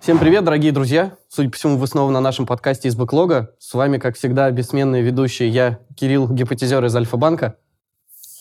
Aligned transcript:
Всем 0.00 0.18
привет, 0.18 0.42
дорогие 0.42 0.72
друзья! 0.72 1.18
Судя 1.28 1.50
по 1.50 1.56
всему, 1.56 1.76
вы 1.76 1.86
снова 1.86 2.10
на 2.10 2.20
нашем 2.20 2.46
подкасте 2.46 2.88
из 2.88 2.96
Бэклога. 2.96 3.54
С 3.58 3.74
вами, 3.74 3.98
как 3.98 4.16
всегда, 4.16 4.50
бессменный 4.50 5.02
ведущий 5.02 5.46
я, 5.48 5.80
Кирилл, 5.94 6.28
гипотезер 6.32 6.82
из 6.82 6.96
Альфа-банка. 6.96 7.58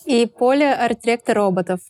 И 0.06 0.26
Поля, 0.28 0.82
арт-директор 0.82 1.36
роботов. 1.36 1.82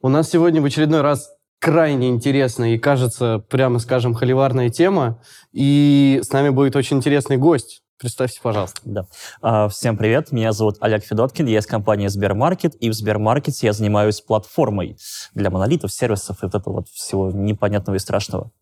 У 0.00 0.08
нас 0.08 0.30
сегодня 0.30 0.62
в 0.62 0.64
очередной 0.64 1.00
раз 1.00 1.28
крайне 1.58 2.10
интересная 2.10 2.76
и, 2.76 2.78
кажется, 2.78 3.40
прямо 3.50 3.80
скажем, 3.80 4.14
холиварная 4.14 4.68
тема. 4.68 5.20
И 5.50 6.20
с 6.22 6.30
нами 6.30 6.50
будет 6.50 6.76
очень 6.76 6.98
интересный 6.98 7.36
гость. 7.36 7.82
Представьте, 7.98 8.40
пожалуйста. 8.40 8.80
Да. 8.84 9.06
А, 9.42 9.68
всем 9.68 9.96
привет, 9.96 10.30
меня 10.30 10.52
зовут 10.52 10.76
Олег 10.80 11.02
Федоткин, 11.04 11.46
я 11.46 11.58
из 11.58 11.66
компании 11.66 12.06
Сбермаркет, 12.06 12.76
и 12.76 12.90
в 12.90 12.94
Сбермаркете 12.94 13.66
я 13.66 13.72
занимаюсь 13.72 14.20
платформой 14.20 14.96
для 15.34 15.50
монолитов, 15.50 15.92
сервисов 15.92 16.42
и 16.42 16.46
вот 16.46 16.54
этого 16.54 16.74
вот 16.74 16.88
всего 16.88 17.32
непонятного 17.32 17.96
и 17.96 17.98
страшного. 17.98 18.52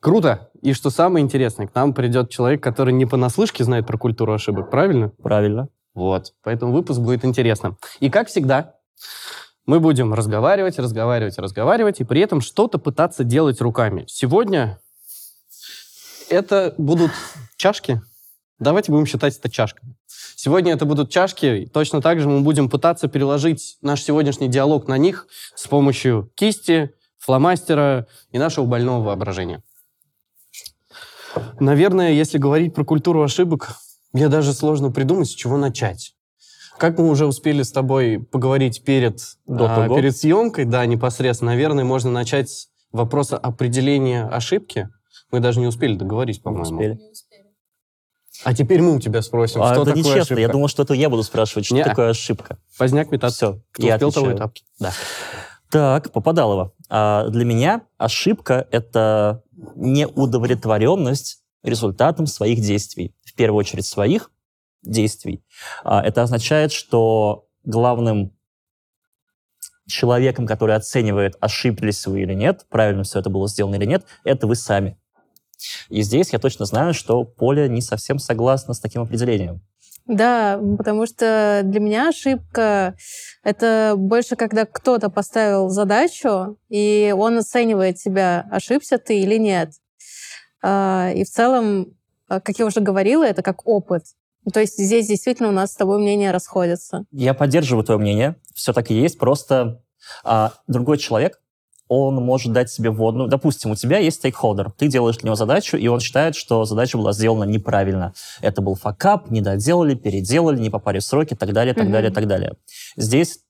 Круто. 0.00 0.50
И 0.62 0.72
что 0.72 0.88
самое 0.88 1.22
интересное, 1.22 1.66
к 1.66 1.74
нам 1.74 1.92
придет 1.92 2.30
человек, 2.30 2.62
который 2.62 2.94
не 2.94 3.04
понаслышке 3.04 3.64
знает 3.64 3.86
про 3.86 3.98
культуру 3.98 4.32
ошибок, 4.32 4.70
правильно? 4.70 5.10
Правильно. 5.22 5.68
Вот. 5.94 6.32
Поэтому 6.42 6.72
выпуск 6.72 7.00
будет 7.00 7.22
интересным. 7.24 7.76
И 8.00 8.08
как 8.08 8.28
всегда, 8.28 8.76
мы 9.66 9.78
будем 9.80 10.14
разговаривать, 10.14 10.78
разговаривать, 10.78 11.38
разговаривать, 11.38 12.00
и 12.00 12.04
при 12.04 12.22
этом 12.22 12.40
что-то 12.40 12.78
пытаться 12.78 13.24
делать 13.24 13.60
руками. 13.60 14.04
Сегодня 14.06 14.80
это 16.28 16.74
будут 16.78 17.10
чашки. 17.56 18.00
Давайте 18.58 18.90
будем 18.90 19.06
считать 19.06 19.36
это 19.36 19.50
чашками. 19.50 19.96
Сегодня 20.34 20.72
это 20.72 20.86
будут 20.86 21.10
чашки. 21.10 21.68
Точно 21.72 22.00
так 22.00 22.20
же 22.20 22.28
мы 22.28 22.40
будем 22.40 22.70
пытаться 22.70 23.08
переложить 23.08 23.78
наш 23.82 24.02
сегодняшний 24.02 24.48
диалог 24.48 24.88
на 24.88 24.96
них 24.96 25.26
с 25.54 25.66
помощью 25.66 26.30
кисти, 26.34 26.90
фломастера 27.18 28.06
и 28.30 28.38
нашего 28.38 28.64
больного 28.66 29.04
воображения. 29.04 29.62
Наверное, 31.60 32.12
если 32.12 32.38
говорить 32.38 32.74
про 32.74 32.84
культуру 32.84 33.22
ошибок, 33.22 33.76
мне 34.12 34.28
даже 34.28 34.52
сложно 34.52 34.90
придумать, 34.90 35.28
с 35.28 35.34
чего 35.34 35.58
начать. 35.58 36.14
Как 36.78 36.98
мы 36.98 37.08
уже 37.08 37.26
успели 37.26 37.62
с 37.62 37.72
тобой 37.72 38.18
поговорить 38.18 38.84
перед, 38.84 39.20
а, 39.48 39.88
перед 39.88 40.16
съемкой, 40.16 40.64
да, 40.66 40.84
непосредственно, 40.86 41.52
наверное, 41.52 41.84
можно 41.84 42.10
начать 42.10 42.50
с 42.50 42.68
вопроса 42.92 43.38
определения 43.38 44.24
ошибки. 44.24 44.88
Мы 45.30 45.40
даже 45.40 45.60
не 45.60 45.66
успели 45.66 45.94
договорить, 45.94 46.42
по-моему. 46.42 46.80
Не 46.80 47.10
успели. 47.10 47.46
А 48.44 48.54
теперь 48.54 48.82
мы 48.82 48.94
у 48.96 49.00
тебя 49.00 49.22
спросим, 49.22 49.62
а 49.62 49.72
что 49.72 49.82
это 49.82 49.84
такое 49.92 49.96
нечестно. 50.02 50.20
ошибка? 50.22 50.40
Я 50.40 50.48
думал, 50.48 50.68
что 50.68 50.82
это 50.82 50.94
я 50.94 51.08
буду 51.08 51.22
спрашивать, 51.22 51.66
что 51.66 51.74
Не-а. 51.74 51.84
такое 51.84 52.10
ошибка. 52.10 52.58
Поздняк 52.78 53.10
метод. 53.10 53.32
Все, 53.32 53.60
Кто 53.72 53.86
я 53.86 53.94
успел, 53.94 54.12
того 54.12 54.26
отвечаю. 54.26 54.38
тапки. 54.48 54.64
Да. 54.78 54.92
Так, 55.70 56.12
Попадалова. 56.12 56.72
А, 56.88 57.28
для 57.28 57.44
меня 57.44 57.82
ошибка— 57.96 58.68
это 58.70 59.42
неудовлетворенность 59.74 61.42
результатом 61.62 62.26
своих 62.26 62.60
действий. 62.60 63.14
В 63.24 63.34
первую 63.34 63.58
очередь 63.58 63.86
своих 63.86 64.30
действий. 64.82 65.42
А, 65.82 66.02
это 66.02 66.22
означает, 66.22 66.72
что 66.72 67.48
главным 67.64 68.32
человеком, 69.88 70.46
который 70.46 70.76
оценивает, 70.76 71.36
ошиблись 71.40 72.06
вы 72.06 72.22
или 72.22 72.34
нет, 72.34 72.66
правильно 72.68 73.02
все 73.02 73.20
это 73.20 73.30
было 73.30 73.48
сделано 73.48 73.76
или 73.76 73.86
нет, 73.86 74.04
это 74.24 74.46
вы 74.46 74.56
сами. 74.56 74.98
И 75.88 76.02
здесь 76.02 76.32
я 76.32 76.38
точно 76.38 76.64
знаю, 76.64 76.94
что 76.94 77.24
Поля 77.24 77.68
не 77.68 77.80
совсем 77.80 78.18
согласна 78.18 78.74
с 78.74 78.80
таким 78.80 79.02
определением. 79.02 79.62
Да, 80.06 80.60
потому 80.78 81.06
что 81.06 81.62
для 81.64 81.80
меня 81.80 82.10
ошибка— 82.10 82.94
это 83.42 83.94
больше, 83.96 84.36
когда 84.36 84.64
кто-то 84.64 85.10
поставил 85.10 85.68
задачу, 85.68 86.58
и 86.68 87.12
он 87.16 87.38
оценивает 87.38 87.98
себя, 87.98 88.46
ошибся 88.52 88.98
ты 88.98 89.18
или 89.18 89.36
нет. 89.36 89.72
А, 90.62 91.10
И 91.12 91.24
в 91.24 91.28
целом, 91.28 91.96
а, 92.28 92.40
как 92.40 92.56
я 92.58 92.66
уже 92.66 92.80
говорила, 92.80 93.24
это 93.24 93.42
как 93.42 93.66
опыт. 93.66 94.04
То 94.52 94.60
есть 94.60 94.78
здесь 94.78 95.08
действительно 95.08 95.48
у 95.48 95.52
нас 95.52 95.72
с 95.72 95.76
тобой 95.76 95.98
мнения 95.98 96.30
расходятся. 96.30 97.04
Я 97.10 97.34
поддерживаю 97.34 97.84
твое 97.84 97.98
мнение, 97.98 98.36
все 98.54 98.72
так 98.72 98.92
и 98.92 98.94
есть, 98.94 99.18
просто 99.18 99.82
а, 100.22 100.52
другой 100.68 100.98
человек, 100.98 101.40
он 101.88 102.16
может 102.16 102.52
дать 102.52 102.70
себе 102.70 102.90
вводную. 102.90 103.28
Допустим, 103.28 103.70
у 103.70 103.76
тебя 103.76 103.98
есть 103.98 104.18
стейкхолдер, 104.18 104.72
ты 104.72 104.88
делаешь 104.88 105.16
для 105.18 105.26
него 105.26 105.36
задачу, 105.36 105.76
и 105.76 105.86
он 105.86 106.00
считает, 106.00 106.34
что 106.34 106.64
задача 106.64 106.98
была 106.98 107.12
сделана 107.12 107.44
неправильно. 107.44 108.12
Это 108.40 108.60
был 108.60 108.74
факап, 108.74 109.30
не 109.30 109.40
доделали, 109.40 109.94
переделали, 109.94 110.58
не 110.58 110.70
попали 110.70 110.98
в 110.98 111.04
сроки, 111.04 111.34
так 111.34 111.52
далее, 111.52 111.74
так 111.74 111.84
Мгм. 111.84 111.92
далее, 111.92 112.10
так 112.10 112.26
далее. 112.26 112.54
Здесь 112.96 113.40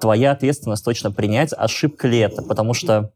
твоя 0.00 0.32
ответственность 0.32 0.84
точно 0.84 1.12
принять, 1.12 1.52
ошибка 1.56 2.08
ли 2.08 2.18
это, 2.18 2.42
потому 2.42 2.74
что, 2.74 3.12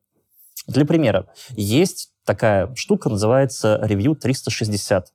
для 0.66 0.86
примера, 0.86 1.26
есть 1.50 2.10
такая 2.24 2.72
штука, 2.76 3.08
называется 3.08 3.80
Review 3.82 4.14
360. 4.14 5.12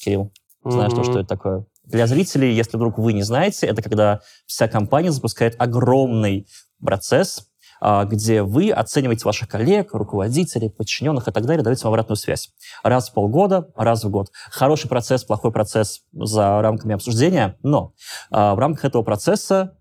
Кирилл, 0.00 0.32
знаешь, 0.64 0.92
то, 0.92 1.00
Мгм. 1.00 1.04
что 1.04 1.18
это 1.20 1.28
такое? 1.28 1.64
Для 1.84 2.06
зрителей, 2.08 2.52
если 2.52 2.76
вдруг 2.76 2.98
вы 2.98 3.12
не 3.12 3.22
знаете, 3.22 3.66
это 3.66 3.80
когда 3.80 4.20
вся 4.46 4.66
компания 4.66 5.12
запускает 5.12 5.54
огромный 5.58 6.48
процесс, 6.84 7.48
где 7.80 8.42
вы 8.42 8.70
оцениваете 8.70 9.24
ваших 9.24 9.48
коллег, 9.48 9.92
руководителей, 9.92 10.70
подчиненных 10.70 11.28
и 11.28 11.32
так 11.32 11.44
далее, 11.44 11.62
даете 11.62 11.82
им 11.82 11.88
обратную 11.88 12.16
связь. 12.16 12.50
Раз 12.82 13.10
в 13.10 13.12
полгода, 13.12 13.68
раз 13.76 14.04
в 14.04 14.10
год. 14.10 14.28
Хороший 14.50 14.88
процесс, 14.88 15.24
плохой 15.24 15.52
процесс 15.52 16.02
за 16.12 16.62
рамками 16.62 16.94
обсуждения, 16.94 17.56
но 17.62 17.92
а, 18.30 18.54
в 18.54 18.58
рамках 18.58 18.86
этого 18.86 19.02
процесса 19.02 19.76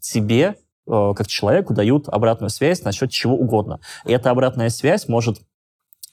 тебе, 0.00 0.56
э, 0.86 1.12
как 1.16 1.26
человеку, 1.26 1.74
дают 1.74 2.08
обратную 2.08 2.50
связь 2.50 2.82
насчет 2.82 3.10
чего 3.10 3.36
угодно. 3.36 3.80
И 4.04 4.12
эта 4.12 4.30
обратная 4.30 4.68
связь 4.68 5.08
может 5.08 5.38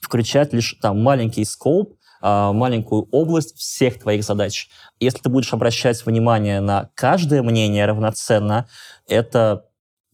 включать 0.00 0.52
лишь 0.52 0.78
там 0.80 1.02
маленький 1.02 1.44
скоп, 1.44 1.94
а, 2.22 2.52
маленькую 2.52 3.08
область 3.10 3.56
всех 3.56 3.98
твоих 3.98 4.24
задач. 4.24 4.68
Если 4.98 5.18
ты 5.20 5.28
будешь 5.28 5.52
обращать 5.52 6.04
внимание 6.04 6.60
на 6.60 6.90
каждое 6.94 7.42
мнение 7.42 7.86
равноценно, 7.86 8.68
это, 9.08 9.66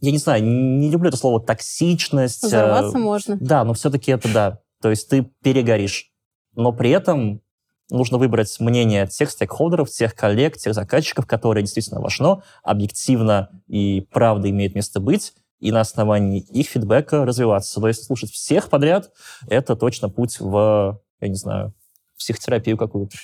я 0.07 0.13
не 0.13 0.19
знаю, 0.19 0.45
не 0.45 0.89
люблю 0.89 1.09
это 1.09 1.17
слово 1.17 1.41
токсичность. 1.41 2.45
э, 2.45 2.47
Взорваться 2.47 2.99
можно. 2.99 3.37
Да, 3.41 3.65
но 3.65 3.75
все-таки 3.75 4.13
это 4.13 4.33
да. 4.33 4.61
То 4.81 4.91
есть 4.91 5.09
ты 5.09 5.23
перегоришь. 5.43 6.13
Но 6.55 6.73
при 6.73 6.91
этом 6.91 7.43
нужно 7.91 8.19
выбрать 8.19 8.59
мнение 8.61 9.07
тех 9.07 9.31
стейкхолдеров, 9.31 9.91
тех 9.91 10.15
коллег, 10.15 10.57
тех 10.57 10.75
заказчиков, 10.75 11.27
которые 11.27 11.63
действительно 11.63 12.01
важно, 12.01 12.43
объективно 12.63 13.51
и 13.67 14.07
правда 14.13 14.49
имеет 14.51 14.75
место 14.75 15.01
быть, 15.01 15.35
и 15.59 15.73
на 15.73 15.81
основании 15.81 16.41
их 16.41 16.69
фидбэка 16.69 17.25
развиваться. 17.25 17.81
То 17.81 17.89
есть 17.89 18.05
слушать 18.05 18.31
всех 18.31 18.69
подряд— 18.69 19.11
это 19.49 19.75
точно 19.77 20.09
путь 20.09 20.39
в, 20.41 21.01
я 21.21 21.29
не 21.29 21.35
знаю, 21.35 21.75
психотерапию 22.19 22.77
какую-то. 22.77 23.17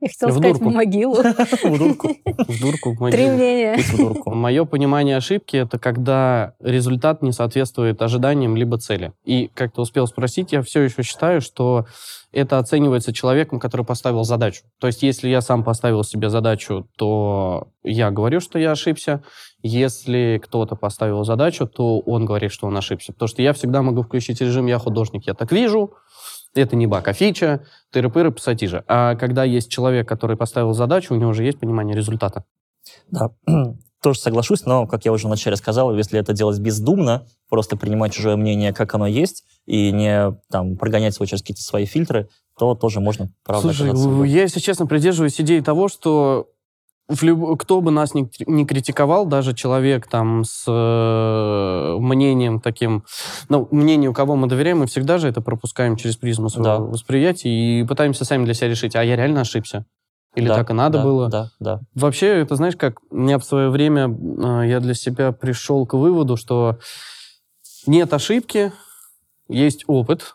Я 0.00 0.08
хотела 0.08 0.30
В 0.30 0.32
сказать 0.34 0.58
в 0.58 0.64
могилу. 0.64 1.14
В 1.64 1.78
дурку. 1.78 2.08
В 2.24 2.60
дурку, 2.60 2.92
в 2.92 3.10
Три 3.10 3.24
могилу. 3.24 3.32
мнения. 3.32 3.76
В 3.78 3.96
дурку. 3.96 4.34
Мое 4.34 4.64
понимание 4.66 5.16
ошибки— 5.16 5.56
это 5.58 5.78
когда 5.78 6.54
результат 6.60 7.22
не 7.22 7.32
соответствует 7.32 8.02
ожиданиям 8.02 8.56
либо 8.56 8.78
цели. 8.78 9.12
И, 9.24 9.50
как 9.54 9.72
ты 9.72 9.80
успел 9.80 10.06
спросить, 10.06 10.52
я 10.52 10.60
все 10.62 10.82
еще 10.82 11.02
считаю, 11.02 11.40
что 11.40 11.86
это 12.30 12.58
оценивается 12.58 13.14
человеком, 13.14 13.58
который 13.58 13.86
поставил 13.86 14.24
задачу. 14.24 14.64
То 14.78 14.86
есть, 14.86 15.02
если 15.02 15.28
я 15.30 15.40
сам 15.40 15.64
поставил 15.64 16.04
себе 16.04 16.28
задачу, 16.28 16.86
то 16.98 17.68
я 17.82 18.10
говорю, 18.10 18.40
что 18.40 18.58
я 18.58 18.72
ошибся. 18.72 19.22
Если 19.62 20.38
кто-то 20.44 20.76
поставил 20.76 21.24
задачу, 21.24 21.66
то 21.66 22.00
он 22.00 22.26
говорит, 22.26 22.52
что 22.52 22.66
он 22.66 22.76
ошибся. 22.76 23.14
Потому 23.14 23.28
что 23.28 23.40
я 23.40 23.54
всегда 23.54 23.80
могу 23.80 24.02
включить 24.02 24.42
режим 24.42 24.66
«я 24.66 24.78
художник, 24.78 25.26
я 25.26 25.32
так 25.32 25.50
вижу», 25.50 25.94
это 26.60 26.76
не 26.76 26.86
баг, 26.86 27.06
а 27.08 27.12
фича, 27.12 27.64
тыры-пыры, 27.92 28.30
пассатижи. 28.30 28.84
А 28.86 29.14
когда 29.16 29.44
есть 29.44 29.70
человек, 29.70 30.08
который 30.08 30.36
поставил 30.36 30.72
задачу, 30.72 31.14
у 31.14 31.16
него 31.16 31.30
уже 31.30 31.44
есть 31.44 31.58
понимание 31.58 31.96
результата. 31.96 32.44
Да, 33.10 33.30
тоже 34.02 34.20
соглашусь, 34.20 34.64
но, 34.66 34.86
как 34.86 35.04
я 35.04 35.12
уже 35.12 35.26
вначале 35.26 35.56
сказал, 35.56 35.94
если 35.96 36.20
это 36.20 36.32
делать 36.32 36.58
бездумно, 36.58 37.26
просто 37.48 37.76
принимать 37.76 38.12
чужое 38.12 38.36
мнение, 38.36 38.72
как 38.72 38.94
оно 38.94 39.06
есть, 39.06 39.44
и 39.66 39.90
не 39.90 40.36
там, 40.50 40.76
прогонять 40.76 41.16
его 41.16 41.26
через 41.26 41.42
какие-то 41.42 41.62
свои 41.62 41.86
фильтры, 41.86 42.28
то 42.58 42.74
тоже 42.74 43.00
можно, 43.00 43.30
правда, 43.44 43.72
Слушай, 43.72 44.28
я, 44.28 44.42
если 44.42 44.60
честно, 44.60 44.86
придерживаюсь 44.86 45.40
идеи 45.40 45.60
того, 45.60 45.88
что 45.88 46.48
в 47.08 47.22
люб- 47.22 47.58
кто 47.60 47.80
бы 47.80 47.90
нас 47.90 48.14
ни, 48.14 48.28
ни 48.46 48.64
критиковал, 48.64 49.26
даже 49.26 49.54
человек 49.54 50.08
там 50.08 50.42
с 50.44 50.64
э, 50.66 51.96
мнением 52.00 52.60
таким, 52.60 53.04
ну, 53.48 53.68
мнению, 53.70 54.12
кого 54.12 54.34
мы 54.36 54.48
доверяем, 54.48 54.80
мы 54.80 54.86
всегда 54.86 55.18
же 55.18 55.28
это 55.28 55.40
пропускаем 55.40 55.96
через 55.96 56.16
призму 56.16 56.48
своего 56.48 56.64
Да. 56.64 56.78
восприятия 56.80 57.48
и 57.48 57.84
пытаемся 57.84 58.24
сами 58.24 58.44
для 58.44 58.54
себя 58.54 58.68
решить, 58.68 58.96
а 58.96 59.04
я 59.04 59.14
реально 59.16 59.42
ошибся? 59.42 59.84
Или 60.34 60.48
Да, 60.48 60.56
так 60.56 60.70
и 60.70 60.72
надо 60.74 60.98
да, 60.98 61.04
было? 61.04 61.28
Да, 61.28 61.50
да. 61.60 61.80
Вообще, 61.94 62.26
это 62.40 62.56
знаешь, 62.56 62.76
как 62.76 62.98
у 63.10 63.16
меня 63.16 63.38
в 63.38 63.44
свое 63.44 63.70
время 63.70 64.08
э, 64.08 64.68
я 64.68 64.80
для 64.80 64.94
себя 64.94 65.32
пришел 65.32 65.86
к 65.86 65.94
выводу, 65.94 66.36
что 66.36 66.78
нет 67.86 68.12
ошибки, 68.12 68.72
есть 69.48 69.84
опыт, 69.86 70.34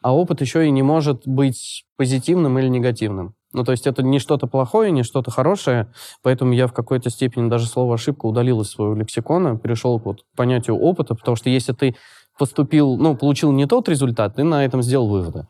а 0.00 0.14
опыт 0.14 0.40
еще 0.40 0.64
и 0.66 0.70
не 0.70 0.82
может 0.82 1.26
быть 1.26 1.84
позитивным 1.96 2.58
или 2.60 2.68
негативным. 2.68 3.34
Ну, 3.52 3.64
то 3.64 3.72
есть 3.72 3.86
это 3.86 4.02
не 4.02 4.18
что-то 4.18 4.46
плохое, 4.46 4.90
не 4.90 5.02
что-то 5.02 5.30
хорошее, 5.30 5.90
поэтому 6.22 6.52
я 6.52 6.66
в 6.66 6.72
какой-то 6.72 7.08
степени 7.08 7.48
даже 7.48 7.66
слово 7.66 7.94
«ошибка» 7.94 8.26
удалил 8.26 8.60
из 8.60 8.70
своего 8.70 8.94
лексикона, 8.94 9.58
перешел 9.58 9.98
вот 9.98 10.22
к 10.22 10.36
понятию 10.36 10.76
опыта, 10.76 11.14
потому 11.14 11.36
что 11.36 11.48
если 11.48 11.72
ты 11.72 11.96
поступил, 12.38 12.96
ну, 12.96 13.16
получил 13.16 13.50
не 13.52 13.66
тот 13.66 13.88
результат, 13.88 14.36
ты 14.36 14.44
на 14.44 14.64
этом 14.64 14.82
сделал 14.82 15.08
выводы 15.08 15.46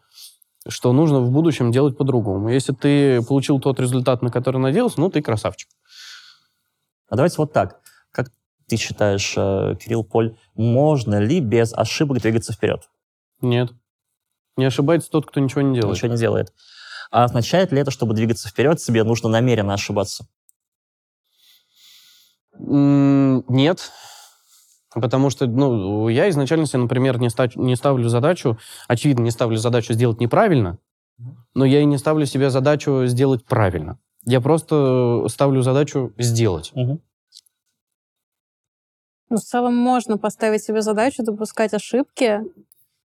что 0.69 0.93
нужно 0.93 1.21
в 1.21 1.31
будущем 1.31 1.73
делать 1.73 1.97
по-другому. 1.97 2.51
Если 2.51 2.73
ты 2.73 3.23
получил 3.23 3.59
тот 3.59 3.81
результат, 3.81 4.23
на 4.23 4.31
который 4.31 4.59
надеялся, 4.59 5.01
ну, 5.01 5.11
ты 5.11 5.23
красавчик. 5.23 5.71
А 7.09 7.17
давайте 7.17 7.37
вот 7.39 7.53
так. 7.53 7.81
Как 8.13 8.31
ты 8.67 8.77
считаешь, 8.77 9.35
э, 9.37 9.77
Кирилл 9.81 10.05
Поль, 10.05 10.37
можно 10.55 11.19
ли 11.19 11.41
без 11.41 11.73
ошибок 11.73 12.21
двигаться 12.21 12.53
вперед? 12.53 12.91
Нет. 13.41 13.71
Не 14.57 14.67
ошибается 14.67 15.11
тот, 15.11 15.27
кто 15.27 15.41
ничего 15.41 15.63
не 15.63 15.81
делает. 15.81 15.97
Ничего 15.97 16.13
не 16.13 16.19
делает. 16.19 16.53
А 17.11 17.25
означает 17.25 17.73
ли 17.73 17.81
это, 17.81 17.91
чтобы 17.91 18.15
двигаться 18.15 18.49
вперед, 18.49 18.79
тебе 18.79 19.05
нужно 19.05 19.29
намеренно 19.29 19.75
ошибаться? 19.75 20.27
Нет. 22.59 23.93
Потому 24.95 25.31
что, 25.31 25.47
ну, 25.47 26.09
я 26.09 26.29
изначально 26.31 26.67
себе, 26.67 26.81
например, 26.81 27.19
не, 27.19 27.31
ста- 27.31 27.51
не 27.55 27.77
ставлю 27.77 28.09
задачу, 28.09 28.59
очевидно, 28.89 29.23
не 29.23 29.31
ставлю 29.31 29.57
задачу 29.57 29.93
сделать 29.93 30.21
неправильно, 30.21 30.79
но 31.55 31.65
я 31.65 31.81
и 31.81 31.85
не 31.85 31.99
ставлю 31.99 32.27
себе 32.27 32.51
задачу 32.51 33.07
сделать 33.07 33.45
правильно. 33.45 33.99
Я 34.25 34.41
просто 34.41 35.25
ставлю 35.29 35.63
задачу 35.63 36.13
сделать. 36.19 36.73
Угу. 36.75 37.01
Ну, 39.31 39.37
в 39.37 39.41
целом 39.41 39.77
можно 39.77 40.17
поставить 40.17 40.63
себе 40.63 40.81
задачу 40.81 41.23
допускать 41.23 41.75
ошибки, 41.75 42.41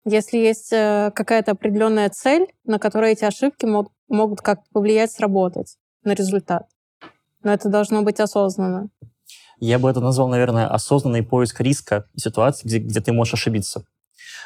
если 0.04 0.38
есть 0.38 0.72
э, 0.72 1.10
какая-то 1.14 1.52
определенная 1.52 2.08
цель, 2.10 2.46
на 2.64 2.78
которой 2.78 3.12
эти 3.12 3.24
ошибки 3.24 3.66
мог, 3.66 3.92
могут 4.08 4.40
как-то 4.40 4.64
повлиять, 4.72 5.12
сработать 5.12 5.76
на 6.04 6.14
результат. 6.14 6.66
Но 7.42 7.52
это 7.52 7.68
должно 7.68 8.02
быть 8.02 8.20
осознанно. 8.20 8.88
Я 9.58 9.78
бы 9.78 9.90
это 9.90 10.00
назвал, 10.00 10.28
наверное, 10.28 10.66
осознанный 10.66 11.22
поиск 11.22 11.60
риска 11.60 12.06
ситуации, 12.16 12.66
где, 12.66 12.78
где 12.78 13.00
ты 13.00 13.12
можешь 13.12 13.34
ошибиться. 13.34 13.84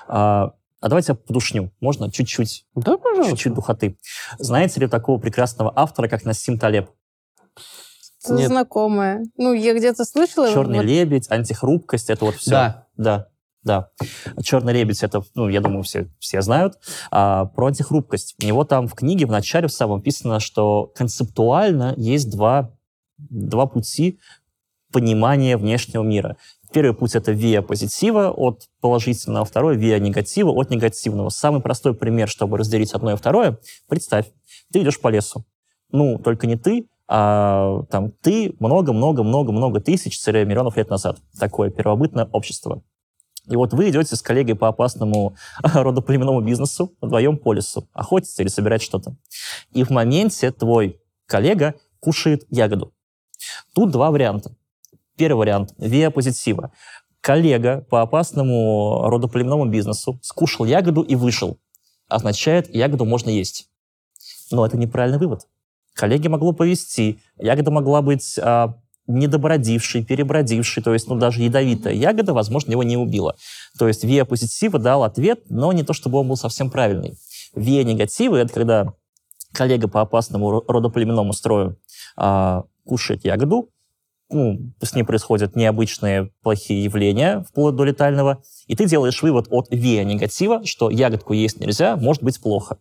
А, 0.09 0.55
а 0.81 0.89
давайте 0.89 1.13
я 1.13 1.17
подушню. 1.17 1.71
Можно 1.81 2.11
чуть-чуть? 2.11 2.67
Да, 2.75 2.99
пожалуйста. 2.99 3.31
Чуть-чуть 3.31 3.55
духоты. 3.55 3.97
Знаете 4.39 4.81
ли 4.81 4.89
такого 4.89 5.19
прекрасного 5.21 5.73
автора, 5.75 6.09
как 6.09 6.25
Насим 6.25 6.59
Талеб? 6.59 6.91
Нет. 8.29 8.49
Знакомое. 8.49 9.25
Ну, 9.37 9.53
я 9.53 9.75
где-то 9.75 10.05
слышала. 10.05 10.51
Черный 10.53 10.79
вот... 10.79 10.87
лебедь, 10.87 11.31
антихрупкость, 11.31 12.11
это 12.11 12.25
вот 12.25 12.37
все. 12.37 12.51
Да. 12.51 12.87
Да. 12.97 13.29
Да. 13.65 13.89
Черный 14.43 14.75
лебедь, 14.75 15.03
это, 15.03 15.23
ну, 15.35 15.49
я 15.49 15.61
думаю, 15.61 15.83
все, 15.83 16.09
все 16.19 16.43
знают. 16.43 16.75
А, 17.11 17.47
про 17.47 17.69
антихрупкость. 17.69 18.37
У 18.43 18.47
него 18.47 18.65
там 18.65 18.87
в 18.87 18.95
книге 18.95 19.27
в 19.27 19.31
начале 19.31 19.69
в 19.69 19.73
самом 19.73 19.97
написано, 19.97 20.39
что 20.39 20.93
концептуально 20.95 21.95
есть 21.97 22.31
два, 22.31 22.71
два 23.17 23.67
пути 23.67 24.21
понимания 24.93 25.57
внешнего 25.57 26.03
мира. 26.03 26.37
Первый 26.73 26.95
путь— 26.95 27.15
это 27.17 27.33
виа 27.33 27.63
позитива 27.63 28.31
от 28.31 28.69
положительного, 28.81 29.45
второй— 29.45 29.77
виа 29.79 29.99
негатива 29.99 30.51
от 30.51 30.71
негативного. 30.71 31.31
Самый 31.31 31.63
простой 31.63 31.95
пример, 31.95 32.29
чтобы 32.29 32.59
разделить 32.59 32.93
одно 32.93 33.13
и 33.13 33.17
второе— 33.17 33.59
представь, 33.89 34.27
ты 34.73 34.83
идешь 34.83 35.01
по 35.01 35.09
лесу. 35.09 35.45
Ну, 35.91 36.19
только 36.19 36.47
не 36.47 36.57
ты, 36.57 36.87
а 37.07 37.83
там 37.91 38.11
ты 38.11 38.55
много-много-много-много 38.59 39.81
тысяч 39.81 40.19
миллионов 40.27 40.77
лет 40.77 40.91
назад. 40.91 41.19
Такое 41.39 41.71
первобытное 41.71 42.29
общество. 42.33 42.83
И 43.49 43.57
вот 43.57 43.73
вы 43.73 43.91
идете 43.91 44.17
с 44.17 44.23
коллегой 44.23 44.55
по 44.55 44.69
опасному 44.69 45.37
родоплеменному 45.63 46.41
бизнесу 46.41 46.95
вдвоем 47.01 47.37
по 47.37 47.53
лесу, 47.53 47.89
охотиться 47.93 48.43
или 48.43 48.49
собирать 48.49 48.83
что-то. 48.83 49.17
И 49.73 49.85
в 49.85 49.91
моменте 49.91 50.51
твой 50.51 51.01
коллега 51.27 51.75
кушает 52.01 52.45
ягоду. 52.51 52.93
Тут 53.75 53.91
два 53.91 54.11
варианта. 54.11 54.55
Первый 55.17 55.39
вариант– 55.39 55.75
виа 55.79 56.11
позитива. 56.11 56.73
Коллега 57.21 57.87
по 57.89 58.03
опасному 58.03 59.09
родоплеменному 59.09 59.67
бизнесу 59.67 60.19
скушал 60.23 60.67
ягоду 60.67 61.03
и 61.03 61.15
вышел. 61.15 61.59
Означает, 62.09 62.75
ягоду 62.75 63.05
можно 63.05 63.31
есть. 63.31 63.71
Но 64.51 64.67
это 64.67 64.77
неправильный 64.77 65.19
вывод. 65.19 65.47
Коллеге 65.95 66.29
могло 66.29 66.53
повести, 66.53 67.21
ягода 67.39 67.71
могла 67.71 68.03
быть 68.03 68.39
а, 68.39 68.79
недобродившей, 69.07 70.05
перебродившей, 70.05 70.83
то 70.83 70.93
есть 70.93 71.09
ну, 71.09 71.17
даже 71.17 71.43
ядовитая 71.43 71.95
ягода, 71.95 72.33
возможно, 72.33 72.71
его 72.73 72.83
не 72.83 72.97
убила. 72.97 73.37
То 73.79 73.89
есть 73.89 74.05
виа 74.05 74.25
позитива 74.25 74.79
дал 74.79 75.05
ответ, 75.05 75.45
но 75.51 75.73
не 75.73 75.83
то, 75.83 75.93
чтобы 75.93 76.19
он 76.19 76.29
был 76.29 76.37
совсем 76.37 76.71
правильный. 76.71 77.19
Виа 77.55 77.85
негатива— 77.85 78.37
это 78.37 78.53
когда 78.53 78.95
коллега 79.53 79.89
по 79.89 80.01
опасному 80.01 80.65
родоплеменному 80.67 81.33
строю 81.33 81.79
а, 82.17 82.65
кушает 82.85 83.25
ягоду, 83.25 83.71
ну, 84.31 84.73
с 84.83 84.95
ней 84.95 85.05
происходят 85.05 85.55
необычные 85.55 86.31
плохие 86.43 86.83
явления, 86.83 87.45
вплоть 87.49 87.77
до 87.77 87.85
летального, 87.85 88.43
и 88.67 88.75
ты 88.75 88.87
делаешь 88.87 89.23
вывод 89.23 89.47
от 89.51 89.69
виа 89.71 90.03
негатива, 90.03 90.65
что 90.65 90.91
ягодку 90.91 91.35
есть 91.35 91.61
нельзя, 91.61 91.97
может 91.97 92.23
быть 92.23 92.41
плохо. 92.41 92.79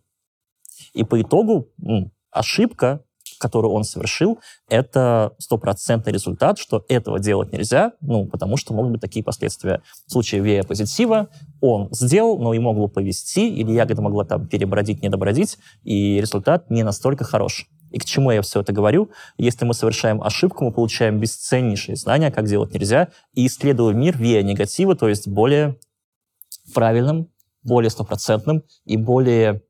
И 0.94 1.04
по 1.04 1.20
итогу 1.20 1.70
ну, 1.76 2.10
ошибка, 2.30 3.03
которую 3.44 3.74
он 3.74 3.84
совершил, 3.84 4.38
это 4.70 5.34
стопроцентный 5.38 6.14
результат, 6.14 6.56
что 6.56 6.86
этого 6.88 7.18
делать 7.18 7.52
нельзя, 7.52 7.92
ну, 8.00 8.24
потому 8.26 8.56
что 8.56 8.72
могут 8.72 8.92
быть 8.92 9.02
такие 9.02 9.22
последствия. 9.22 9.82
В 10.06 10.12
случае 10.12 10.40
вея 10.40 10.62
позитива 10.62 11.28
он 11.60 11.88
сделал, 11.90 12.38
но 12.38 12.54
ему 12.54 12.70
могло 12.72 12.88
повести, 12.88 13.50
или 13.50 13.70
ягода 13.72 14.00
могла 14.00 14.24
там 14.24 14.48
перебродить, 14.48 15.02
недобродить, 15.02 15.58
и 15.82 16.18
результат 16.22 16.70
не 16.70 16.82
настолько 16.84 17.24
хорош. 17.24 17.68
И 17.90 17.98
к 17.98 18.06
чему 18.06 18.30
я 18.30 18.40
все 18.40 18.62
это 18.62 18.72
говорю? 18.72 19.10
Если 19.36 19.66
мы 19.66 19.74
совершаем 19.74 20.22
ошибку, 20.22 20.64
мы 20.64 20.72
получаем 20.72 21.20
бесценнейшие 21.20 21.96
знания, 21.96 22.30
как 22.30 22.46
делать 22.46 22.72
нельзя, 22.72 23.08
и 23.34 23.46
исследуем 23.46 24.00
мир 24.00 24.16
вея 24.16 24.42
негатива, 24.42 24.96
то 24.96 25.06
есть 25.06 25.28
более 25.28 25.76
правильным, 26.72 27.28
более 27.62 27.90
стопроцентным 27.90 28.62
и 28.86 28.96
более, 28.96 29.60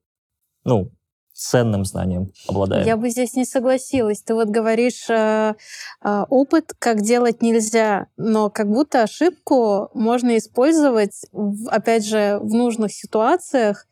ну, 0.62 0.92
ценным 1.34 1.84
знанием 1.84 2.32
обладаем. 2.48 2.86
Я 2.86 2.96
бы 2.96 3.10
здесь 3.10 3.34
не 3.34 3.44
согласилась. 3.44 4.22
Ты 4.22 4.34
вот 4.34 4.48
говоришь 4.48 5.10
э, 5.10 5.54
э, 6.02 6.24
опыт, 6.28 6.72
как 6.78 7.02
делать 7.02 7.42
нельзя, 7.42 8.06
но 8.16 8.50
как 8.50 8.68
будто 8.68 9.02
ошибку 9.02 9.90
можно 9.94 10.36
использовать, 10.38 11.26
опять 11.68 12.06
же, 12.06 12.38
в 12.40 12.54
нужных 12.54 12.92
ситуациях, 12.92 13.86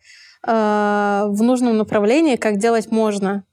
э, 0.47 0.50
в 0.50 1.43
нужном 1.43 1.77
направлении, 1.77 2.37
как 2.37 2.59
делать 2.59 2.93
можно. 2.93 3.44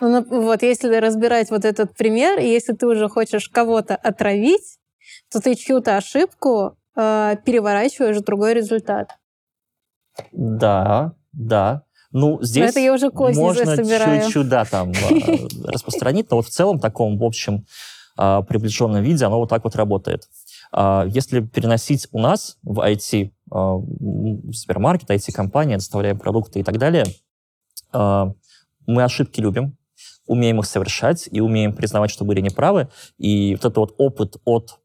Ну, 0.00 0.24
вот 0.24 0.62
если 0.62 0.94
разбирать 0.96 1.50
вот 1.50 1.64
этот 1.66 1.94
пример, 1.96 2.38
если 2.38 2.72
ты 2.72 2.86
уже 2.86 3.08
хочешь 3.08 3.48
кого-то 3.48 3.94
отравить, 3.94 4.78
то 5.30 5.40
ты 5.40 5.54
чью-то 5.54 5.96
ошибку 5.98 6.78
э, 6.96 7.36
переворачиваешь 7.44 8.16
в 8.16 8.24
другой 8.24 8.54
результат. 8.54 9.18
Да, 10.32 11.14
да. 11.32 11.84
Ну, 12.12 12.38
здесь 12.42 12.70
это 12.70 12.80
я 12.80 12.94
уже 12.94 13.10
можно 13.12 13.76
чуть-чуть, 13.76 14.48
да, 14.48 14.64
там 14.64 14.92
а, 14.92 15.48
распространить, 15.64 16.30
но 16.30 16.38
вот 16.38 16.46
в 16.46 16.50
целом, 16.50 16.78
таком, 16.78 17.18
в 17.18 17.24
общем, 17.24 17.66
а, 18.16 18.42
приближенном 18.42 19.02
виде 19.02 19.24
оно 19.24 19.38
вот 19.38 19.50
так 19.50 19.64
вот 19.64 19.76
работает. 19.76 20.28
А, 20.72 21.04
если 21.06 21.40
переносить 21.40 22.08
у 22.12 22.18
нас 22.18 22.56
в 22.62 22.80
IT, 22.80 23.30
в 23.50 24.52
супермаркет, 24.52 25.10
IT-компания, 25.10 25.76
доставляем 25.76 26.18
продукты 26.18 26.60
и 26.60 26.62
так 26.62 26.76
далее, 26.78 27.06
мы 27.90 29.02
ошибки 29.02 29.40
любим, 29.40 29.78
умеем 30.26 30.60
их 30.60 30.66
совершать 30.66 31.28
и 31.32 31.40
умеем 31.40 31.74
признавать, 31.74 32.10
что 32.10 32.26
были 32.26 32.40
неправы. 32.40 32.88
И 33.16 33.54
вот 33.54 33.60
этот 33.60 33.76
вот 33.78 33.94
опыт 33.96 34.36
от 34.44 34.78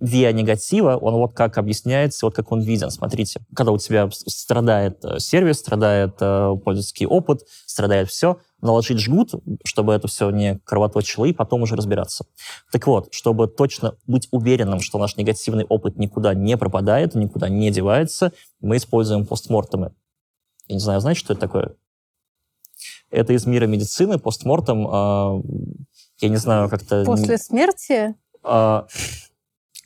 виа 0.00 0.32
негатива, 0.32 0.96
он 0.96 1.14
вот 1.14 1.34
как 1.34 1.58
объясняется, 1.58 2.26
вот 2.26 2.34
как 2.34 2.52
он 2.52 2.60
виден. 2.60 2.90
Смотрите, 2.90 3.40
когда 3.54 3.72
у 3.72 3.78
тебя 3.78 4.08
страдает 4.12 5.04
э, 5.04 5.18
сервис, 5.18 5.58
страдает 5.58 6.16
э, 6.20 6.56
пользовательский 6.64 7.06
опыт, 7.06 7.42
страдает 7.66 8.08
все, 8.08 8.38
наложить 8.60 8.98
жгут, 8.98 9.34
чтобы 9.64 9.92
это 9.94 10.08
все 10.08 10.30
не 10.30 10.58
кровоточило, 10.64 11.24
и 11.24 11.32
потом 11.32 11.62
уже 11.62 11.76
разбираться. 11.76 12.26
Так 12.72 12.86
вот, 12.86 13.12
чтобы 13.12 13.48
точно 13.48 13.96
быть 14.06 14.28
уверенным, 14.30 14.80
что 14.80 14.98
наш 14.98 15.16
негативный 15.16 15.64
опыт 15.64 15.96
никуда 15.96 16.34
не 16.34 16.56
пропадает, 16.56 17.14
никуда 17.14 17.48
не 17.48 17.70
девается, 17.70 18.32
мы 18.60 18.76
используем 18.76 19.26
постмортемы. 19.26 19.92
Я 20.68 20.74
не 20.74 20.80
знаю, 20.80 21.00
знаете, 21.00 21.20
что 21.20 21.32
это 21.32 21.40
такое? 21.40 21.74
Это 23.10 23.32
из 23.32 23.46
мира 23.46 23.66
медицины, 23.66 24.18
постмортем, 24.18 24.86
э, 24.86 25.42
я 26.20 26.28
не 26.28 26.36
знаю, 26.36 26.68
как-то... 26.68 27.04
После 27.04 27.38
смерти? 27.38 28.14
Э, 28.44 28.82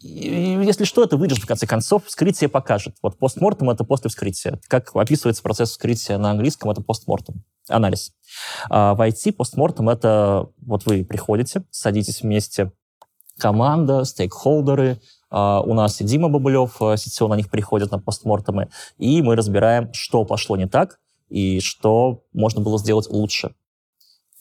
если 0.03 0.85
что, 0.85 1.05
это 1.05 1.17
выйдет 1.17 1.39
в 1.39 1.47
конце 1.47 1.67
концов, 1.67 2.07
вскрытие 2.07 2.49
покажет. 2.49 2.97
Вот 3.03 3.19
постмортем— 3.19 3.71
это 3.71 3.85
после 3.85 4.11
вскрытия. 4.11 4.61
Как 4.69 4.95
описывается 4.95 5.43
процесс 5.43 5.71
вскрытия 5.71 6.19
на 6.19 6.31
английском, 6.31 6.71
это 6.71 6.83
постмортем, 6.83 7.45
анализ. 7.69 8.13
А 8.69 8.95
в 8.95 9.01
IT 9.01 9.33
постмортем— 9.33 9.89
это 9.91 10.49
вот 10.59 10.87
вы 10.87 11.05
приходите, 11.05 11.65
садитесь 11.71 12.23
вместе, 12.23 12.73
команда, 13.39 14.05
стейкхолдеры, 14.05 15.01
Uh, 15.33 15.63
у 15.65 15.73
нас 15.73 15.99
и 15.99 16.05
Дима 16.05 16.29
Бабулев, 16.29 16.83
uh, 16.83 16.95
сетевой 16.99 17.31
на 17.31 17.37
них 17.37 17.49
приходят 17.49 17.91
на 17.91 17.99
постмортемы, 17.99 18.69
и 18.99 19.23
мы 19.23 19.35
разбираем, 19.35 19.91
что 19.95 20.27
пошло 20.27 20.59
не 20.59 20.69
так, 20.69 21.01
и 21.31 21.61
что 21.61 22.25
можно 22.35 22.61
было 22.61 22.79
сделать 22.79 23.09
лучше. 23.09 23.55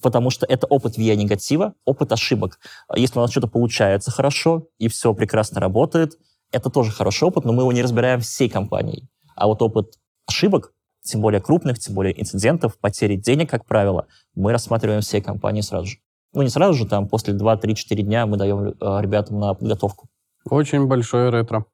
Потому 0.02 0.30
что 0.30 0.46
это 0.46 0.68
опыт 0.68 0.98
виа 0.98 1.16
негатива, 1.16 1.74
опыт 1.86 2.12
ошибок. 2.12 2.60
Если 2.96 3.18
у 3.18 3.22
нас 3.22 3.32
что-то 3.32 3.48
получается 3.48 4.12
хорошо, 4.12 4.68
и 4.78 4.88
все 4.88 5.14
прекрасно 5.14 5.60
работает, 5.62 6.18
это 6.52 6.70
тоже 6.70 6.92
хороший 6.92 7.28
опыт, 7.28 7.46
но 7.46 7.54
мы 7.54 7.64
его 7.64 7.72
не 7.72 7.82
разбираем 7.82 8.20
всей 8.20 8.50
компанией. 8.50 9.08
А 9.36 9.48
вот 9.48 9.62
опыт 9.62 9.94
ошибок, 10.28 10.74
тем 11.04 11.22
более 11.22 11.42
крупных, 11.42 11.80
тем 11.80 11.96
более 11.96 12.20
инцидентов, 12.20 12.78
потери 12.78 13.16
денег, 13.16 13.50
как 13.50 13.66
правило, 13.66 14.08
мы 14.36 14.52
рассматриваем 14.52 15.02
всей 15.02 15.22
компании 15.22 15.62
сразу 15.62 15.88
же. 15.88 15.98
Ну, 16.34 16.42
не 16.44 16.50
сразу 16.50 16.74
же, 16.74 16.86
там, 16.88 17.08
после 17.08 17.34
2-3-4 17.34 18.02
дня 18.04 18.26
мы 18.26 18.38
даем 18.38 18.68
э, 18.68 18.74
ребятам 19.02 19.40
на 19.40 19.54
подготовку. 19.54 20.08
Очень 20.50 20.88
большое 20.88 21.30
ретро. 21.30 21.66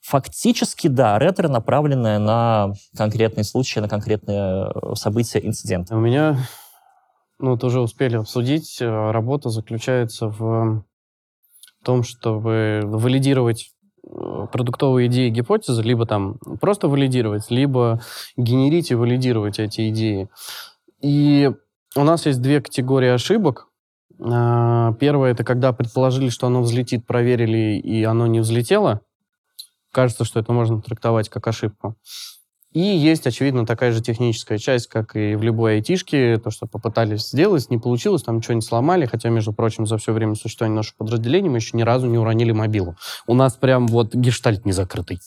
Фактически, 0.00 0.88
да, 0.88 1.18
ретро 1.18 1.48
направленное 1.48 2.18
на 2.18 2.72
конкретные 2.96 3.44
случаи, 3.44 3.80
на 3.80 3.88
конкретные 3.88 4.70
э, 4.72 4.94
события, 4.94 5.44
инциденты. 5.44 5.94
У 5.94 6.00
меня, 6.00 6.38
ну, 7.40 7.52
вот 7.52 7.64
уже 7.64 7.80
успели 7.80 8.16
обсудить, 8.16 8.78
э, 8.80 9.10
работа 9.10 9.48
заключается 9.48 10.28
в 10.28 10.84
том, 11.82 12.02
чтобы 12.02 12.82
валидировать 12.84 13.72
э, 14.04 14.46
продуктовые 14.52 15.08
идеи 15.08 15.30
гипотезы, 15.30 15.82
либо 15.82 16.06
там 16.06 16.38
просто 16.60 16.88
валидировать, 16.88 17.50
либо 17.50 18.00
генерить 18.36 18.90
и 18.90 18.94
валидировать 18.94 19.58
эти 19.58 19.88
идеи. 19.88 20.28
И 21.00 21.50
у 21.96 22.04
нас 22.04 22.26
есть 22.26 22.42
две 22.42 22.60
категории 22.60 23.08
ошибок. 23.08 23.68
А, 24.20 24.92
первое, 24.94 25.32
это 25.32 25.42
когда 25.42 25.72
предположили, 25.72 26.28
что 26.28 26.46
оно 26.46 26.60
взлетит, 26.60 27.06
проверили, 27.06 27.78
и 27.78 28.04
оно 28.04 28.26
не 28.26 28.40
взлетело. 28.40 29.00
Кажется, 29.92 30.24
что 30.24 30.40
это 30.40 30.52
можно 30.52 30.82
трактовать 30.82 31.30
как 31.30 31.46
ошибку. 31.46 31.96
И 32.72 32.80
есть, 32.80 33.26
очевидно, 33.26 33.66
такая 33.66 33.90
же 33.90 34.00
техническая 34.00 34.58
часть, 34.58 34.86
как 34.86 35.16
и 35.16 35.34
в 35.34 35.42
любой 35.42 35.74
айтишке, 35.74 36.38
то, 36.38 36.50
что 36.50 36.66
попытались 36.66 37.28
сделать, 37.28 37.68
не 37.68 37.78
получилось, 37.78 38.22
там 38.22 38.40
что-нибудь 38.40 38.64
сломали, 38.64 39.06
хотя, 39.06 39.28
между 39.28 39.52
прочим, 39.52 39.86
за 39.86 39.98
все 39.98 40.12
время 40.12 40.36
существования 40.36 40.76
нашего 40.76 40.98
подразделения 40.98 41.50
мы 41.50 41.58
еще 41.58 41.76
ни 41.76 41.82
разу 41.82 42.06
не 42.06 42.16
уронили 42.16 42.52
мобилу. 42.52 42.96
У 43.26 43.34
нас 43.34 43.54
прям 43.54 43.88
вот 43.88 44.14
гештальт 44.14 44.64
не 44.64 44.72
закрытый. 44.72 45.18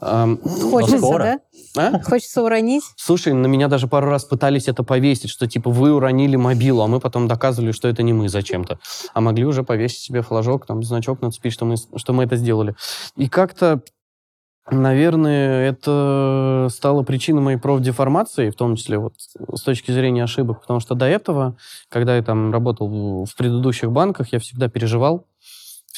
Хочется, 0.00 0.98
скоро. 0.98 1.40
да? 1.74 1.90
А? 1.96 2.00
Хочется 2.02 2.42
уронить. 2.42 2.84
Слушай, 2.96 3.32
на 3.32 3.46
меня 3.46 3.68
даже 3.68 3.88
пару 3.88 4.08
раз 4.08 4.24
пытались 4.24 4.68
это 4.68 4.84
повесить, 4.84 5.30
что 5.30 5.48
типа 5.48 5.70
вы 5.70 5.92
уронили 5.92 6.36
мобилу, 6.36 6.82
а 6.82 6.86
мы 6.86 7.00
потом 7.00 7.26
доказывали, 7.26 7.72
что 7.72 7.88
это 7.88 8.02
не 8.02 8.12
мы 8.12 8.28
зачем-то. 8.28 8.78
А 9.12 9.20
могли 9.20 9.44
уже 9.44 9.64
повесить 9.64 9.98
себе 9.98 10.22
флажок, 10.22 10.66
там, 10.66 10.82
значок 10.84 11.20
нацепить, 11.20 11.52
что 11.52 11.64
мы, 11.64 11.74
что 11.96 12.12
мы 12.12 12.24
это 12.24 12.36
сделали. 12.36 12.76
И 13.16 13.28
как-то 13.28 13.82
Наверное, 14.70 15.68
это 15.68 16.68
стало 16.70 17.02
причиной 17.02 17.40
моей 17.40 17.58
профдеформации, 17.58 18.50
в 18.50 18.54
том 18.54 18.76
числе 18.76 18.98
вот 18.98 19.14
с 19.18 19.62
точки 19.62 19.92
зрения 19.92 20.24
ошибок, 20.24 20.60
потому 20.60 20.80
что 20.80 20.94
до 20.94 21.06
этого, 21.06 21.56
когда 21.88 22.16
я 22.16 22.22
там 22.22 22.52
работал 22.52 23.24
в 23.24 23.34
предыдущих 23.36 23.90
банках, 23.90 24.32
я 24.32 24.38
всегда 24.38 24.68
переживал, 24.68 25.26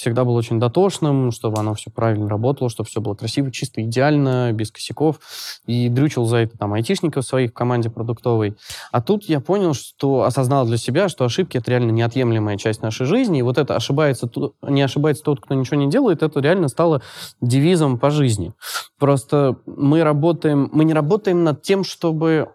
всегда 0.01 0.25
был 0.25 0.35
очень 0.35 0.59
дотошным, 0.59 1.31
чтобы 1.31 1.59
оно 1.59 1.75
все 1.75 1.91
правильно 1.91 2.29
работало, 2.29 2.71
чтобы 2.71 2.89
все 2.89 3.01
было 3.01 3.15
красиво, 3.15 3.51
чисто, 3.51 3.83
идеально, 3.83 4.53
без 4.53 4.71
косяков. 4.71 5.21
И 5.67 5.89
дрючил 5.89 6.25
за 6.25 6.39
это 6.39 6.59
там 6.59 6.73
айтишников 6.73 7.25
своих 7.25 7.51
в 7.51 7.55
команде 7.55 7.91
продуктовой. 7.91 8.57
А 8.91 9.01
тут 9.01 9.25
я 9.25 9.41
понял, 9.41 9.75
что 9.75 10.23
осознал 10.23 10.67
для 10.67 10.77
себя, 10.77 11.09
что 11.09 11.25
ошибки— 11.25 11.57
это 11.59 11.71
реально 11.71 11.91
неотъемлемая 11.91 12.57
часть 12.57 12.83
нашей 12.83 13.07
жизни. 13.07 13.41
И 13.41 13.43
вот 13.43 13.59
это 13.59 13.77
ошибается, 13.77 14.31
не 14.63 14.83
ошибается 14.83 15.23
тот, 15.23 15.41
кто 15.41 15.55
ничего 15.55 15.77
не 15.77 15.91
делает, 15.91 16.23
это 16.23 16.41
реально 16.41 16.69
стало 16.69 17.03
девизом 17.41 17.99
по 17.99 18.11
жизни. 18.11 18.53
Просто 18.99 19.57
мы 19.67 20.03
работаем, 20.03 20.71
мы 20.73 20.85
не 20.85 20.95
работаем 20.95 21.45
над 21.45 21.63
тем, 21.63 21.85
чтобы 21.85 22.49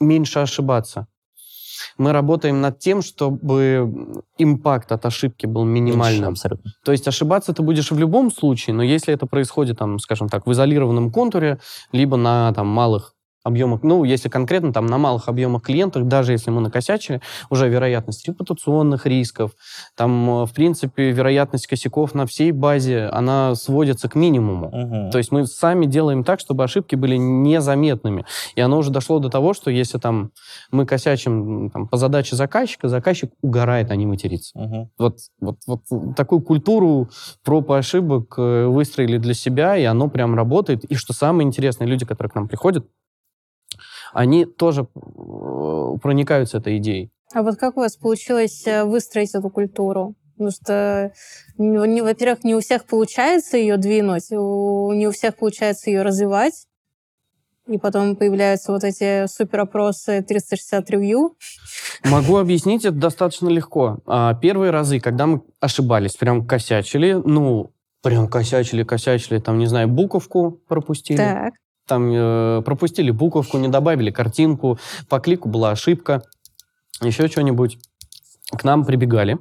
меньше 0.00 0.40
ошибаться 0.40 1.06
мы 2.00 2.12
работаем 2.12 2.62
над 2.62 2.78
тем, 2.78 3.02
чтобы 3.02 4.22
импакт 4.38 4.90
от 4.90 5.04
ошибки 5.04 5.44
был 5.44 5.64
минимальным. 5.64 6.20
Меньше, 6.20 6.30
абсолютно. 6.30 6.72
То 6.82 6.92
есть 6.92 7.06
ошибаться 7.06 7.52
ты 7.52 7.62
будешь 7.62 7.90
в 7.90 7.98
любом 7.98 8.32
случае, 8.32 8.74
но 8.74 8.82
если 8.82 9.12
это 9.12 9.26
происходит, 9.26 9.76
там, 9.78 9.98
скажем 9.98 10.30
так, 10.30 10.46
в 10.46 10.52
изолированном 10.52 11.12
контуре, 11.12 11.58
либо 11.92 12.16
на 12.16 12.54
там, 12.54 12.68
малых 12.68 13.12
объемах, 13.42 13.82
ну, 13.82 14.04
если 14.04 14.28
конкретно 14.28 14.72
там 14.72 14.86
на 14.86 14.98
малых 14.98 15.28
объемах 15.28 15.62
клиентов, 15.62 16.06
даже 16.08 16.32
если 16.32 16.50
мы 16.50 16.60
накосячили, 16.60 17.20
уже 17.48 17.68
вероятность 17.68 18.26
репутационных 18.26 19.06
рисков, 19.06 19.52
там, 19.96 20.42
э, 20.42 20.46
в 20.46 20.52
принципе, 20.52 21.10
вероятность 21.10 21.66
косяков 21.66 22.14
на 22.14 22.26
всей 22.26 22.52
базе, 22.52 23.06
она 23.06 23.54
сводится 23.54 24.08
к 24.08 24.14
минимуму. 24.14 24.66
Угу. 24.66 25.10
То 25.10 25.18
есть 25.18 25.32
мы 25.32 25.46
сами 25.46 25.86
делаем 25.86 26.24
так, 26.24 26.40
чтобы 26.40 26.64
ошибки 26.64 26.94
были 26.96 27.16
незаметными. 27.16 28.24
И 28.54 28.60
оно 28.60 28.78
уже 28.78 28.90
дошло 28.90 29.18
до 29.18 29.30
того, 29.30 29.54
что 29.54 29.70
если 29.70 29.98
там 29.98 30.32
мы 30.70 30.86
косячим 30.86 31.70
там, 31.70 31.88
по 31.88 31.96
задаче 31.96 32.36
заказчика, 32.36 32.88
заказчик 32.88 33.32
угорает, 33.42 33.90
а 33.90 33.96
не 33.96 34.06
матерится. 34.06 34.58
Угу. 34.58 34.90
Вот, 34.98 35.18
вот, 35.40 35.56
вот 35.66 36.16
такую 36.16 36.42
культуру 36.42 37.08
проб 37.44 37.70
и 37.70 37.74
ошибок 37.74 38.34
э, 38.36 38.66
выстроили 38.66 39.18
для 39.18 39.34
себя, 39.34 39.76
и 39.76 39.84
оно 39.84 40.08
прям 40.08 40.34
работает. 40.34 40.84
И 40.84 40.94
что 40.94 41.12
самое 41.12 41.46
интересное, 41.46 41.86
люди, 41.86 42.04
которые 42.04 42.30
к 42.30 42.34
нам 42.34 42.48
приходят, 42.48 42.86
они 44.12 44.44
тоже 44.44 44.82
э, 44.82 45.98
проникаются 46.02 46.58
этой 46.58 46.78
идеей. 46.78 47.10
А 47.32 47.42
вот 47.42 47.56
как 47.56 47.76
у 47.76 47.80
вас 47.80 47.96
получилось 47.96 48.66
э, 48.66 48.84
выстроить 48.84 49.34
эту 49.34 49.50
культуру? 49.50 50.14
Потому 50.32 50.50
что, 50.50 51.12
во-первых, 51.58 52.44
не 52.44 52.54
у 52.54 52.60
всех 52.60 52.86
получается 52.86 53.58
ее 53.58 53.76
двинуть, 53.76 54.30
не 54.30 55.06
у 55.06 55.10
всех 55.10 55.36
получается 55.36 55.90
ее 55.90 56.00
развивать. 56.00 56.66
И 57.68 57.76
потом 57.76 58.16
появляются 58.16 58.72
вот 58.72 58.82
эти 58.82 59.26
суперопросы 59.26 60.24
360 60.26 60.90
ревью. 60.90 61.36
Могу 62.04 62.38
объяснить 62.38 62.86
это 62.86 62.96
достаточно 62.96 63.48
легко. 63.48 63.98
А, 64.06 64.34
первые 64.34 64.70
разы, 64.70 64.98
когда 64.98 65.26
мы 65.26 65.42
ошибались, 65.60 66.16
прям 66.16 66.46
косячили, 66.46 67.12
ну, 67.12 67.72
прям 68.02 68.26
косячили, 68.26 68.82
косячили, 68.82 69.38
там, 69.38 69.58
не 69.58 69.66
знаю, 69.66 69.88
буковку 69.88 70.52
пропустили. 70.66 71.18
Так 71.18 71.52
там 71.86 72.10
э, 72.12 72.62
пропустили 72.62 73.10
буковку, 73.10 73.58
не 73.58 73.68
добавили 73.68 74.10
картинку, 74.10 74.78
по 75.08 75.20
клику 75.20 75.48
была 75.48 75.70
ошибка, 75.70 76.22
еще 77.02 77.28
что-нибудь. 77.28 77.78
К 78.52 78.64
нам 78.64 78.84
прибегали, 78.84 79.38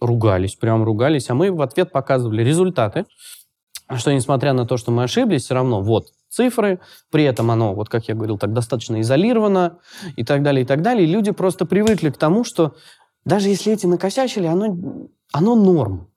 ругались, 0.00 0.56
прям 0.56 0.82
ругались, 0.82 1.30
а 1.30 1.34
мы 1.34 1.52
в 1.52 1.62
ответ 1.62 1.92
показывали 1.92 2.42
результаты, 2.42 3.06
что 3.96 4.12
несмотря 4.12 4.52
на 4.52 4.66
то, 4.66 4.76
что 4.76 4.90
мы 4.90 5.04
ошиблись, 5.04 5.44
все 5.44 5.54
равно 5.54 5.82
вот 5.82 6.06
цифры, 6.28 6.80
при 7.10 7.24
этом 7.24 7.50
оно, 7.50 7.74
вот 7.74 7.88
как 7.88 8.08
я 8.08 8.14
говорил, 8.14 8.38
так 8.38 8.52
достаточно 8.52 9.00
изолировано 9.00 9.78
и 10.16 10.24
так 10.24 10.42
далее, 10.42 10.62
и 10.62 10.66
так 10.66 10.82
далее. 10.82 11.06
И 11.06 11.10
люди 11.10 11.32
просто 11.32 11.66
привыкли 11.66 12.10
к 12.10 12.16
тому, 12.16 12.44
что 12.44 12.74
даже 13.24 13.48
если 13.48 13.72
эти 13.72 13.86
накосячили, 13.86 14.46
оно, 14.46 15.08
оно 15.32 15.54
норм. 15.56 16.08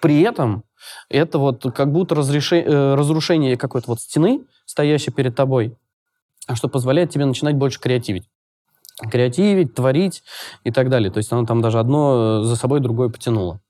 При 0.00 0.22
этом 0.22 0.64
это 1.08 1.38
вот 1.38 1.64
как 1.74 1.92
будто 1.92 2.14
разреши, 2.14 2.60
э, 2.60 2.94
разрушение 2.94 3.56
какой-то 3.56 3.88
вот 3.88 4.00
стены, 4.00 4.44
стоящей 4.64 5.12
перед 5.12 5.34
тобой, 5.36 5.76
что 6.54 6.68
позволяет 6.68 7.10
тебе 7.10 7.26
начинать 7.26 7.56
больше 7.56 7.80
креативить. 7.80 8.28
Креативить, 9.10 9.74
творить 9.74 10.22
и 10.64 10.70
так 10.70 10.88
далее. 10.90 11.10
То 11.10 11.18
есть 11.18 11.32
оно 11.32 11.46
там 11.46 11.60
даже 11.60 11.78
одно 11.78 12.42
за 12.44 12.56
собой 12.56 12.80
другое 12.80 13.08
потянуло. 13.08 13.60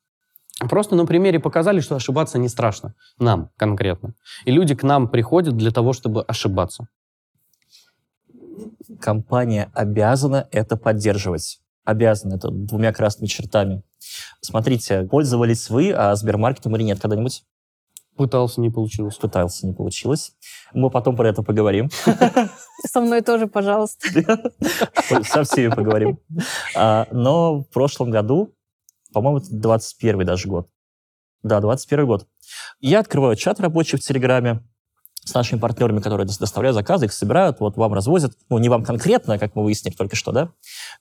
Просто 0.68 0.94
на 0.94 1.06
примере 1.06 1.40
показали, 1.40 1.80
что 1.80 1.96
ошибаться 1.96 2.38
не 2.38 2.48
страшно. 2.48 2.94
Нам 3.18 3.50
конкретно. 3.56 4.14
И 4.44 4.50
люди 4.50 4.74
к 4.74 4.82
нам 4.82 5.08
приходят 5.08 5.56
для 5.56 5.70
того, 5.70 5.92
чтобы 5.92 6.22
ошибаться. 6.22 6.88
Компания 9.00 9.70
обязана 9.72 10.48
это 10.50 10.76
поддерживать. 10.76 11.60
Обязана. 11.84 12.34
Это 12.34 12.50
двумя 12.50 12.92
красными 12.92 13.26
чертами. 13.26 13.82
Смотрите, 14.40 15.04
пользовались 15.04 15.70
вы 15.70 15.92
а 15.92 16.14
Сбермаркетом 16.14 16.76
или 16.76 16.82
нет 16.82 17.00
когда-нибудь? 17.00 17.44
Пытался, 18.16 18.60
не 18.60 18.68
получилось. 18.68 19.16
Пытался, 19.16 19.66
не 19.66 19.72
получилось. 19.72 20.32
Мы 20.74 20.90
потом 20.90 21.16
про 21.16 21.28
это 21.28 21.42
поговорим. 21.42 21.88
Со 22.86 23.00
мной 23.00 23.22
тоже, 23.22 23.46
пожалуйста. 23.46 24.08
Со 25.24 25.44
всеми 25.44 25.70
поговорим. 25.70 26.18
А, 26.76 27.06
но 27.10 27.60
в 27.60 27.68
прошлом 27.70 28.10
году, 28.10 28.54
по-моему, 29.12 29.38
это 29.38 29.46
21 29.50 30.26
даже 30.26 30.48
год. 30.48 30.68
Да, 31.42 31.60
21 31.60 32.06
год. 32.06 32.26
Я 32.80 33.00
открываю 33.00 33.36
чат 33.36 33.58
рабочий 33.60 33.96
в 33.96 34.00
Телеграме 34.00 34.62
с 35.24 35.34
нашими 35.34 35.58
партнерами, 35.58 36.00
которые 36.00 36.26
доставляют 36.26 36.74
заказы, 36.74 37.06
их 37.06 37.12
собирают, 37.12 37.60
вот 37.60 37.76
вам 37.76 37.94
развозят, 37.94 38.32
ну, 38.48 38.58
не 38.58 38.68
вам 38.68 38.84
конкретно, 38.84 39.38
как 39.38 39.54
мы 39.54 39.64
выяснили 39.64 39.94
только 39.94 40.16
что, 40.16 40.32
да, 40.32 40.52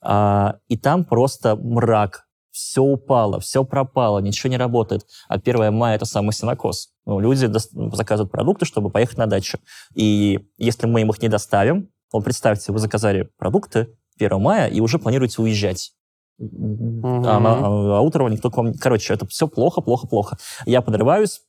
а, 0.02 0.60
и 0.68 0.78
там 0.78 1.06
просто 1.06 1.56
мрак 1.56 2.29
все 2.52 2.82
упало, 2.82 3.40
все 3.40 3.64
пропало, 3.64 4.20
ничего 4.20 4.50
не 4.50 4.58
работает. 4.58 5.06
А 5.28 5.36
1 5.36 5.74
мая 5.74 5.96
это 5.96 6.06
самый 6.06 6.34
синокос. 6.34 6.90
Ну, 7.06 7.20
люди 7.20 7.48
заказывают 7.96 8.32
продукты, 8.32 8.66
чтобы 8.66 8.90
поехать 8.90 9.18
на 9.18 9.28
дачу. 9.28 9.60
И 9.96 10.40
если 10.58 10.88
мы 10.88 11.02
им 11.02 11.10
их 11.10 11.22
не 11.22 11.30
доставим, 11.30 11.90
вот 12.12 12.24
представьте, 12.24 12.72
вы 12.72 12.80
заказали 12.80 13.30
продукты 13.38 13.96
1 14.20 14.42
мая 14.42 14.68
и 14.68 14.80
уже 14.80 15.00
планируете 15.00 15.42
уезжать. 15.42 15.94
Угу. 16.40 17.24
А, 17.26 17.38
а, 17.38 17.98
а 17.98 18.02
утром 18.02 18.32
никто 18.32 18.50
к 18.50 18.58
вам... 18.58 18.74
Короче, 18.74 19.14
это 19.14 19.28
все 19.28 19.48
плохо, 19.48 19.82
плохо, 19.82 20.08
плохо. 20.08 20.38
Я 20.66 20.82
подрываюсь 20.82 21.42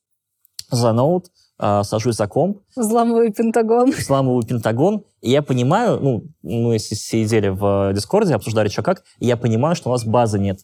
за 0.70 0.92
ноут, 0.92 1.26
а, 1.58 1.84
сажусь 1.84 2.16
за 2.16 2.26
комп, 2.26 2.58
Взламываю 2.74 3.32
Пентагон. 3.32 3.90
взламываю 3.98 4.42
Пентагон, 4.42 5.04
и 5.20 5.30
я 5.30 5.42
понимаю, 5.42 6.00
ну, 6.00 6.24
мы 6.42 6.78
сидели 6.78 7.48
в 7.48 7.92
Дискорде, 7.92 8.34
обсуждали, 8.34 8.68
что 8.68 8.82
как, 8.82 9.04
и 9.18 9.26
я 9.26 9.36
понимаю, 9.36 9.76
что 9.76 9.90
у 9.90 9.92
нас 9.92 10.04
базы 10.04 10.38
нет. 10.38 10.60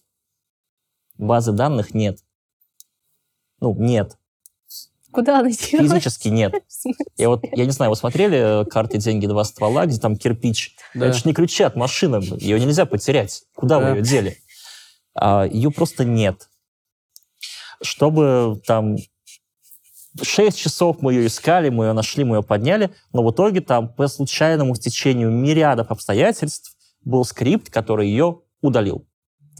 Базы 1.18 1.52
данных 1.52 1.94
нет. 1.94 2.18
Ну, 3.60 3.74
нет. 3.78 4.16
Куда 5.12 5.40
она 5.40 5.50
делась? 5.50 5.90
Физически 5.92 6.28
нет. 6.28 6.52
Я 7.16 7.30
вот, 7.30 7.42
я 7.52 7.64
не 7.64 7.70
знаю, 7.70 7.90
вы 7.90 7.96
смотрели 7.96 8.62
э, 8.62 8.64
карты 8.66 8.98
«Деньги. 8.98 9.26
Два 9.26 9.44
ствола», 9.44 9.86
где 9.86 9.98
там 9.98 10.16
кирпич? 10.16 10.76
Да. 10.94 11.06
Это 11.06 11.16
же 11.16 11.22
не 11.24 11.32
ключи 11.32 11.62
от 11.62 11.74
машины, 11.74 12.16
ее 12.38 12.60
нельзя 12.60 12.84
потерять. 12.84 13.44
Куда 13.54 13.80
Да. 13.80 13.90
вы 13.90 13.96
ее 13.96 14.02
дели? 14.02 14.36
А, 15.14 15.44
ее 15.46 15.70
просто 15.70 16.04
нет. 16.04 16.50
Чтобы 17.80 18.60
там 18.66 18.96
6 20.22 20.58
часов 20.58 20.98
мы 21.00 21.14
ее 21.14 21.26
искали, 21.26 21.70
мы 21.70 21.86
ее 21.86 21.92
нашли, 21.94 22.24
мы 22.24 22.36
ее 22.36 22.42
подняли, 22.42 22.92
но 23.14 23.24
в 23.24 23.30
итоге 23.30 23.60
там 23.62 23.88
по 23.88 24.08
случайному 24.08 24.74
стечению 24.74 25.30
мириадов 25.30 25.90
обстоятельств 25.90 26.76
был 27.04 27.24
скрипт, 27.24 27.70
который 27.70 28.08
ее 28.08 28.40
удалил. 28.60 29.06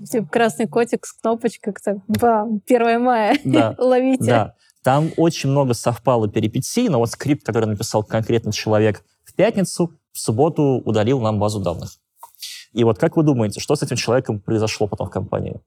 Типа 0.05 0.27
красный 0.27 0.67
котик 0.67 1.07
с 1.07 1.13
кнопочкой, 1.13 1.75
так, 1.83 1.99
бам, 2.07 2.61
1 2.67 3.03
мая, 3.03 3.39
Да. 3.45 3.75
ловите. 3.79 4.25
Да, 4.25 4.55
там 4.83 5.11
очень 5.17 5.51
много 5.51 5.75
совпало 5.75 6.29
перипетий, 6.29 6.89
но 6.89 6.99
вот 6.99 7.11
скрипт, 7.11 7.45
который 7.45 7.67
написал 7.67 8.05
конкретно 8.05 8.53
человек 8.53 9.05
в 9.25 9.35
пятницу, 9.35 9.95
в 10.13 10.19
субботу 10.19 10.83
удалил 10.85 11.21
нам 11.21 11.39
базу 11.39 11.61
данных. 11.61 11.97
И 12.73 12.85
вот 12.85 12.99
как 12.99 13.17
вы 13.17 13.23
думаете, 13.23 13.61
что 13.61 13.75
с 13.75 13.83
этим 13.83 13.97
человеком 13.97 14.39
произошло 14.41 14.87
потом 14.87 15.09
в 15.09 15.11
компании? 15.11 15.61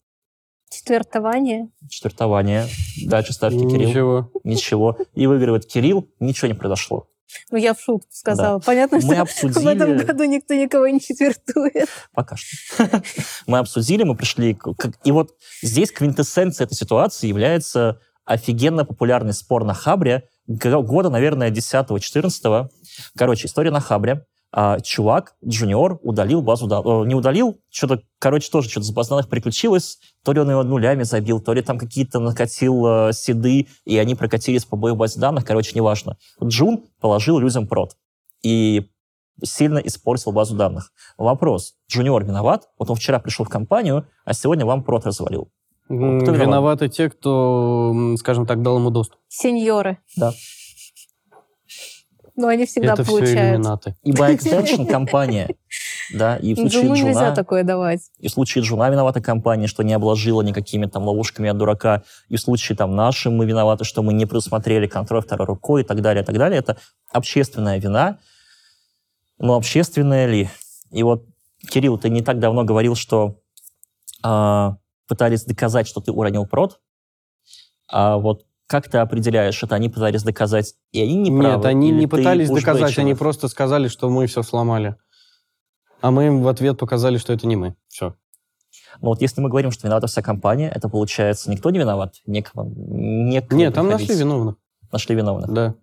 Четвертование. 0.70 1.70
Четвертование. 1.90 2.68
Дальше 3.08 3.34
ставьте 3.34 3.60
Кирилл. 3.60 3.90
Ничего. 3.90 4.32
Ничего. 4.44 4.98
И 5.16 5.26
выигрывает 5.26 5.66
Кирилл. 5.66 6.08
Ничего 6.20 6.48
не 6.48 6.54
произошло. 6.54 7.08
Ну, 7.52 7.58
я 7.58 7.74
в 7.74 7.80
шутку 7.80 8.08
сказала. 8.12 8.60
Понятно, 8.60 8.98
Мы 8.98 9.02
что 9.02 9.16
в 9.16 9.20
обсудили... 9.20 9.76
этом 9.76 9.98
году 9.98 10.24
никто 10.26 10.54
никого 10.54 10.88
не 10.88 11.00
четвертует. 11.00 11.90
Пока 12.14 12.36
что. 12.36 13.02
мы 13.48 13.60
обсудили, 13.60 14.04
мы 14.04 14.16
пришли... 14.16 14.58
И 15.04 15.12
вот 15.12 15.36
здесь 15.62 15.92
квинтэссенцией 15.92 16.66
этой 16.66 16.76
ситуации 16.76 17.28
является 17.28 18.00
офигенно 18.26 18.86
популярный 18.86 19.34
спор 19.34 19.64
на 19.64 19.74
Хабре 19.74 20.24
года, 20.48 21.10
наверное, 21.10 21.52
10-14. 21.52 22.70
Короче, 23.18 23.48
история 23.48 23.72
на 23.72 23.82
Хабре. 23.82 24.26
А, 24.52 24.80
чувак, 24.80 25.36
джуниор, 25.46 26.00
удалил 26.02 26.42
базу 26.42 26.68
данных. 26.68 27.08
Не 27.08 27.14
удалил, 27.14 27.60
что-то, 27.70 28.02
короче, 28.18 28.50
тоже 28.50 28.70
что-то 28.70 28.88
с 28.88 28.92
баз 28.92 29.10
данных 29.10 29.30
приключилось. 29.30 30.00
То 30.24 30.34
ли 30.34 30.40
он 30.40 30.50
ее 30.50 30.64
нулями 30.64 31.04
забил, 31.04 31.40
то 31.40 31.54
ли 31.54 31.62
там 31.62 31.78
какие-то 31.78 32.20
накатил 32.20 32.86
э, 32.86 33.14
seed 33.14 33.50
ы, 33.50 33.68
и 33.86 33.98
они 33.98 34.16
прокатились 34.16 34.66
по 34.66 34.76
боевой 34.76 34.96
базе 34.96 35.20
данных. 35.20 35.46
Короче, 35.46 35.74
неважно. 35.76 36.18
Джун 36.44 36.86
положил 37.00 37.38
людям 37.38 37.68
прод. 37.68 37.96
И 38.42 38.90
сильно 39.44 39.78
испортил 39.78 40.32
базу 40.32 40.56
данных. 40.56 40.92
Вопрос. 41.18 41.76
Джуниор 41.90 42.24
виноват? 42.26 42.70
Вот 42.80 42.90
он 42.90 42.96
вчера 42.96 43.20
пришел 43.20 43.46
в 43.46 43.50
компанию, 43.50 44.08
а 44.26 44.34
сегодня 44.34 44.66
вам 44.66 44.84
прод 44.84 45.06
развалил. 45.06 45.50
Кто 45.86 45.96
виноват? 45.96 46.40
Виноваты 46.40 46.90
те, 46.90 47.10
кто, 47.10 48.16
скажем 48.18 48.46
так, 48.46 48.62
дал 48.62 48.78
ему 48.78 48.90
доступ. 48.90 49.20
Сеньоры. 49.28 50.00
Да. 50.16 50.34
Но 52.40 52.48
они 52.48 52.66
всегда 52.66 52.94
Это 52.94 53.04
все 53.04 53.12
получают. 53.12 53.56
иллюминаты. 53.56 53.96
И 54.04 54.12
by 54.12 54.34
extension 54.38 54.86
компания, 54.86 55.50
да, 56.14 56.38
и 56.38 56.54
в 56.54 56.58
случае 56.60 56.84
Джуну 56.84 56.96
нельзя 56.96 57.12
Джуна, 57.12 57.36
такое 57.36 57.64
давать. 57.64 58.00
и 58.18 58.30
в 58.30 58.32
случае 58.32 58.64
Джуна 58.64 58.90
виновата 58.90 59.22
компания, 59.22 59.68
что 59.68 59.84
не 59.84 59.94
обложила 59.94 60.42
никакими 60.42 60.86
там 60.86 61.04
ловушками 61.04 61.50
от 61.50 61.58
дурака, 61.58 62.04
и 62.30 62.38
в 62.38 62.40
случае 62.40 62.78
там 62.78 62.96
нашим 62.96 63.36
мы 63.36 63.46
виноваты, 63.46 63.84
что 63.84 64.04
мы 64.04 64.14
не 64.14 64.26
предусмотрели 64.26 64.88
контроль 64.88 65.22
второй 65.22 65.48
рукой 65.48 65.82
и 65.82 65.86
так 65.86 66.02
далее, 66.02 66.24
и 66.24 66.26
так 66.26 66.38
далее. 66.38 66.60
Это 66.60 66.78
общественная 67.12 67.78
вина, 67.78 68.20
но 69.38 69.56
общественная 69.56 70.26
ли? 70.26 70.50
И 70.92 71.04
вот, 71.04 71.26
Кирилл, 71.70 71.98
ты 71.98 72.10
не 72.10 72.22
так 72.22 72.40
давно 72.40 72.64
говорил, 72.64 72.96
что 72.96 73.36
а, 74.24 74.78
пытались 75.10 75.44
доказать, 75.44 75.88
что 75.88 76.00
ты 76.00 76.14
уронил 76.14 76.46
прод, 76.46 76.80
а 77.90 78.18
вот 78.18 78.46
как 78.70 78.88
ты 78.88 79.00
определяешь, 79.00 79.64
это 79.64 79.74
они 79.74 79.90
пытались 79.90 80.22
доказать, 80.22 80.76
и 80.92 81.02
они 81.02 81.16
не 81.16 81.32
правы? 81.32 81.58
Нет, 81.58 81.66
они 81.66 81.90
не 81.90 82.06
пытались 82.06 82.50
доказать, 82.50 82.90
бэчил 82.90 83.02
они 83.02 83.16
просто 83.16 83.48
сказали, 83.48 83.88
что 83.88 84.10
мы 84.10 84.28
все 84.28 84.44
сломали. 84.44 84.96
А 86.02 86.12
мы 86.12 86.28
им 86.28 86.44
в 86.44 86.48
ответ 86.48 86.78
показали, 86.78 87.18
что 87.18 87.34
это 87.34 87.48
не 87.48 87.56
мы. 87.56 87.76
Все. 87.88 88.14
Но 89.02 89.10
вот 89.10 89.22
если 89.22 89.42
мы 89.42 89.50
говорим, 89.50 89.72
что 89.72 89.88
виновата 89.88 90.06
вся 90.06 90.22
компания, 90.22 90.70
это 90.70 90.88
получается, 90.88 91.50
никто 91.50 91.72
не 91.72 91.80
виноват? 91.80 92.18
Некого, 92.28 92.64
некого 92.64 93.58
Нет, 93.58 93.74
там 93.74 93.90
нашли 93.90 94.16
виновных. 94.16 94.56
Нашли 94.92 95.16
виновных. 95.16 95.52
Да. 95.52 95.74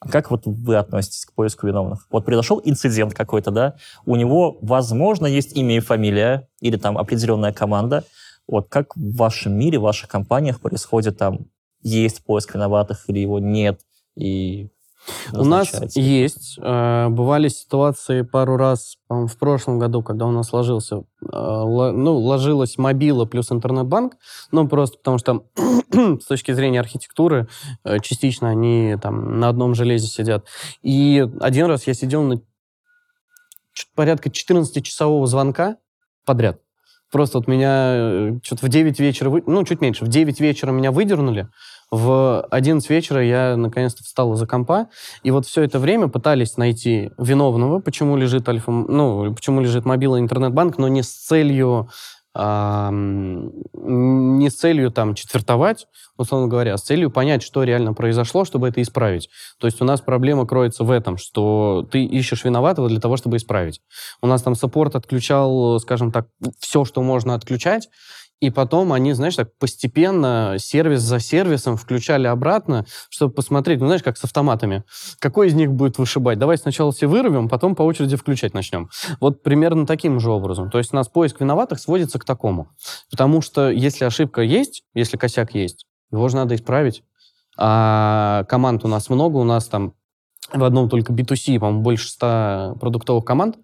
А 0.00 0.08
как 0.08 0.30
вот 0.30 0.46
вы 0.46 0.76
относитесь 0.76 1.26
к 1.26 1.34
поиску 1.34 1.66
виновных? 1.66 2.06
Вот 2.10 2.24
произошел 2.24 2.62
инцидент 2.64 3.12
какой-то, 3.12 3.50
да? 3.50 3.76
У 4.06 4.16
него, 4.16 4.56
возможно, 4.62 5.26
есть 5.26 5.54
имя 5.54 5.76
и 5.76 5.80
фамилия, 5.80 6.48
или 6.60 6.78
там 6.78 6.96
определенная 6.96 7.52
команда. 7.52 8.04
Вот 8.48 8.70
как 8.70 8.96
в 8.96 9.16
вашем 9.16 9.52
мире, 9.52 9.78
в 9.78 9.82
ваших 9.82 10.08
компаниях 10.08 10.60
происходит 10.60 11.18
там, 11.18 11.46
есть 11.82 12.24
поиск 12.24 12.54
виноватых 12.54 13.04
или 13.08 13.20
его 13.20 13.38
нет, 13.38 13.80
и 14.16 14.68
У 15.32 15.44
нас 15.44 15.66
есть, 15.96 16.58
э, 16.62 17.08
бывали 17.08 17.48
ситуации 17.48 18.22
пару 18.22 18.56
раз, 18.56 18.98
в 19.08 19.36
прошлом 19.36 19.80
году, 19.80 20.00
когда 20.00 20.26
у 20.26 20.30
нас 20.30 20.50
сложился, 20.50 20.98
э, 20.98 21.02
ло- 21.32 21.90
ну, 21.90 22.16
ложилась 22.18 22.78
мобила 22.78 23.24
плюс 23.24 23.50
интернет-банк, 23.50 24.16
ну, 24.52 24.68
просто 24.68 24.98
потому 24.98 25.18
что 25.18 25.26
там, 25.26 26.20
с 26.20 26.26
точки 26.26 26.52
зрения 26.52 26.78
архитектуры 26.78 27.48
э, 27.84 27.98
частично 27.98 28.48
они 28.50 28.96
там 29.02 29.40
на 29.40 29.48
одном 29.48 29.74
железе 29.74 30.06
сидят. 30.06 30.46
И 30.82 31.26
один 31.40 31.66
раз 31.66 31.88
я 31.88 31.94
сидел 31.94 32.22
на 32.22 32.40
порядка 33.96 34.28
14-часового 34.28 35.26
звонка 35.26 35.78
подряд. 36.24 36.60
Просто 37.12 37.38
вот 37.38 37.46
меня 37.46 38.40
что-то 38.42 38.66
в 38.66 38.68
9 38.70 38.98
вечера, 38.98 39.28
вы- 39.28 39.42
ну, 39.46 39.62
чуть 39.64 39.82
меньше, 39.82 40.04
в 40.04 40.08
9 40.08 40.40
вечера 40.40 40.72
меня 40.72 40.90
выдернули, 40.90 41.48
в 41.90 42.40
11 42.50 42.88
вечера 42.88 43.22
я 43.22 43.54
наконец-то 43.56 44.02
встал 44.02 44.32
из-за 44.32 44.46
компа, 44.46 44.88
и 45.22 45.30
вот 45.30 45.44
все 45.46 45.62
это 45.62 45.78
время 45.78 46.08
пытались 46.08 46.56
найти 46.56 47.10
виновного, 47.18 47.80
почему 47.80 48.16
лежит 48.16 48.48
альфа, 48.48 48.70
ну, 48.72 49.34
почему 49.34 49.60
лежит 49.60 49.84
мобила 49.84 50.18
интернет-банк, 50.18 50.78
но 50.78 50.88
не 50.88 51.02
с 51.02 51.12
целью 51.12 51.90
не 52.34 53.50
с 54.48 54.56
целью 54.56 54.90
там 54.90 55.14
четвертовать, 55.14 55.86
условно 56.16 56.48
говоря, 56.48 56.74
а 56.74 56.78
с 56.78 56.82
целью 56.82 57.10
понять, 57.10 57.42
что 57.42 57.62
реально 57.62 57.92
произошло, 57.92 58.44
чтобы 58.44 58.68
это 58.68 58.80
исправить. 58.80 59.28
То 59.58 59.66
есть 59.66 59.82
у 59.82 59.84
нас 59.84 60.00
проблема 60.00 60.46
кроется 60.46 60.84
в 60.84 60.90
этом, 60.90 61.18
что 61.18 61.86
ты 61.90 62.04
ищешь 62.04 62.44
виноватого 62.44 62.88
для 62.88 63.00
того, 63.00 63.16
чтобы 63.16 63.36
исправить. 63.36 63.80
У 64.22 64.26
нас 64.26 64.42
там 64.42 64.54
саппорт 64.54 64.96
отключал, 64.96 65.78
скажем 65.80 66.10
так, 66.10 66.28
все, 66.58 66.84
что 66.84 67.02
можно 67.02 67.34
отключать, 67.34 67.88
и 68.42 68.50
потом 68.50 68.92
они, 68.92 69.12
знаешь, 69.12 69.36
так 69.36 69.56
постепенно, 69.56 70.56
сервис 70.58 71.00
за 71.00 71.20
сервисом 71.20 71.76
включали 71.76 72.26
обратно, 72.26 72.84
чтобы 73.08 73.32
посмотреть, 73.32 73.78
ну, 73.78 73.86
знаешь, 73.86 74.02
как 74.02 74.18
с 74.18 74.24
автоматами. 74.24 74.82
Какой 75.20 75.46
из 75.46 75.54
них 75.54 75.70
будет 75.70 75.96
вышибать? 75.96 76.40
Давай 76.40 76.58
сначала 76.58 76.90
все 76.90 77.06
вырубим, 77.06 77.48
потом 77.48 77.76
по 77.76 77.82
очереди 77.82 78.16
включать 78.16 78.52
начнем. 78.52 78.90
Вот 79.20 79.44
примерно 79.44 79.86
таким 79.86 80.18
же 80.18 80.28
образом. 80.28 80.70
То 80.70 80.78
есть 80.78 80.92
у 80.92 80.96
нас 80.96 81.06
поиск 81.06 81.38
виноватых 81.40 81.78
сводится 81.78 82.18
к 82.18 82.24
такому. 82.24 82.66
Потому 83.12 83.42
что 83.42 83.70
если 83.70 84.04
ошибка 84.04 84.42
есть, 84.42 84.82
если 84.92 85.16
косяк 85.16 85.54
есть, 85.54 85.86
его 86.10 86.28
же 86.28 86.34
надо 86.34 86.56
исправить. 86.56 87.04
А 87.56 88.42
команд 88.48 88.84
у 88.84 88.88
нас 88.88 89.08
много, 89.08 89.36
у 89.36 89.44
нас 89.44 89.68
там 89.68 89.94
в 90.52 90.64
одном 90.64 90.88
только 90.88 91.12
B2C, 91.12 91.60
по-моему, 91.60 91.82
больше 91.82 92.08
100 92.08 92.78
продуктовых 92.80 93.24
команд. 93.24 93.56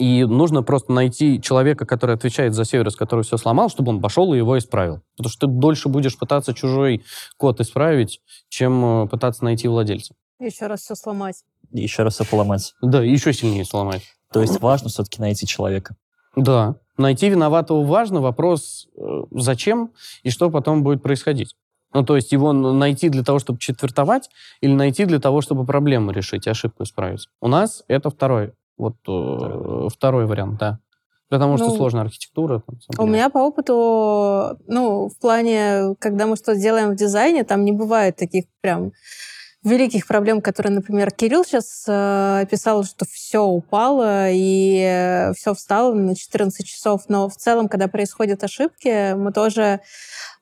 И 0.00 0.24
нужно 0.24 0.62
просто 0.62 0.92
найти 0.92 1.42
человека, 1.42 1.84
который 1.84 2.14
отвечает 2.14 2.54
за 2.54 2.64
сервис, 2.64 2.96
который 2.96 3.22
все 3.22 3.36
сломал, 3.36 3.68
чтобы 3.68 3.90
он 3.90 4.00
пошел 4.00 4.32
и 4.32 4.38
его 4.38 4.56
исправил. 4.56 5.02
Потому 5.18 5.30
что 5.30 5.46
ты 5.46 5.52
дольше 5.52 5.90
будешь 5.90 6.16
пытаться 6.16 6.54
чужой 6.54 7.04
код 7.36 7.60
исправить, 7.60 8.22
чем 8.48 9.04
э, 9.04 9.08
пытаться 9.08 9.44
найти 9.44 9.68
владельца. 9.68 10.14
Еще 10.38 10.68
раз 10.68 10.80
все 10.80 10.94
сломать. 10.94 11.44
Еще 11.70 12.02
раз 12.02 12.14
все 12.14 12.24
поломать. 12.24 12.72
Да, 12.80 13.04
и 13.04 13.10
еще 13.10 13.34
сильнее 13.34 13.66
сломать. 13.66 14.02
То 14.32 14.40
есть 14.40 14.58
важно 14.62 14.88
все-таки 14.88 15.20
найти 15.20 15.46
человека. 15.46 15.96
Да. 16.34 16.76
Найти 16.96 17.28
виноватого 17.28 17.84
важно. 17.84 18.22
Вопрос, 18.22 18.88
э, 18.96 19.24
зачем 19.32 19.92
и 20.22 20.30
что 20.30 20.48
потом 20.48 20.82
будет 20.82 21.02
происходить. 21.02 21.56
Ну, 21.92 22.06
то 22.06 22.16
есть 22.16 22.32
его 22.32 22.54
найти 22.54 23.10
для 23.10 23.22
того, 23.22 23.38
чтобы 23.38 23.58
четвертовать, 23.58 24.30
или 24.62 24.72
найти 24.72 25.04
для 25.04 25.18
того, 25.18 25.42
чтобы 25.42 25.66
проблему 25.66 26.10
решить, 26.10 26.46
и 26.46 26.50
ошибку 26.50 26.84
исправить. 26.84 27.26
У 27.40 27.48
нас 27.48 27.84
это 27.86 28.08
второй, 28.08 28.52
вот 28.80 28.96
э, 29.06 29.88
второй 29.88 30.26
вариант, 30.26 30.58
да. 30.58 30.78
Потому 31.28 31.58
что 31.58 31.68
Ну, 31.68 31.76
сложная 31.76 32.02
архитектура. 32.02 32.60
там, 32.96 33.06
У 33.06 33.08
меня 33.08 33.30
по 33.30 33.38
опыту, 33.38 34.58
ну, 34.66 35.08
в 35.08 35.16
плане, 35.20 35.94
когда 36.00 36.26
мы 36.26 36.34
что-то 36.36 36.56
делаем 36.56 36.90
в 36.90 36.96
дизайне, 36.96 37.44
там 37.44 37.64
не 37.64 37.70
бывает 37.70 38.16
таких 38.16 38.46
прям 38.60 38.90
великих 39.62 40.06
проблем, 40.06 40.40
которые, 40.40 40.72
например, 40.72 41.10
Кирилл 41.10 41.44
сейчас 41.44 41.84
э, 41.86 42.46
писал, 42.50 42.82
что 42.82 43.04
все 43.04 43.42
упало 43.42 44.28
и 44.30 45.30
все 45.36 45.54
встало 45.54 45.92
на 45.94 46.16
14 46.16 46.66
часов. 46.66 47.02
Но 47.08 47.28
в 47.28 47.36
целом, 47.36 47.68
когда 47.68 47.86
происходят 47.86 48.42
ошибки, 48.42 49.12
мы 49.14 49.32
тоже 49.32 49.80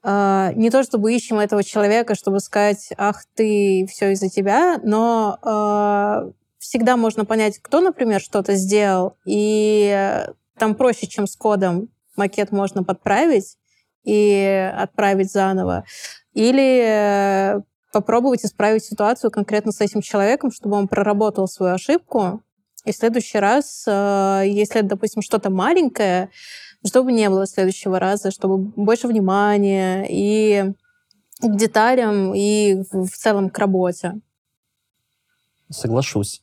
э, 0.05 0.53
не 0.55 0.70
то 0.70 0.83
чтобы 0.85 1.12
ищем 1.12 1.38
этого 1.40 1.64
человека, 1.64 2.14
чтобы 2.14 2.40
сказать, 2.40 2.90
ах 2.96 3.24
ты, 3.35 3.87
все 3.90 4.12
из-за 4.12 4.31
тебя, 4.31 4.79
но 4.85 5.38
э, 5.42 6.31
всегда 6.59 6.97
можно 6.97 7.25
понять, 7.25 7.59
кто, 7.59 7.81
например, 7.81 8.21
что-то 8.21 8.55
сделал, 8.55 9.16
и 9.25 10.27
там 10.59 10.75
проще, 10.75 11.07
чем 11.07 11.27
с 11.27 11.37
кодом. 11.37 11.88
Макет 12.16 12.51
можно 12.51 12.83
подправить 12.83 13.57
и 14.05 14.73
отправить 14.77 15.31
заново. 15.33 15.85
Или 16.33 17.62
попробовать 17.92 18.44
исправить 18.44 18.85
ситуацию 18.85 19.31
конкретно 19.31 19.73
с 19.73 19.81
этим 19.81 20.03
человеком, 20.03 20.51
чтобы 20.51 20.77
он 20.77 20.88
проработал 20.88 21.47
свою 21.47 21.75
ошибку. 21.75 22.42
И 22.85 22.92
в 22.92 22.97
следующий 22.97 23.38
раз, 23.38 23.85
э, 23.87 24.42
если 24.47 24.81
допустим, 24.83 25.23
что-то 25.23 25.51
маленькое, 25.51 26.31
чтобы 26.85 27.12
не 27.12 27.29
было 27.29 27.47
следующего 27.47 27.99
раза, 27.99 28.31
чтобы 28.31 28.59
больше 28.59 29.09
внимания 29.09 30.07
и 30.09 30.73
к 31.40 31.57
деталям, 31.57 32.35
и 32.35 32.83
в 32.90 33.11
целом 33.11 33.51
к 33.51 33.59
работе. 33.59 34.21
Соглашусь. 35.71 36.42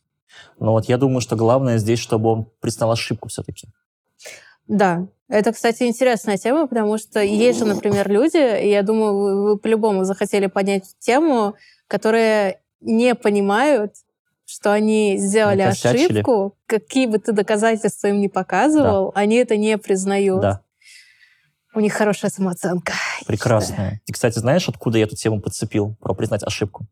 Но 0.58 0.72
вот 0.72 0.86
я 0.86 0.98
думаю, 0.98 1.20
что 1.20 1.36
главное 1.36 1.78
здесь, 1.78 1.98
чтобы 1.98 2.30
он 2.30 2.46
признал 2.60 2.92
ошибку 2.92 3.28
все-таки. 3.28 3.68
Да, 4.66 5.06
это, 5.28 5.52
кстати, 5.52 5.84
интересная 5.84 6.38
тема, 6.38 6.66
потому 6.66 6.98
что 6.98 7.20
есть 7.20 7.58
же, 7.58 7.64
например, 7.64 8.10
люди, 8.10 8.64
и 8.64 8.68
я 8.68 8.82
думаю, 8.82 9.16
вы, 9.16 9.42
вы 9.44 9.58
по-любому 9.58 10.04
захотели 10.04 10.46
поднять 10.46 10.96
тему, 10.98 11.54
которые 11.88 12.60
не 12.80 13.14
понимают, 13.14 13.94
что 14.44 14.72
они 14.72 15.18
сделали 15.18 15.62
Накосячили. 15.62 16.20
ошибку, 16.20 16.56
какие 16.66 17.06
бы 17.06 17.18
ты 17.18 17.32
доказательства 17.32 18.06
им 18.08 18.20
не 18.20 18.28
показывал, 18.28 19.12
да. 19.12 19.20
они 19.20 19.36
это 19.36 19.56
не 19.56 19.76
признают. 19.76 20.40
Да. 20.40 20.62
У 21.74 21.80
них 21.80 21.92
хорошая 21.92 22.30
самооценка. 22.30 22.94
Прекрасная. 23.26 24.00
И, 24.06 24.12
кстати, 24.12 24.38
знаешь, 24.38 24.68
откуда 24.68 24.98
я 24.98 25.04
эту 25.04 25.16
тему 25.16 25.40
подцепил, 25.42 25.96
про 26.00 26.14
признать 26.14 26.42
ошибку? 26.42 26.86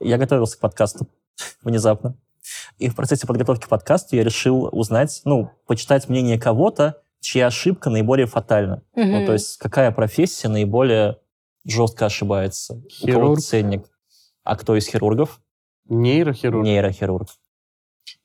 Я 0.00 0.16
готовился 0.16 0.56
к 0.56 0.60
подкасту 0.60 1.06
внезапно. 1.62 2.16
И 2.78 2.88
в 2.88 2.94
процессе 2.94 3.26
подготовки 3.26 3.66
к 3.66 3.68
подкасту 3.68 4.16
я 4.16 4.24
решил 4.24 4.68
узнать, 4.72 5.20
ну, 5.24 5.50
почитать 5.66 6.08
мнение 6.08 6.38
кого-то, 6.38 7.00
чья 7.20 7.48
ошибка 7.48 7.90
наиболее 7.90 8.26
фатальна. 8.26 8.82
Угу. 8.94 9.04
Ну, 9.04 9.26
то 9.26 9.32
есть 9.32 9.56
какая 9.58 9.90
профессия 9.90 10.48
наиболее 10.48 11.18
жестко 11.64 12.06
ошибается. 12.06 12.82
Хирург. 12.90 13.18
У 13.18 13.20
кого 13.20 13.36
ценник. 13.36 13.90
А 14.44 14.56
кто 14.56 14.76
из 14.76 14.86
хирургов? 14.86 15.40
Нейрохирург. 15.88 16.64
Нейрохирург. 16.64 17.28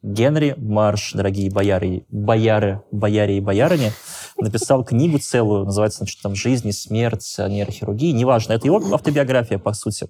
Генри 0.01 0.53
Марш, 0.57 1.13
дорогие 1.13 1.49
бояры, 1.49 2.05
бояры, 2.09 2.83
бояре 2.91 3.37
и 3.37 3.41
боярыни, 3.41 3.91
написал 4.37 4.83
книгу 4.83 5.17
целую, 5.17 5.65
называется, 5.65 5.99
значит, 5.99 6.21
там 6.21 6.35
«Жизнь 6.35 6.67
и 6.67 6.71
смерть 6.71 7.35
нейрохирургии». 7.37 8.11
Неважно, 8.11 8.53
это 8.53 8.67
его 8.67 8.81
автобиография, 8.93 9.59
по 9.59 9.73
сути. 9.73 10.09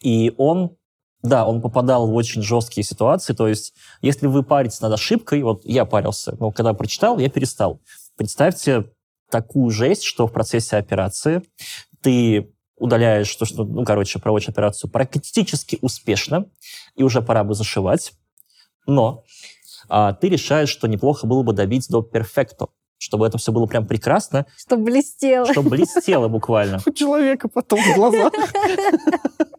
И 0.00 0.32
он 0.36 0.76
да, 1.22 1.46
он 1.46 1.60
попадал 1.60 2.08
в 2.08 2.14
очень 2.14 2.42
жесткие 2.42 2.84
ситуации. 2.84 3.32
То 3.32 3.46
есть, 3.46 3.74
если 4.00 4.26
вы 4.26 4.42
паритесь 4.42 4.80
над 4.80 4.92
ошибкой, 4.92 5.42
вот 5.42 5.64
я 5.64 5.84
парился, 5.84 6.36
но 6.38 6.50
когда 6.50 6.74
прочитал, 6.74 7.18
я 7.18 7.30
перестал. 7.30 7.80
Представьте 8.16 8.86
такую 9.30 9.70
жесть, 9.70 10.02
что 10.02 10.26
в 10.26 10.32
процессе 10.32 10.76
операции 10.76 11.42
ты 12.00 12.52
удаляешь 12.76 13.34
то, 13.36 13.44
что, 13.44 13.64
ну, 13.64 13.84
короче, 13.84 14.18
проводишь 14.18 14.48
операцию 14.48 14.90
практически 14.90 15.78
успешно, 15.80 16.46
и 16.96 17.04
уже 17.04 17.22
пора 17.22 17.44
бы 17.44 17.54
зашивать, 17.54 18.12
но 18.86 19.24
а, 19.88 20.12
ты 20.12 20.28
решаешь, 20.28 20.68
что 20.68 20.88
неплохо 20.88 21.26
было 21.26 21.44
бы 21.44 21.52
добить 21.52 21.88
до 21.88 22.02
перфекто, 22.02 22.68
чтобы 23.02 23.26
это 23.26 23.36
все 23.36 23.50
было 23.50 23.66
прям 23.66 23.86
прекрасно. 23.86 24.46
Чтобы 24.56 24.84
блестело. 24.84 25.50
Чтобы 25.50 25.70
блестело 25.70 26.28
буквально. 26.28 26.80
У 26.86 26.92
человека 26.92 27.48
потом 27.48 27.80
в 27.80 27.94
глазах. 27.96 28.32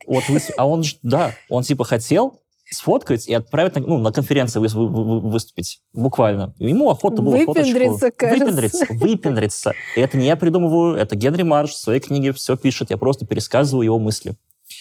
Вот 0.07 0.23
вы, 0.29 0.39
а 0.57 0.67
он, 0.67 0.83
да, 1.01 1.33
он 1.49 1.63
типа 1.63 1.83
хотел 1.83 2.39
сфоткать 2.71 3.27
и 3.27 3.33
отправить 3.33 3.75
ну, 3.75 3.99
на 3.99 4.11
конференции 4.11 4.59
вы, 4.59 4.67
вы, 4.67 4.87
вы, 4.87 5.19
выступить. 5.19 5.81
Буквально. 5.91 6.55
Ему 6.57 6.89
охота 6.89 7.21
было 7.21 7.35
выпендриться, 7.35 8.05
фоточку. 8.05 8.17
Кажется. 8.17 8.45
Выпендриться, 8.45 8.85
выпендриться. 8.89 9.73
И 9.97 9.99
это 9.99 10.17
не 10.17 10.25
я 10.25 10.37
придумываю, 10.37 10.95
это 10.95 11.15
Генри 11.15 11.43
Марш 11.43 11.71
в 11.71 11.77
своей 11.77 11.99
книге 11.99 12.31
все 12.31 12.55
пишет, 12.55 12.91
я 12.91 12.97
просто 12.97 13.25
пересказываю 13.25 13.83
его 13.83 13.99
мысли. 13.99 14.35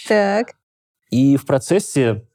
Так. 0.08 0.54
И 1.10 1.36
в 1.36 1.44
процессе 1.44 2.26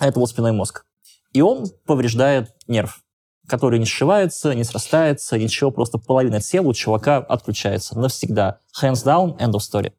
это 0.00 0.18
вот 0.18 0.28
спинной 0.28 0.52
мозг. 0.52 0.84
И 1.32 1.40
он 1.40 1.66
повреждает 1.86 2.54
нерв, 2.66 3.02
который 3.46 3.78
не 3.78 3.84
сшивается, 3.84 4.54
не 4.54 4.64
срастается, 4.64 5.38
ничего, 5.38 5.70
просто 5.70 5.98
половина 5.98 6.40
тела 6.40 6.68
у 6.68 6.72
чувака 6.72 7.18
отключается 7.18 7.98
навсегда. 7.98 8.60
Hands 8.82 8.94
down, 9.04 9.38
end 9.38 9.52
of 9.52 9.60
story. 9.60 9.92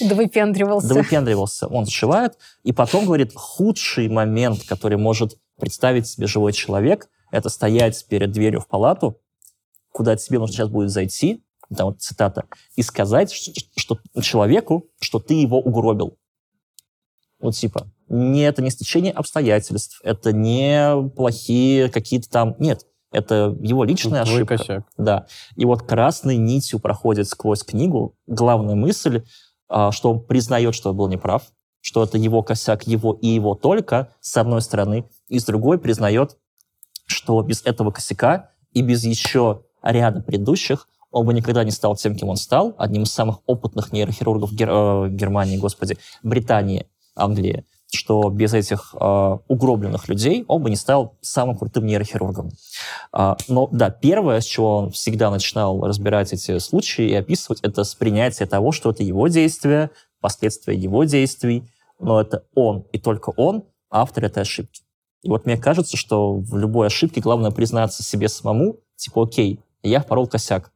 Да 0.00 0.14
выпендривался. 0.14 0.88
Да 0.88 0.94
выпендривался. 0.94 1.66
Он 1.68 1.84
зашивает, 1.84 2.38
и 2.62 2.72
потом 2.72 3.06
говорит, 3.06 3.32
худший 3.34 4.08
момент, 4.08 4.64
который 4.64 4.98
может 4.98 5.38
представить 5.58 6.06
себе 6.06 6.26
живой 6.26 6.52
человек, 6.52 7.08
это 7.30 7.48
стоять 7.48 8.06
перед 8.08 8.32
дверью 8.32 8.60
в 8.60 8.68
палату, 8.68 9.20
куда 9.92 10.16
тебе 10.16 10.38
нужно 10.38 10.54
сейчас 10.54 10.68
будет 10.68 10.90
зайти, 10.90 11.42
там 11.74 11.86
вот 11.88 12.00
цитата, 12.00 12.44
и 12.76 12.82
сказать 12.82 13.32
что, 13.32 13.52
что 13.76 13.98
человеку, 14.22 14.88
что 15.00 15.18
ты 15.18 15.34
его 15.34 15.58
угробил. 15.58 16.18
Вот 17.40 17.54
типа, 17.54 17.90
не 18.08 18.42
это 18.42 18.62
не 18.62 18.70
стечение 18.70 19.12
обстоятельств, 19.12 20.00
это 20.02 20.32
не 20.32 21.08
плохие 21.10 21.88
какие-то 21.88 22.28
там... 22.30 22.54
Нет, 22.58 22.86
это 23.12 23.56
его 23.60 23.84
личная 23.84 24.24
Твой 24.24 24.36
ошибка. 24.36 24.58
Косяк. 24.58 24.84
Да. 24.96 25.26
И 25.56 25.64
вот 25.64 25.82
красной 25.82 26.36
нитью 26.36 26.78
проходит 26.78 27.28
сквозь 27.28 27.62
книгу 27.62 28.14
главная 28.26 28.74
мысль, 28.74 29.22
а, 29.68 29.92
что 29.92 30.12
он 30.12 30.24
признает, 30.24 30.74
что 30.74 30.90
он 30.90 30.96
был 30.96 31.08
неправ, 31.08 31.44
что 31.80 32.02
это 32.02 32.18
его 32.18 32.42
косяк, 32.42 32.86
его 32.86 33.12
и 33.12 33.28
его 33.28 33.54
только, 33.54 34.12
с 34.20 34.36
одной 34.36 34.60
стороны, 34.60 35.08
и 35.28 35.38
с 35.38 35.44
другой 35.44 35.78
признает, 35.78 36.36
что 37.06 37.40
без 37.42 37.62
этого 37.64 37.90
косяка 37.90 38.50
и 38.72 38.82
без 38.82 39.04
еще 39.04 39.62
ряда 39.82 40.20
предыдущих 40.20 40.88
он 41.10 41.24
бы 41.24 41.32
никогда 41.32 41.64
не 41.64 41.70
стал 41.70 41.96
тем, 41.96 42.14
кем 42.16 42.28
он 42.28 42.36
стал, 42.36 42.74
одним 42.78 43.04
из 43.04 43.12
самых 43.12 43.38
опытных 43.46 43.92
нейрохирургов 43.92 44.52
Гер... 44.52 44.68
э, 44.70 45.08
Германии, 45.10 45.56
господи, 45.56 45.96
Британии, 46.22 46.86
Англии, 47.14 47.64
что 47.92 48.28
без 48.30 48.52
этих 48.52 48.94
э, 48.98 49.38
угробленных 49.48 50.08
людей 50.08 50.44
он 50.48 50.62
бы 50.62 50.70
не 50.70 50.76
стал 50.76 51.14
самым 51.20 51.56
крутым 51.56 51.86
нейрохирургом. 51.86 52.50
А, 53.12 53.36
но 53.48 53.68
да, 53.70 53.90
первое, 53.90 54.40
с 54.40 54.44
чего 54.44 54.78
он 54.78 54.90
всегда 54.90 55.30
начинал 55.30 55.80
разбирать 55.86 56.32
эти 56.32 56.58
случаи 56.58 57.08
и 57.08 57.14
описывать, 57.14 57.60
это 57.62 57.84
с 57.84 57.94
принятия 57.94 58.46
того, 58.46 58.72
что 58.72 58.90
это 58.90 59.02
его 59.02 59.28
действия, 59.28 59.90
последствия 60.20 60.74
его 60.74 61.04
действий, 61.04 61.64
но 62.00 62.20
это 62.20 62.44
он 62.54 62.84
и 62.92 62.98
только 62.98 63.30
он 63.36 63.64
автор 63.90 64.24
этой 64.24 64.42
ошибки. 64.42 64.82
И 65.22 65.28
вот 65.28 65.46
мне 65.46 65.56
кажется, 65.56 65.96
что 65.96 66.34
в 66.34 66.56
любой 66.56 66.88
ошибке 66.88 67.20
главное 67.20 67.50
признаться 67.50 68.02
себе 68.02 68.28
самому, 68.28 68.80
типа, 68.96 69.24
окей, 69.24 69.60
я 69.82 70.00
порол 70.00 70.26
косяк. 70.26 70.72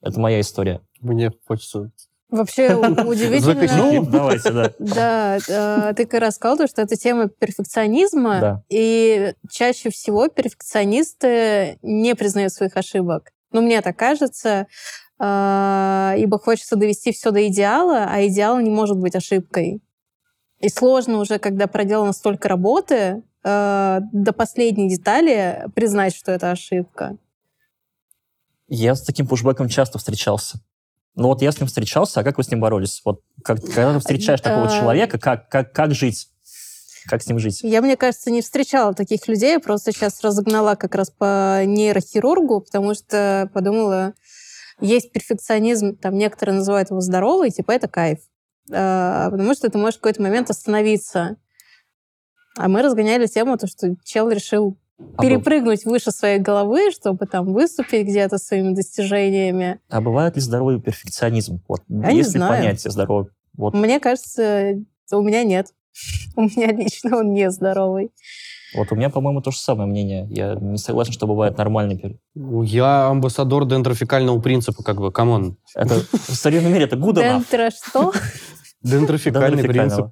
Это 0.00 0.18
моя 0.18 0.40
история. 0.40 0.80
Мне 1.00 1.32
хочется 1.46 1.90
Вообще 2.30 2.74
удивительно. 3.06 3.92
Ну, 3.92 4.06
давайте, 4.06 4.50
да. 4.50 4.72
Да, 4.78 5.38
э, 5.48 5.94
ты 5.94 6.06
как 6.06 6.20
раз 6.20 6.36
сказал, 6.36 6.66
что 6.68 6.82
это 6.82 6.96
тема 6.96 7.28
перфекционизма, 7.28 8.62
и 8.68 9.34
чаще 9.50 9.90
всего 9.90 10.28
перфекционисты 10.28 11.78
не 11.82 12.14
признают 12.14 12.52
своих 12.52 12.76
ошибок. 12.76 13.32
Ну, 13.52 13.62
мне 13.62 13.80
так 13.82 13.96
кажется, 13.96 14.66
э, 15.18 16.14
ибо 16.18 16.38
хочется 16.38 16.76
довести 16.76 17.12
все 17.12 17.30
до 17.30 17.46
идеала, 17.48 18.06
а 18.08 18.24
идеал 18.26 18.60
не 18.60 18.70
может 18.70 18.96
быть 18.96 19.16
ошибкой. 19.16 19.82
И 20.60 20.68
сложно 20.68 21.18
уже, 21.18 21.38
когда 21.38 21.66
проделано 21.66 22.12
столько 22.12 22.48
работы, 22.48 23.22
э, 23.42 24.00
до 24.12 24.32
последней 24.32 24.88
детали 24.88 25.64
признать, 25.74 26.14
что 26.14 26.32
это 26.32 26.50
ошибка. 26.50 27.16
Я 28.68 28.94
с 28.94 29.02
таким 29.02 29.26
пушбэком 29.26 29.68
часто 29.68 29.98
встречался. 29.98 30.60
Ну 31.20 31.28
вот 31.28 31.42
я 31.42 31.52
с 31.52 31.60
ним 31.60 31.66
встречался, 31.66 32.20
а 32.20 32.24
как 32.24 32.38
вы 32.38 32.44
с 32.44 32.50
ним 32.50 32.60
боролись? 32.60 33.02
Вот 33.04 33.20
как, 33.44 33.60
когда 33.60 33.92
ты 33.92 33.98
встречаешь 33.98 34.40
такого 34.40 34.68
а. 34.68 34.80
человека, 34.80 35.18
как, 35.18 35.50
как, 35.50 35.70
как 35.70 35.94
жить? 35.94 36.30
Как 37.04 37.22
с 37.22 37.26
ним 37.26 37.38
жить? 37.38 37.60
Я, 37.62 37.82
мне 37.82 37.98
кажется, 37.98 38.30
не 38.30 38.40
встречала 38.40 38.94
таких 38.94 39.28
людей. 39.28 39.58
Просто 39.58 39.92
сейчас 39.92 40.22
разогнала 40.22 40.76
как 40.76 40.94
раз 40.94 41.10
по 41.10 41.62
нейрохирургу, 41.66 42.62
потому 42.62 42.94
что 42.94 43.50
подумала, 43.52 44.14
есть 44.80 45.12
перфекционизм, 45.12 45.94
там 45.94 46.16
некоторые 46.16 46.56
называют 46.56 46.88
его 46.88 47.02
здоровый, 47.02 47.50
типа 47.50 47.72
это 47.72 47.86
кайф. 47.86 48.20
А, 48.72 49.30
потому 49.30 49.52
что 49.52 49.68
ты 49.68 49.76
можешь 49.76 49.96
в 49.96 50.00
какой-то 50.00 50.22
момент 50.22 50.48
остановиться. 50.48 51.36
А 52.56 52.66
мы 52.68 52.80
разгоняли 52.80 53.26
тему, 53.26 53.58
то, 53.58 53.66
что 53.66 53.94
чел 54.04 54.30
решил 54.30 54.78
перепрыгнуть 55.18 55.84
б... 55.84 55.90
выше 55.90 56.10
своей 56.10 56.38
головы, 56.38 56.90
чтобы 56.90 57.26
там 57.26 57.52
выступить 57.52 58.06
где-то 58.06 58.38
своими 58.38 58.74
достижениями. 58.74 59.80
А 59.88 60.00
бывает 60.00 60.36
ли 60.36 60.42
здоровый 60.42 60.80
перфекционизм? 60.80 61.62
Вот, 61.68 61.82
Я 61.88 62.10
есть 62.10 62.34
ли 62.34 62.40
понятие 62.40 62.90
здоровый? 62.90 63.30
Вот. 63.56 63.74
Мне 63.74 64.00
кажется, 64.00 64.74
у 65.12 65.22
меня 65.22 65.42
нет. 65.44 65.68
У 66.36 66.42
меня 66.42 66.72
лично 66.72 67.18
он 67.18 67.32
нездоровый. 67.32 68.12
Вот 68.74 68.92
у 68.92 68.94
меня, 68.94 69.10
по-моему, 69.10 69.42
то 69.42 69.50
же 69.50 69.58
самое 69.58 69.88
мнение. 69.88 70.28
Я 70.30 70.54
не 70.54 70.78
согласен, 70.78 71.12
что 71.12 71.26
бывает 71.26 71.58
нормальный. 71.58 72.20
Я 72.34 73.08
амбассадор 73.08 73.66
дендрофекального 73.66 74.40
принципа, 74.40 74.84
как 74.84 74.98
бы, 74.98 75.10
come 75.10 75.36
on. 75.36 75.56
Это 75.74 75.96
в 76.12 76.34
современном 76.34 76.74
мире 76.74 76.84
это 76.84 76.96
good 76.96 77.16
enough. 77.16 77.44
Дендро 77.50 77.70
что? 77.70 78.12
Дендрофекальный 78.82 79.64
принцип. 79.64 80.06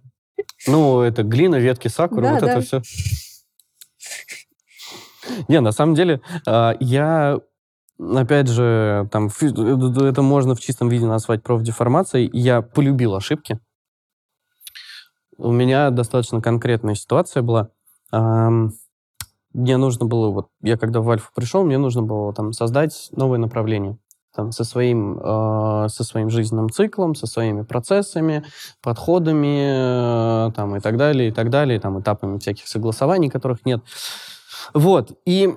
Ну, 0.67 1.01
это 1.03 1.23
глина, 1.23 1.57
ветки 1.57 1.89
сакуры, 1.89 2.29
вот 2.29 2.43
это 2.43 2.61
все. 2.61 2.83
Не, 5.49 5.61
на 5.61 5.73
самом 5.73 5.95
деле, 5.95 6.21
а, 6.47 6.75
я, 6.81 7.39
опять 7.99 8.49
же, 8.49 9.09
там, 9.11 9.29
э, 9.41 10.09
это 10.09 10.23
можно 10.23 10.55
в 10.55 10.61
чистом 10.61 10.89
виде 10.89 11.07
назвать 11.07 11.43
профдеформацией, 11.43 12.31
я 12.33 12.63
полюбил 12.63 13.15
ошибки. 13.15 13.59
У 15.37 15.53
меня 15.53 15.91
достаточно 15.91 16.41
конкретная 16.41 16.95
ситуация 16.95 17.43
была. 17.43 17.71
Мне 19.55 19.77
нужно 19.77 20.07
было, 20.07 20.29
вот, 20.29 20.49
я 20.63 20.77
когда 20.77 21.01
в 21.01 21.11
Альфу 21.11 21.31
пришел, 21.35 21.65
мне 21.65 21.79
нужно 21.79 22.03
было 22.03 22.33
там 22.33 22.53
создать 22.53 23.09
новое 23.13 23.39
направление. 23.39 23.99
Там, 24.35 24.53
со, 24.53 24.63
своим, 24.63 25.19
э, 25.19 25.89
со 25.89 26.05
своим 26.05 26.31
жизненным 26.31 26.71
циклом, 26.71 27.17
со 27.17 27.27
своими 27.27 27.63
процессами, 27.63 28.45
подходами 28.83 30.49
э, 30.49 30.53
там, 30.53 30.77
и 30.77 30.81
так 30.81 30.97
далее, 30.97 31.31
и 31.31 31.33
так 31.33 31.51
далее, 31.51 31.81
там, 31.81 31.99
этапами 31.99 32.39
всяких 32.39 32.69
согласований, 32.69 33.31
которых 33.31 33.65
нет. 33.65 33.83
Вот. 34.75 35.19
И 35.27 35.55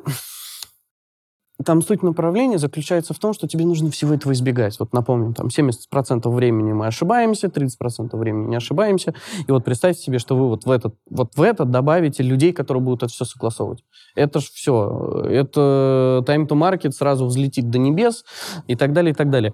там 1.64 1.82
суть 1.82 2.04
направления 2.04 2.58
заключается 2.58 3.14
в 3.14 3.20
том, 3.20 3.34
что 3.34 3.48
тебе 3.48 3.66
нужно 3.66 3.92
всего 3.92 4.14
этого 4.14 4.34
избегать. 4.34 4.80
Вот 4.80 4.94
напомним, 4.94 5.34
там 5.34 5.48
70% 5.48 6.30
времени 6.30 6.74
мы 6.74 6.88
ошибаемся, 6.88 7.48
30% 7.48 8.18
времени 8.18 8.50
не 8.50 8.56
ошибаемся. 8.56 9.14
И 9.48 9.52
вот 9.52 9.64
представьте 9.64 10.02
себе, 10.02 10.20
что 10.20 10.36
вы 10.36 10.48
вот 10.48 10.66
в 10.66 10.72
этот, 10.72 10.96
вот 11.10 11.36
в 11.36 11.42
этот 11.42 11.70
добавите 11.70 12.24
людей, 12.24 12.54
которые 12.54 12.82
будут 12.82 13.04
это 13.04 13.14
все 13.14 13.26
согласовывать. 13.26 13.84
Это 14.16 14.40
ж 14.40 14.46
все. 14.46 15.26
Это 15.30 16.24
time 16.28 16.48
to 16.48 16.58
market 16.58 16.92
сразу 16.92 17.26
взлетит 17.26 17.70
до 17.70 17.78
небес 17.78 18.26
и 18.68 18.76
так 18.76 18.94
далее, 18.94 19.12
и 19.12 19.16
так 19.16 19.30
далее. 19.30 19.54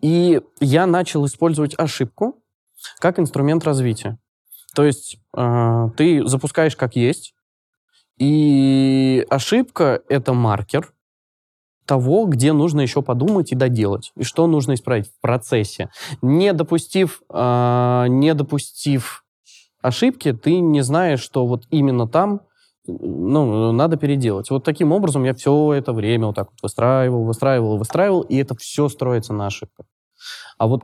И 0.00 0.40
я 0.60 0.86
начал 0.86 1.24
использовать 1.26 1.74
ошибку 1.78 2.36
как 2.98 3.18
инструмент 3.18 3.64
развития. 3.64 4.18
То 4.74 4.84
есть 4.84 5.18
э, 5.34 5.88
ты 5.96 6.26
запускаешь 6.26 6.76
как 6.76 6.96
есть, 6.96 7.34
и 8.18 9.26
ошибка— 9.28 10.02
это 10.08 10.32
маркер 10.32 10.92
того, 11.86 12.26
где 12.26 12.52
нужно 12.52 12.80
еще 12.80 13.02
подумать 13.02 13.52
и 13.52 13.56
доделать, 13.56 14.12
и 14.16 14.24
что 14.24 14.46
нужно 14.46 14.74
исправить 14.74 15.08
в 15.08 15.20
процессе. 15.20 15.90
Не 16.20 16.52
допустив, 16.52 17.22
э, 17.32 18.06
не 18.08 18.34
допустив 18.34 19.24
ошибки, 19.80 20.32
ты 20.32 20.58
не 20.58 20.82
знаешь, 20.82 21.20
что 21.20 21.46
вот 21.46 21.64
именно 21.70 22.08
там 22.08 22.40
ну, 22.88 23.72
надо 23.72 23.96
переделать. 23.96 24.50
Вот 24.50 24.64
таким 24.64 24.92
образом 24.92 25.24
я 25.24 25.34
все 25.34 25.72
это 25.72 25.92
время 25.92 26.26
вот 26.26 26.36
так 26.36 26.50
вот 26.50 26.62
выстраивал, 26.62 27.24
выстраивал, 27.24 27.78
выстраивал, 27.78 28.20
и 28.22 28.36
это 28.36 28.54
все 28.56 28.88
строится 28.88 29.32
на 29.32 29.46
ошибках. 29.46 29.86
А 30.58 30.66
вот 30.66 30.82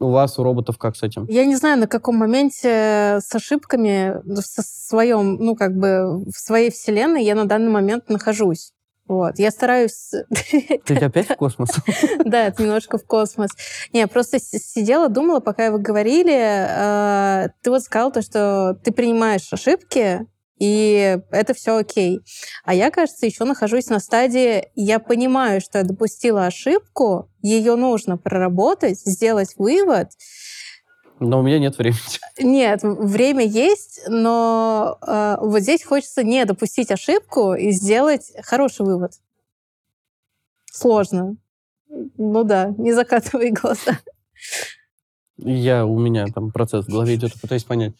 у 0.00 0.10
вас, 0.10 0.38
у 0.38 0.42
роботов, 0.42 0.78
как 0.78 0.96
с 0.96 1.02
этим? 1.02 1.26
Я 1.28 1.44
не 1.44 1.56
знаю, 1.56 1.78
на 1.78 1.86
каком 1.86 2.16
моменте 2.16 3.18
с 3.20 3.34
ошибками 3.34 4.14
в 4.24 4.40
со- 4.42 4.62
своем, 4.62 5.36
ну, 5.36 5.54
как 5.54 5.76
бы 5.76 6.24
в 6.24 6.32
своей 6.32 6.70
вселенной 6.70 7.22
я 7.24 7.34
на 7.34 7.44
данный 7.46 7.70
момент 7.70 8.08
нахожусь. 8.08 8.72
Вот. 9.06 9.38
Я 9.38 9.50
стараюсь... 9.50 10.10
Ты 10.86 10.94
опять 10.96 11.28
в 11.28 11.36
космос? 11.36 11.70
Да, 12.24 12.46
это 12.46 12.62
немножко 12.62 12.96
в 12.96 13.04
космос. 13.04 13.50
Не, 13.92 14.06
просто 14.06 14.38
сидела, 14.38 15.08
думала, 15.08 15.40
пока 15.40 15.70
вы 15.70 15.78
говорили. 15.80 16.32
э, 16.32 17.48
Ты 17.62 17.70
вот 17.70 17.82
сказал 17.82 18.12
то, 18.12 18.22
что 18.22 18.78
ты 18.84 18.92
принимаешь 18.92 19.52
ошибки, 19.52 20.26
и 20.60 21.18
это 21.30 21.54
все 21.54 21.78
окей. 21.78 22.20
А 22.64 22.74
я, 22.74 22.90
кажется, 22.90 23.26
еще 23.26 23.44
нахожусь 23.44 23.86
на 23.88 23.98
стадии, 23.98 24.68
я 24.76 25.00
понимаю, 25.00 25.60
что 25.60 25.78
я 25.78 25.84
допустила 25.84 26.46
ошибку, 26.46 27.28
ее 27.42 27.74
нужно 27.76 28.18
проработать, 28.18 29.00
сделать 29.00 29.54
вывод, 29.56 30.10
Но 31.18 31.40
у 31.40 31.42
меня 31.42 31.58
нет 31.58 31.78
времени. 31.78 31.98
нет, 32.38 32.80
время 32.82 33.44
есть, 33.44 34.02
но 34.06 34.98
э, 35.06 35.36
вот 35.40 35.60
здесь 35.60 35.82
хочется 35.82 36.22
не 36.22 36.44
допустить 36.44 36.90
ошибку 36.90 37.54
и 37.54 37.70
сделать 37.72 38.30
хороший 38.42 38.84
вывод. 38.84 39.12
Сложно. 40.70 41.36
Ну 41.88 42.44
да, 42.44 42.72
не 42.78 42.92
закатывай 42.92 43.50
глаза. 43.50 43.98
Я, 45.42 45.86
у 45.86 45.98
меня 45.98 46.26
там 46.26 46.50
процесс 46.50 46.84
в 46.86 46.90
голове 46.90 47.14
идет, 47.14 47.34
и 47.34 47.38
пытаюсь 47.38 47.64
понять. 47.64 47.94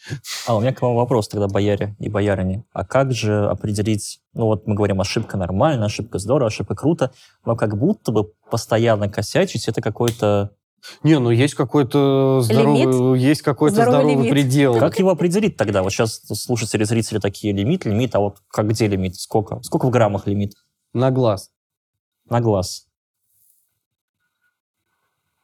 А 0.46 0.57
у 0.57 0.61
меня 0.61 0.74
к 0.74 0.83
вам 0.83 0.94
вопрос 0.94 1.29
тогда, 1.29 1.48
бояре 1.48 1.96
и 1.98 2.09
боярине. 2.09 2.64
А 2.72 2.85
как 2.85 3.12
же 3.12 3.48
определить, 3.48 4.20
ну 4.35 4.46
вот 4.46 4.66
мы 4.66 4.74
говорим, 4.74 5.00
ошибка 5.00 5.37
нормально, 5.37 5.87
ошибка 5.87 6.18
здорово, 6.18 6.48
ошибка 6.48 6.74
круто, 6.74 7.12
но 7.44 7.57
как 7.57 7.79
будто 7.79 8.12
бы 8.12 8.33
постоянно 8.50 9.09
косячить, 9.09 9.68
это 9.68 9.81
какой-то... 9.81 10.50
Не, 11.03 11.18
ну 11.18 11.31
есть 11.31 11.55
какой-то 11.55 12.40
здоровый, 12.42 13.20
есть 13.20 13.42
какой-то 13.42 13.74
Здоровый 13.76 14.00
здоровый, 14.00 14.14
лимит. 14.16 14.31
предел. 14.33 14.79
Как 14.79 14.98
его 14.98 15.11
определить 15.11 15.57
тогда? 15.57 15.83
Вот 15.83 15.92
сейчас 15.92 16.22
слушатели, 16.26 16.85
зрители 16.85 17.18
такие, 17.18 17.53
лимит, 17.53 17.85
лимит, 17.85 18.14
а 18.14 18.20
вот 18.20 18.38
как 18.48 18.68
где 18.68 18.87
лимит? 18.87 19.16
Сколько? 19.16 19.62
Сколько 19.62 19.87
в 19.87 19.90
граммах 19.90 20.26
лимит? 20.26 20.55
На 20.92 21.11
глаз. 21.11 21.50
На 22.29 22.40
глаз. 22.40 22.87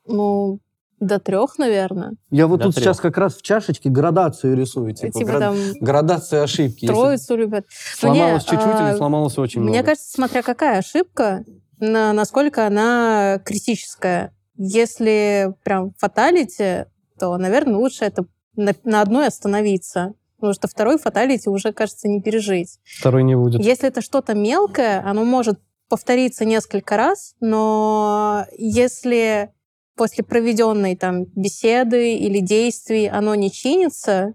Ну, 0.07 0.61
до 1.01 1.19
трех, 1.19 1.59
наверное. 1.59 2.13
Я 2.31 2.47
вот 2.47 2.59
До 2.59 2.65
тут 2.67 2.75
трех. 2.75 2.85
сейчас 2.85 3.01
как 3.01 3.19
раз 3.19 3.37
в 3.37 3.43
чашечке 3.43 3.91
градацию 3.91 4.57
рисую. 4.57 4.95
Типа, 4.95 5.13
Типа 5.19 5.31
гра- 5.31 5.41
там 5.41 5.57
Градация 5.81 6.43
ошибки. 6.43 6.85
Если 6.85 6.95
троицу 6.95 7.37
любят. 7.37 7.67
сломалось 7.99 8.47
Мне, 8.49 8.59
чуть-чуть 8.59 8.75
а, 8.81 8.91
или 8.91 8.97
сломалось 8.97 9.39
очень 9.39 9.61
Мне 9.61 9.71
много. 9.71 9.85
кажется, 9.87 10.11
смотря 10.11 10.43
какая 10.43 10.79
ошибка, 10.79 11.45
на, 11.79 12.13
насколько 12.13 12.67
она 12.67 13.41
критическая. 13.45 14.33
Если 14.57 15.53
прям 15.65 15.93
фаталити, 15.99 16.87
то, 17.19 17.37
наверное, 17.37 17.77
лучше 17.77 18.05
это 18.05 18.25
на, 18.57 18.73
на 18.85 19.03
одной 19.03 19.27
остановиться. 19.27 20.15
Потому 20.39 20.53
что 20.55 20.69
второй 20.69 20.99
фаталити 20.99 21.49
уже, 21.49 21.73
кажется, 21.73 22.09
не 22.09 22.21
пережить. 22.23 22.79
Второй 23.01 23.23
не 23.25 23.35
будет. 23.37 23.63
Если 23.63 23.89
это 23.89 24.01
что-то 24.03 24.35
мелкое, 24.35 25.03
оно 25.07 25.25
может 25.25 25.59
повториться 25.89 26.45
несколько 26.45 26.97
раз, 26.97 27.35
но 27.41 28.45
если 28.59 29.51
после 29.97 30.25
проведенной 30.25 30.95
там 30.97 31.25
беседы 31.35 32.15
или 32.15 32.41
действий 32.41 33.09
оно 33.09 33.35
не 33.35 33.51
чинится, 33.51 34.35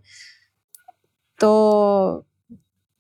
то 1.39 2.24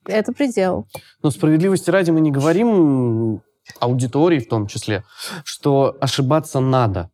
это 0.05 0.31
предел. 0.31 0.87
Но 1.21 1.31
справедливости 1.31 1.89
ради 1.89 2.11
мы 2.11 2.21
не 2.21 2.31
говорим 2.31 3.41
аудитории 3.79 4.39
в 4.39 4.47
том 4.47 4.67
числе, 4.67 5.03
что 5.43 5.97
ошибаться 5.99 6.59
надо. 6.59 7.09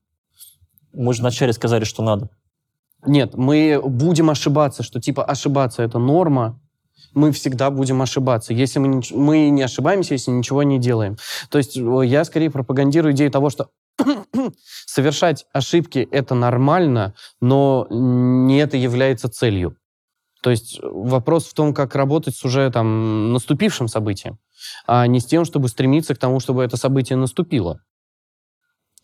Мы 0.94 1.14
же 1.14 1.22
вначале 1.22 1.54
сказали, 1.54 1.84
что 1.84 2.04
надо. 2.04 2.30
Нет, 3.06 3.36
мы 3.36 3.82
будем 3.84 4.30
ошибаться, 4.30 4.84
что 4.84 5.00
типа 5.00 5.24
ошибаться 5.24 5.84
это 5.84 6.00
норма, 6.00 6.60
мы 7.14 7.32
всегда 7.32 7.72
будем 7.72 8.02
ошибаться, 8.02 8.54
если 8.54 8.80
мы 8.80 8.88
не, 8.88 9.02
мы 9.16 9.50
не 9.50 9.64
ошибаемся, 9.64 10.14
если 10.14 10.32
ничего 10.32 10.64
не 10.64 10.80
делаем. 10.80 11.18
То 11.50 11.58
есть 11.58 11.78
э, 11.78 12.02
я 12.06 12.24
скорее 12.26 12.50
пропагандирую 12.50 13.14
идею 13.14 13.32
того, 13.32 13.50
что 13.50 13.70
совершать 14.86 15.46
ошибки 15.54 16.08
это 16.12 16.36
нормально, 16.36 17.16
но 17.42 17.88
не 17.90 18.60
это 18.60 18.78
является 18.78 19.30
целью. 19.30 19.78
То 20.42 20.52
есть 20.52 20.80
вопрос 20.82 21.48
в 21.48 21.54
том, 21.54 21.74
как 21.74 21.96
работать 21.96 22.36
с 22.36 22.46
уже 22.46 22.70
там 22.72 23.34
наступившим 23.34 23.88
событием, 23.88 24.40
а 24.86 25.08
не 25.08 25.20
с 25.20 25.26
тем, 25.26 25.46
чтобы 25.46 25.68
стремиться 25.68 26.16
к 26.16 26.20
тому, 26.20 26.40
чтобы 26.40 26.64
это 26.64 26.78
событие 26.78 27.18
наступило. 27.18 27.82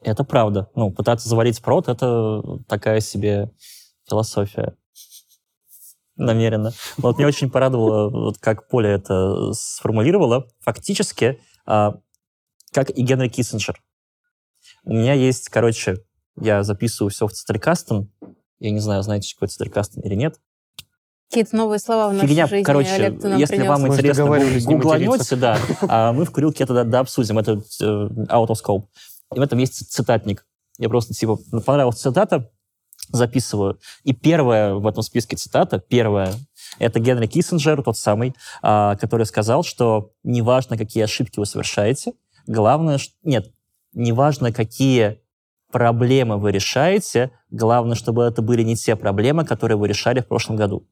Это 0.02 0.24
правда. 0.24 0.70
Ну, 0.76 0.92
пытаться 0.92 1.30
заварить 1.30 1.62
прот— 1.62 1.88
это 1.90 2.42
такая 2.68 3.00
себе 3.00 3.52
философия. 4.08 4.76
Намеренно. 6.16 6.72
Вот 6.98 7.18
меня 7.18 7.28
очень 7.28 7.50
порадовало, 7.50 8.10
вот 8.10 8.38
как 8.38 8.68
Поля 8.68 8.92
это 8.92 9.52
сформулировала. 9.54 10.46
Фактически, 10.60 11.40
а, 11.66 11.96
как 12.72 12.92
и 12.92 13.02
Генри 13.02 13.30
Киссинджер. 13.30 13.82
У 14.84 14.94
меня 14.94 15.14
есть, 15.14 15.50
короче, 15.50 15.98
я 16.40 16.64
записываю 16.64 17.10
все 17.10 17.28
в 17.28 17.32
Цитарикастен. 17.32 18.12
Я 18.60 18.72
не 18.72 18.80
знаю, 18.80 19.04
знаете, 19.04 19.28
что 19.28 19.38
такое 19.38 19.50
Цитарикастен 19.50 20.02
или 20.02 20.16
нет. 20.16 20.40
Какие-то 21.30 21.56
новые 21.56 21.80
слова 21.80 22.10
в 22.10 22.14
нашей 22.14 22.28
Фигня, 22.28 22.48
жизни, 22.48 22.64
короче, 22.64 22.92
Олег, 22.92 23.22
ты 23.22 23.28
нам 23.28 23.40
если 23.40 23.56
принес. 23.56 23.70
вам 23.70 23.82
Мы 23.82 23.88
же 23.88 23.94
интересно, 23.94 24.26
гугланете, 24.26 25.36
да, 25.36 25.58
а 25.82 26.14
мы 26.14 26.26
в 26.26 26.32
курилке 26.32 26.64
это 26.64 26.84
да, 26.84 27.00
обсудим, 27.00 27.40
это 27.40 27.54
э, 27.54 27.84
out 27.86 28.48
of 28.50 28.56
scope. 28.64 28.84
И 29.34 29.40
в 29.40 29.42
этом 29.42 29.58
есть 29.58 29.92
цитатник. 29.92 30.46
Я 30.78 30.90
просто, 30.90 31.14
типа, 31.16 31.40
понравилась 31.66 31.98
цитата, 32.00 32.52
записываю. 33.10 33.80
И 34.04 34.14
первая 34.14 34.76
в 34.76 34.86
этом 34.86 35.02
списке 35.02 35.36
цитата, 35.36 35.80
первая, 35.80 36.34
это 36.78 37.00
Генри 37.00 37.26
Киссинджер, 37.26 37.82
тот 37.82 37.98
самый, 37.98 38.36
а, 38.62 38.96
который 38.98 39.26
сказал, 39.26 39.64
что 39.64 40.12
неважно, 40.24 40.78
какие 40.78 41.04
ошибки 41.04 41.40
вы 41.40 41.48
совершаете, 41.48 42.14
главное, 42.46 43.00
ш- 43.00 43.12
нет, 43.24 43.52
неважно, 43.94 44.52
какие 44.52 45.20
проблемы 45.72 46.38
вы 46.38 46.52
решаете, 46.52 47.32
главное, 47.50 47.96
чтобы 47.96 48.24
это 48.24 48.42
были 48.42 48.62
не 48.62 48.76
те 48.76 48.96
проблемы, 48.96 49.44
которые 49.44 49.78
вы 49.78 49.88
решали 49.88 50.22
в 50.22 50.28
прошлом 50.28 50.56
году. 50.56 50.88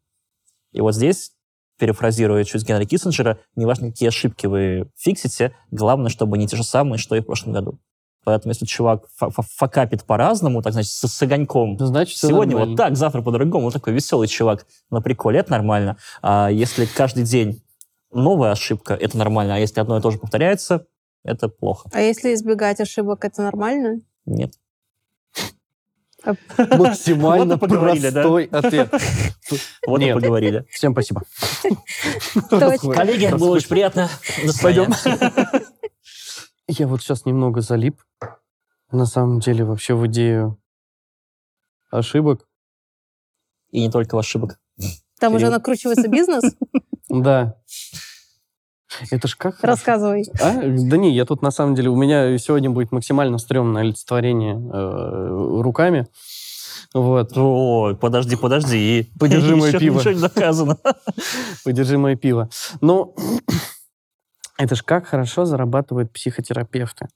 И 0.72 0.82
вот 0.82 0.96
здесь, 0.96 1.34
перефразируя 1.78 2.44
чуть 2.44 2.68
Генри 2.68 2.86
Киссинджера, 2.86 3.40
неважно, 3.56 3.92
какие 3.92 4.10
ошибки 4.10 4.48
вы 4.48 4.90
фиксите, 4.98 5.56
главное, 5.70 6.10
чтобы 6.10 6.38
не 6.38 6.48
те 6.48 6.58
же 6.58 6.64
самые, 6.64 6.98
что 6.98 7.16
и 7.16 7.22
в 7.22 7.26
прошлом 7.26 7.54
году. 7.54 7.80
Поэтому 8.24 8.52
если 8.52 8.66
чувак 8.66 9.06
факапит 9.18 10.04
по-разному, 10.04 10.62
так 10.62 10.74
значит, 10.74 10.92
с, 10.92 11.08
с 11.08 11.22
огоньком, 11.22 11.78
значит, 11.80 12.18
сегодня 12.18 12.56
вот 12.56 12.76
так, 12.76 12.96
завтра 12.96 13.22
по-другому, 13.22 13.66
вот 13.66 13.74
такой 13.74 13.94
веселый 13.94 14.28
чувак 14.28 14.68
на 14.92 15.02
приколе, 15.02 15.40
это 15.40 15.52
нормально. 15.52 15.98
А 16.22 16.50
если 16.52 16.86
каждый 16.86 17.24
день 17.24 17.64
новая 18.12 18.52
ошибка, 18.52 18.94
это 18.94 19.18
нормально, 19.18 19.56
а 19.56 19.58
если 19.58 19.80
одно 19.80 19.98
и 19.98 20.02
то 20.02 20.12
же 20.12 20.20
повторяется, 20.20 20.86
это 21.24 21.48
плохо. 21.48 21.90
А 21.94 22.02
если 22.02 22.34
избегать 22.34 22.80
ошибок, 22.80 23.26
это 23.26 23.42
нормально? 23.42 24.02
Нет. 24.26 24.54
Максимально 26.58 27.58
простой 27.58 28.46
ответ. 28.46 28.94
Вот 29.88 30.02
и 30.02 30.14
поговорили. 30.14 30.66
Всем 30.70 30.94
спасибо. 30.94 31.24
Коллеги, 32.50 33.36
было 33.36 33.56
очень 33.56 33.70
приятно. 33.70 34.10
Пойдем. 34.62 34.94
Я 36.68 36.88
вот 36.88 37.02
сейчас 37.02 37.26
немного 37.26 37.62
залип. 37.62 38.02
На 38.92 39.06
самом 39.06 39.40
деле 39.40 39.64
вообще 39.64 39.96
в 39.96 40.06
идею 40.08 40.62
ошибок. 41.90 42.48
И 43.72 43.82
не 43.82 43.90
только 43.90 44.16
в 44.16 44.20
ошибок. 44.20 44.60
Там 45.20 45.36
уже 45.36 45.50
накручивается 45.50 46.08
бизнес? 46.08 46.44
Да. 47.14 47.58
Это 49.10 49.28
ж 49.28 49.36
как 49.36 49.64
Рассказывай. 49.64 50.26
А? 50.40 50.54
Да 50.62 50.98
не, 50.98 51.14
я 51.14 51.26
тут 51.26 51.42
на 51.42 51.52
самом 51.52 51.76
деле, 51.76 51.90
у 51.90 51.96
меня 51.96 52.38
сегодня 52.38 52.70
будет 52.70 52.92
максимально 52.92 53.38
стрёмное 53.38 53.84
олицетворение 53.84 54.56
э, 54.56 55.62
руками. 55.62 56.08
Вот. 56.94 57.32
Ой, 57.36 57.96
подожди, 57.96 58.36
подожди. 58.36 59.12
Подержи 59.20 59.56
мое 59.56 59.72
пиво. 59.72 60.00
Ничего 60.00 60.14
не 60.14 60.20
доказано. 60.20 60.78
Подержи 61.64 61.98
мое 61.98 62.16
пиво. 62.16 62.50
Ну, 62.82 63.16
это 64.58 64.76
ж 64.76 64.84
как 64.84 65.08
хорошо 65.08 65.46
зарабатывают 65.46 66.12
психотерапевты. 66.12 67.08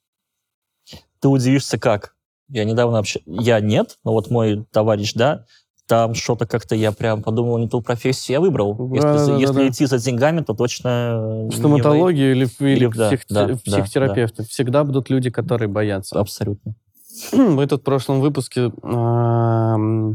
Ты 1.19 1.27
удивишься, 1.27 1.77
как? 1.77 2.15
Я 2.47 2.63
недавно 2.63 2.97
вообще... 2.97 3.21
Я 3.25 3.59
нет, 3.59 3.97
но 4.03 4.13
вот 4.13 4.29
мой 4.29 4.65
товарищ, 4.71 5.13
да, 5.13 5.45
там 5.87 6.13
что-то 6.15 6.47
как-то 6.47 6.75
я 6.75 6.91
прям 6.91 7.21
подумал, 7.21 7.57
не 7.57 7.69
ту 7.69 7.81
профессию 7.81 8.35
я 8.35 8.41
выбрал. 8.41 8.73
Да, 8.73 9.13
если 9.13 9.31
да, 9.31 9.37
если 9.37 9.55
да. 9.55 9.67
идти 9.67 9.85
за 9.85 9.99
деньгами, 9.99 10.41
то 10.41 10.53
точно... 10.53 11.49
Стоматологию 11.53 12.31
или, 12.31 12.49
или, 12.59 12.75
или 12.75 12.87
псих, 12.87 13.21
да, 13.29 13.47
психотерапевты. 13.63 14.43
Да. 14.43 14.47
Всегда 14.49 14.83
будут 14.83 15.09
люди, 15.09 15.29
которые 15.29 15.67
боятся. 15.67 16.19
Абсолютно. 16.19 16.75
Мы 17.31 17.67
тут 17.67 17.81
в 17.81 17.83
прошлом 17.83 18.21
выпуске, 18.21 18.71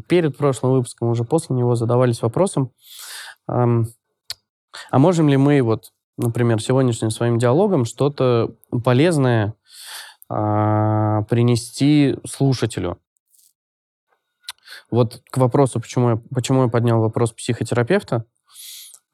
перед 0.08 0.36
прошлым 0.36 0.72
выпуском, 0.72 1.10
уже 1.10 1.24
после 1.24 1.56
него 1.56 1.74
задавались 1.74 2.22
вопросом, 2.22 2.72
а 3.46 4.98
можем 4.98 5.28
ли 5.28 5.36
мы 5.36 5.62
вот, 5.62 5.92
например, 6.16 6.62
сегодняшним 6.62 7.10
своим 7.10 7.38
диалогом 7.38 7.84
что-то 7.84 8.54
полезное 8.84 9.54
а, 10.28 11.22
принести 11.22 12.16
слушателю? 12.24 12.98
Вот 14.90 15.22
к 15.30 15.36
вопросу, 15.36 15.80
почему 15.80 16.10
я, 16.10 16.20
почему 16.34 16.64
я 16.64 16.68
поднял 16.68 17.00
вопрос 17.00 17.32
психотерапевта, 17.32 18.24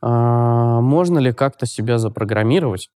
а, 0.00 0.80
можно 0.80 1.18
ли 1.18 1.32
как-то 1.32 1.66
себя 1.66 1.98
запрограммировать, 1.98 2.90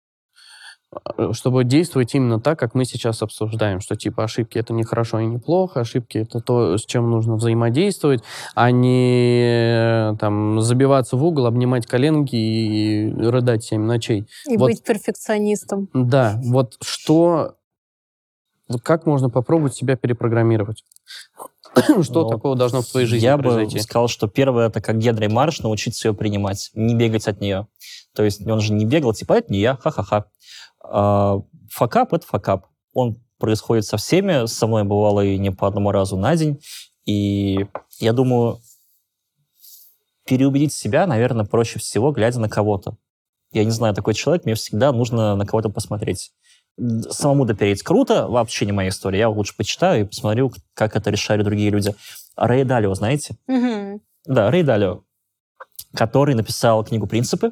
а, 0.91 1.33
чтобы 1.33 1.63
действовать 1.63 2.15
именно 2.15 2.39
так, 2.39 2.59
как 2.59 2.75
мы 2.75 2.85
сейчас 2.85 3.21
обсуждаем, 3.21 3.79
что 3.79 3.95
типа 3.95 4.23
ошибки 4.23 4.57
это 4.57 4.73
не 4.73 4.83
хорошо 4.83 5.19
и 5.19 5.25
не 5.25 5.37
плохо, 5.37 5.81
ошибки 5.81 6.19
это 6.19 6.39
то, 6.39 6.77
с 6.77 6.85
чем 6.85 7.09
нужно 7.09 7.35
взаимодействовать, 7.35 8.23
а 8.55 8.71
не 8.71 10.15
там 10.19 10.61
забиваться 10.61 11.15
в 11.15 11.23
угол, 11.23 11.45
обнимать 11.45 11.85
коленки 11.85 12.35
и 12.35 13.13
рыдать 13.13 13.63
семь 13.63 13.83
ночей. 13.83 14.27
И 14.47 14.57
вот, 14.57 14.67
быть 14.67 14.83
перфекционистом. 14.83 15.89
Да, 15.93 16.39
вот 16.43 16.77
что, 16.81 17.55
как 18.83 19.05
можно 19.05 19.29
попробовать 19.29 19.75
себя 19.75 19.95
перепрограммировать? 19.95 20.83
Что 22.03 22.25
такого 22.25 22.55
должно 22.55 22.81
в 22.81 22.87
твоей 22.87 23.05
жизни 23.07 23.25
я 23.25 23.37
произойти? 23.37 23.75
Я 23.75 23.79
бы 23.79 23.83
сказал, 23.83 24.07
что 24.07 24.27
первое, 24.27 24.67
это 24.67 24.81
как 24.81 24.97
Генри 24.97 25.27
Марш, 25.27 25.59
научиться 25.59 26.07
ее 26.07 26.13
принимать, 26.13 26.71
не 26.73 26.95
бегать 26.95 27.27
от 27.27 27.41
нее. 27.41 27.67
То 28.13 28.23
есть 28.23 28.45
он 28.45 28.59
же 28.59 28.73
не 28.73 28.85
бегал, 28.85 29.13
типа, 29.13 29.33
это 29.33 29.51
не 29.51 29.59
я, 29.59 29.75
ха-ха-ха. 29.75 30.25
А, 30.83 31.41
факап— 31.69 32.13
это 32.13 32.25
факап. 32.25 32.67
Он 32.93 33.17
происходит 33.37 33.85
со 33.85 33.97
всеми, 33.97 34.47
со 34.47 34.67
мной 34.67 34.83
бывало 34.83 35.23
и 35.23 35.37
не 35.37 35.51
по 35.51 35.67
одному 35.67 35.91
разу 35.91 36.17
на 36.17 36.35
день. 36.35 36.59
И 37.05 37.65
я 37.99 38.13
думаю, 38.13 38.59
переубедить 40.25 40.73
себя, 40.73 41.07
наверное, 41.07 41.45
проще 41.45 41.79
всего, 41.79 42.11
глядя 42.11 42.39
на 42.39 42.49
кого-то. 42.49 42.97
Я 43.51 43.63
не 43.63 43.71
знаю, 43.71 43.95
такой 43.95 44.13
человек, 44.13 44.45
мне 44.45 44.53
всегда 44.53 44.91
нужно 44.91 45.35
на 45.35 45.45
кого-то 45.45 45.69
посмотреть 45.69 46.31
самому 47.09 47.45
допереть 47.45 47.83
круто, 47.83 48.27
вообще 48.27 48.65
не 48.65 48.71
моя 48.71 48.89
история. 48.89 49.19
Я 49.19 49.29
лучше 49.29 49.55
почитаю 49.55 50.01
и 50.01 50.07
посмотрю, 50.07 50.51
как 50.73 50.95
это 50.95 51.09
решали 51.09 51.43
другие 51.43 51.69
люди. 51.69 51.93
Рэй 52.35 52.63
Далио, 52.63 52.93
знаете? 52.93 53.35
Угу. 53.47 54.01
Да, 54.25 54.51
Рэй 54.51 54.63
Далио, 54.63 55.03
который 55.95 56.35
написал 56.35 56.83
книгу 56.83 57.07
«Принципы», 57.07 57.51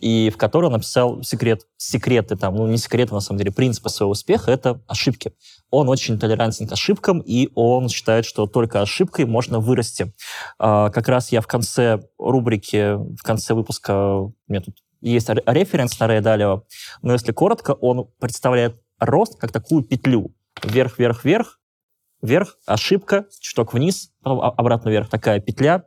и 0.00 0.30
в 0.30 0.36
которой 0.36 0.66
он 0.66 0.72
написал 0.72 1.22
секрет, 1.22 1.66
секреты, 1.76 2.36
там, 2.36 2.54
ну, 2.54 2.66
не 2.66 2.76
секреты, 2.76 3.14
на 3.14 3.20
самом 3.20 3.38
деле, 3.38 3.50
принципы 3.50 3.88
своего 3.88 4.12
успеха— 4.12 4.50
это 4.52 4.80
ошибки. 4.86 5.32
Он 5.70 5.88
очень 5.88 6.18
толерантен 6.18 6.66
к 6.66 6.72
ошибкам, 6.72 7.20
и 7.20 7.50
он 7.54 7.88
считает, 7.88 8.24
что 8.24 8.46
только 8.46 8.82
ошибкой 8.82 9.24
можно 9.24 9.58
вырасти. 9.58 10.12
А, 10.58 10.90
как 10.90 11.08
раз 11.08 11.32
я 11.32 11.40
в 11.40 11.46
конце 11.46 12.00
рубрики, 12.18 12.94
в 13.16 13.22
конце 13.22 13.54
выпуска, 13.54 14.14
у 14.14 14.34
меня 14.48 14.60
тут 14.60 14.76
есть 15.00 15.28
референс 15.28 15.98
на 15.98 16.20
Далио, 16.20 16.64
но 17.02 17.12
если 17.12 17.32
коротко, 17.32 17.72
он 17.72 18.10
представляет 18.18 18.80
рост 18.98 19.38
как 19.38 19.52
такую 19.52 19.82
петлю. 19.82 20.34
Вверх, 20.62 20.98
вверх, 20.98 21.24
вверх, 21.24 21.60
вверх, 22.22 22.58
ошибка, 22.66 23.26
чуток 23.40 23.72
вниз, 23.72 24.12
потом 24.22 24.40
обратно 24.40 24.90
вверх. 24.90 25.08
Такая 25.08 25.40
петля, 25.40 25.84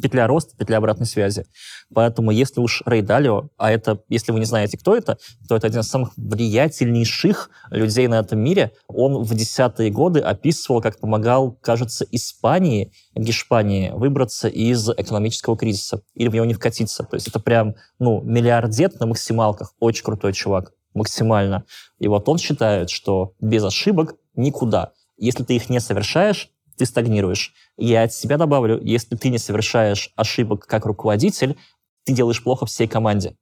петля 0.00 0.26
роста, 0.26 0.56
петля 0.56 0.78
обратной 0.78 1.06
связи. 1.06 1.46
Поэтому 1.94 2.30
если 2.30 2.60
уж 2.60 2.82
Рэй 2.84 3.02
Далио, 3.02 3.48
а 3.56 3.70
это, 3.70 4.00
если 4.08 4.32
вы 4.32 4.40
не 4.40 4.44
знаете, 4.44 4.76
кто 4.78 4.96
это, 4.96 5.18
то 5.48 5.56
это 5.56 5.66
один 5.66 5.80
из 5.80 5.88
самых 5.88 6.10
влиятельнейших 6.16 7.50
людей 7.70 8.08
на 8.08 8.18
этом 8.18 8.40
мире. 8.40 8.72
Он 8.88 9.22
в 9.22 9.34
десятые 9.34 9.90
годы 9.90 10.20
описывал, 10.20 10.80
как 10.80 10.98
помогал, 10.98 11.52
кажется, 11.52 12.06
Испании, 12.10 12.92
Гешпании 13.14 13.90
выбраться 13.90 14.48
из 14.48 14.88
экономического 14.90 15.56
кризиса 15.56 16.02
или 16.14 16.28
в 16.28 16.34
него 16.34 16.44
не 16.44 16.54
вкатиться. 16.54 17.04
То 17.04 17.14
есть 17.16 17.28
это 17.28 17.40
прям, 17.40 17.74
ну, 17.98 18.20
миллиардер 18.22 18.90
на 19.00 19.06
максималках. 19.06 19.72
Очень 19.80 20.04
крутой 20.04 20.32
чувак. 20.32 20.72
Максимально. 20.94 21.64
И 21.98 22.08
вот 22.08 22.28
он 22.28 22.38
считает, 22.38 22.90
что 22.90 23.34
без 23.40 23.62
ошибок 23.64 24.14
никуда. 24.34 24.92
Если 25.18 25.44
ты 25.44 25.56
их 25.56 25.68
не 25.70 25.80
совершаешь, 25.80 26.50
ты 26.76 26.86
стагнируешь. 26.86 27.52
Я 27.76 28.04
от 28.04 28.12
себя 28.12 28.38
добавлю, 28.38 28.80
если 28.82 29.16
ты 29.16 29.28
не 29.28 29.38
совершаешь 29.38 30.12
ошибок 30.16 30.66
как 30.66 30.86
руководитель, 30.86 31.56
ты 32.04 32.12
делаешь 32.12 32.42
плохо 32.42 32.66
всей 32.66 32.86
команде. 32.86 33.36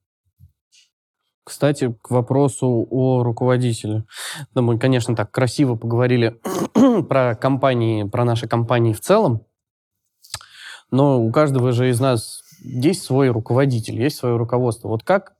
Кстати, 1.44 1.94
к 2.00 2.10
вопросу 2.10 2.86
о 2.90 3.22
руководителе. 3.22 4.04
Да, 4.54 4.62
мы, 4.62 4.78
конечно, 4.78 5.14
так 5.14 5.30
красиво 5.30 5.76
поговорили 5.76 6.40
про 7.08 7.34
компании, 7.34 8.04
про 8.04 8.24
наши 8.24 8.48
компании 8.48 8.94
в 8.94 9.00
целом, 9.00 9.46
но 10.90 11.22
у 11.22 11.30
каждого 11.30 11.72
же 11.72 11.90
из 11.90 12.00
нас 12.00 12.42
есть 12.60 13.02
свой 13.02 13.28
руководитель, 13.28 14.00
есть 14.00 14.16
свое 14.16 14.36
руководство. 14.36 14.88
Вот 14.88 15.02
как 15.02 15.33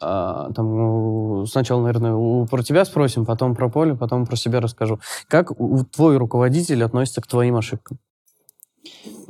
а, 0.00 0.52
там, 0.52 1.46
сначала, 1.46 1.80
наверное, 1.82 2.46
про 2.46 2.62
тебя 2.62 2.84
спросим, 2.84 3.24
потом 3.24 3.54
про 3.54 3.70
поле, 3.70 3.94
потом 3.94 4.26
про 4.26 4.36
себя 4.36 4.60
расскажу. 4.60 5.00
Как 5.28 5.52
твой 5.94 6.16
руководитель 6.16 6.84
относится 6.84 7.20
к 7.20 7.26
твоим 7.26 7.56
ошибкам? 7.56 7.98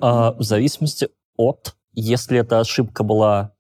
А, 0.01 0.33
в 0.33 0.43
зависимости 0.43 1.09
от, 1.37 1.77
если 1.93 2.39
эта 2.39 2.61
ошибка 2.61 3.05
была 3.05 3.53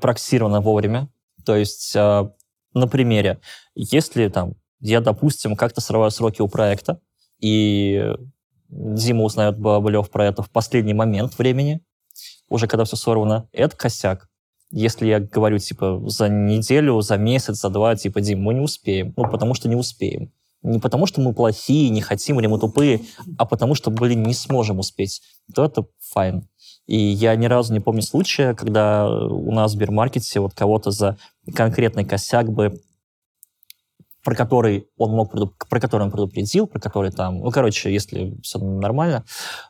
проксирована 0.00 0.60
вовремя, 0.60 1.08
то 1.44 1.56
есть 1.56 1.94
а, 1.96 2.32
на 2.74 2.86
примере, 2.86 3.40
если 3.74 4.28
там 4.28 4.54
я, 4.80 5.00
допустим, 5.00 5.56
как-то 5.56 5.80
срываю 5.80 6.10
сроки 6.10 6.42
у 6.42 6.48
проекта, 6.48 7.00
и 7.40 8.14
Дима 8.68 9.24
узнает 9.24 9.58
Бабылев 9.58 10.10
про 10.10 10.26
это 10.26 10.42
в 10.42 10.50
последний 10.50 10.94
момент 10.94 11.38
времени, 11.38 11.80
уже 12.48 12.68
когда 12.68 12.84
все 12.84 12.96
сорвано, 12.96 13.48
это 13.52 13.76
косяк. 13.76 14.28
Если 14.76 15.06
я 15.06 15.20
говорю, 15.20 15.56
типа, 15.56 16.02
за 16.04 16.28
неделю, 16.28 17.00
за 17.00 17.16
месяц, 17.16 17.60
за 17.62 17.70
два, 17.70 17.96
типа, 17.96 18.20
Дим, 18.20 18.42
мы 18.42 18.52
не 18.52 18.60
успеем. 18.60 19.14
Ну, 19.16 19.26
потому 19.26 19.54
что 19.54 19.70
не 19.70 19.74
успеем. 19.74 20.30
Не 20.62 20.78
потому 20.80 21.06
что 21.06 21.22
мы 21.22 21.32
плохие, 21.32 21.88
не 21.88 22.02
хотим 22.02 22.38
или 22.38 22.46
мы 22.46 22.58
тупые, 22.58 23.00
а 23.38 23.46
потому 23.46 23.74
что, 23.74 23.90
блин, 23.90 24.22
не 24.22 24.34
сможем 24.34 24.78
успеть. 24.78 25.22
То 25.54 25.64
это 25.64 25.86
файн. 25.98 26.46
И 26.86 26.94
я 26.94 27.34
ни 27.36 27.46
разу 27.46 27.72
не 27.72 27.80
помню 27.80 28.02
случая, 28.02 28.52
когда 28.52 29.08
у 29.08 29.50
нас 29.50 29.70
в 29.70 29.74
Сбермаркете 29.76 30.40
вот 30.40 30.52
кого-то 30.52 30.90
за 30.90 31.16
конкретный 31.54 32.04
косяк 32.04 32.52
бы 32.52 32.78
про 34.22 34.34
который 34.34 34.88
он 34.98 35.12
мог 35.12 35.32
про 35.70 35.80
который 35.80 36.02
он 36.02 36.10
предупредил, 36.10 36.66
про 36.66 36.80
который 36.80 37.12
там, 37.12 37.38
ну, 37.38 37.50
короче, 37.50 37.90
если 37.90 38.36
все 38.42 38.58
нормально, 38.58 39.24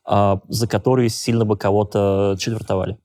а, 0.05 0.41
за 0.49 0.67
который 0.67 1.11
сильно 1.11 1.45
бы 1.45 1.57
кого-то 1.57 2.35
четвертовали. 2.41 2.99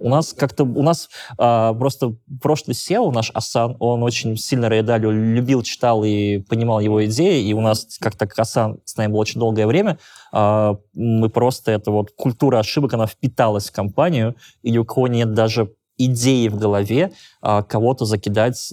У 0.00 0.08
нас 0.08 0.32
как-то, 0.32 0.64
у 0.64 0.82
нас 0.82 1.10
а, 1.38 1.74
просто 1.74 2.14
прошлый 2.40 2.74
SEO, 2.74 3.12
наш 3.12 3.30
Асан, 3.34 3.76
он 3.78 4.02
очень 4.02 4.36
сильно 4.36 4.68
Рейдалю 4.68 5.10
любил, 5.10 5.62
читал 5.62 6.02
и 6.04 6.38
понимал 6.38 6.80
его 6.80 7.04
идеи, 7.04 7.46
и 7.46 7.52
у 7.52 7.60
нас 7.60 7.98
как-то 8.00 8.26
Асан 8.36 8.78
с 8.84 8.96
нами 8.96 9.12
было 9.12 9.20
очень 9.20 9.38
долгое 9.38 9.66
время, 9.66 9.98
а, 10.32 10.78
мы 10.94 11.28
просто, 11.28 11.70
это 11.70 11.90
вот 11.90 12.12
культура 12.16 12.58
ошибок, 12.58 12.94
она 12.94 13.06
впиталась 13.06 13.68
в 13.68 13.72
компанию, 13.72 14.36
и 14.62 14.76
у 14.78 14.84
кого 14.86 15.06
нет 15.06 15.34
даже 15.34 15.74
идеи 15.98 16.48
в 16.48 16.56
голове 16.56 17.12
а, 17.42 17.62
кого-то 17.62 18.06
закидать 18.06 18.72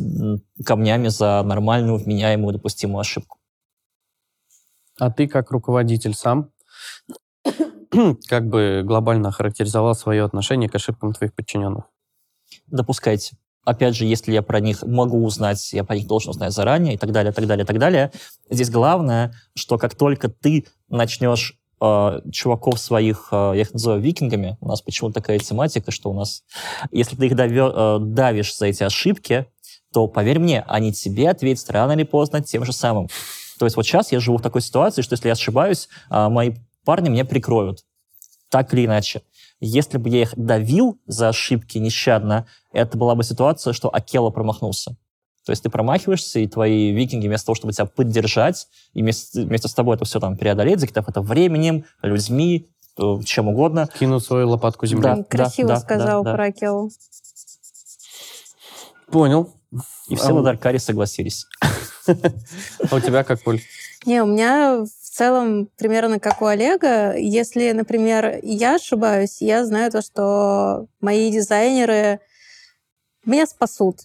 камнями 0.66 1.10
за 1.10 1.44
нормальную, 1.44 1.98
вменяемую, 1.98 2.54
допустимую 2.54 3.02
ошибку. 3.02 3.38
А 5.00 5.12
ты 5.12 5.28
как 5.28 5.52
руководитель 5.52 6.14
сам 6.14 6.52
как 8.28 8.48
бы 8.48 8.84
глобально 8.86 9.30
охарактеризовал 9.30 9.96
свое 9.96 10.24
отношение 10.24 10.70
к 10.70 10.76
ошибкам 10.76 11.14
твоих 11.14 11.34
подчиненных? 11.34 11.86
Допускайте. 12.68 13.38
Опять 13.66 13.96
же, 13.96 14.06
если 14.06 14.32
я 14.32 14.42
про 14.42 14.62
них 14.62 14.84
могу 14.84 15.26
узнать, 15.26 15.74
я 15.74 15.84
про 15.84 15.98
них 15.98 16.08
должен 16.08 16.30
узнать 16.30 16.54
заранее 16.54 16.94
и 16.94 16.98
так 16.98 17.12
далее, 17.12 17.34
так 17.34 17.46
далее, 17.48 17.66
так 17.66 17.78
далее. 17.80 18.12
Здесь 18.50 18.70
главное, 18.70 19.34
что 19.56 19.78
как 19.78 19.94
только 19.96 20.30
ты 20.30 20.66
начнешь 20.88 21.60
э, 21.82 22.22
чуваков 22.32 22.80
своих, 22.80 23.28
э, 23.32 23.52
я 23.56 23.62
их 23.62 23.74
называю 23.74 24.02
викингами, 24.02 24.58
у 24.62 24.70
нас 24.70 24.82
почему 24.82 25.12
такая 25.12 25.40
тематика, 25.40 25.92
что 25.92 26.10
у 26.10 26.14
нас, 26.14 26.44
если 26.92 27.18
ты 27.18 27.26
их 27.26 27.36
давё, 27.36 27.98
э, 28.00 28.00
давишь 28.06 28.56
за 28.56 28.68
эти 28.68 28.84
ошибки, 28.84 29.48
то, 29.92 30.08
поверь 30.08 30.40
мне, 30.40 30.64
они 30.68 30.94
тебе 30.94 31.30
ответят 31.30 31.70
рано 31.70 31.92
или 31.92 32.04
поздно 32.04 32.42
тем 32.42 32.64
же 32.64 32.72
самым. 32.72 33.10
То 33.60 33.66
есть 33.66 33.76
вот 33.76 33.86
сейчас 33.86 34.14
я 34.14 34.22
живу 34.22 34.38
в 34.38 34.42
такой 34.42 34.62
ситуации, 34.62 35.02
что 35.02 35.14
если 35.14 35.28
я 35.28 35.34
ошибаюсь, 35.34 35.90
мои 36.10 36.52
парни 36.88 37.10
меня 37.10 37.26
прикроют. 37.26 37.84
Так 38.48 38.74
или 38.74 38.86
иначе. 38.86 39.22
Если 39.60 39.98
бы 39.98 40.08
я 40.08 40.22
их 40.22 40.34
давил 40.38 40.98
за 41.06 41.28
ошибки 41.28 41.78
нещадно, 41.80 42.48
это 42.72 42.98
была 42.98 43.14
бы 43.14 43.26
ситуация, 43.26 43.74
что 43.74 43.94
Акела 43.94 44.30
промахнулся. 44.30 44.96
То 45.46 45.52
есть 45.52 45.64
ты 45.64 45.70
промахиваешься, 45.70 46.40
и 46.40 46.48
твои 46.48 46.94
викинги 46.94 47.28
вместо 47.28 47.48
того, 47.48 47.56
чтобы 47.56 47.74
тебя 47.74 47.88
поддержать, 47.88 48.70
и 48.94 49.02
вместе, 49.02 49.44
вместе 49.44 49.68
с 49.68 49.74
тобой 49.74 49.98
это 49.98 50.06
все 50.06 50.22
там 50.22 50.38
преодолеть, 50.38 50.80
закидав 50.80 51.10
это 51.10 51.20
временем, 51.20 51.84
людьми, 52.02 52.70
э, 52.98 53.20
чем 53.26 53.50
угодно. 53.50 53.90
Кинуть 54.00 54.24
свою 54.24 54.48
лопатку 54.48 54.86
земли. 54.86 55.04
Да, 55.04 55.24
Красиво 55.24 55.68
да, 55.68 55.80
сказал 55.82 56.24
да, 56.24 56.32
да. 56.32 56.36
про 56.38 56.46
Акелу. 56.46 56.90
Понял. 59.12 59.54
И 60.08 60.16
все 60.16 60.30
А, 60.30 60.34
на 60.36 60.42
Даркаре 60.42 60.80
согласились. 60.80 61.48
А 62.08 62.96
у 62.96 63.02
тебя 63.02 63.26
как, 63.26 63.44
Поль? 63.44 63.60
Не, 64.06 64.24
у 64.24 64.26
меня 64.26 64.86
в 64.86 65.07
целом 65.18 65.70
примерно 65.78 66.20
как 66.20 66.42
у 66.42 66.46
Олега. 66.46 67.16
Если, 67.16 67.72
например, 67.72 68.40
я 68.44 68.76
ошибаюсь, 68.76 69.42
я 69.42 69.66
знаю 69.66 69.92
то, 69.92 70.02
что 70.02 70.88
мои 71.02 71.32
дизайнеры 71.32 72.20
меня 73.26 73.48
спасут. 73.48 74.02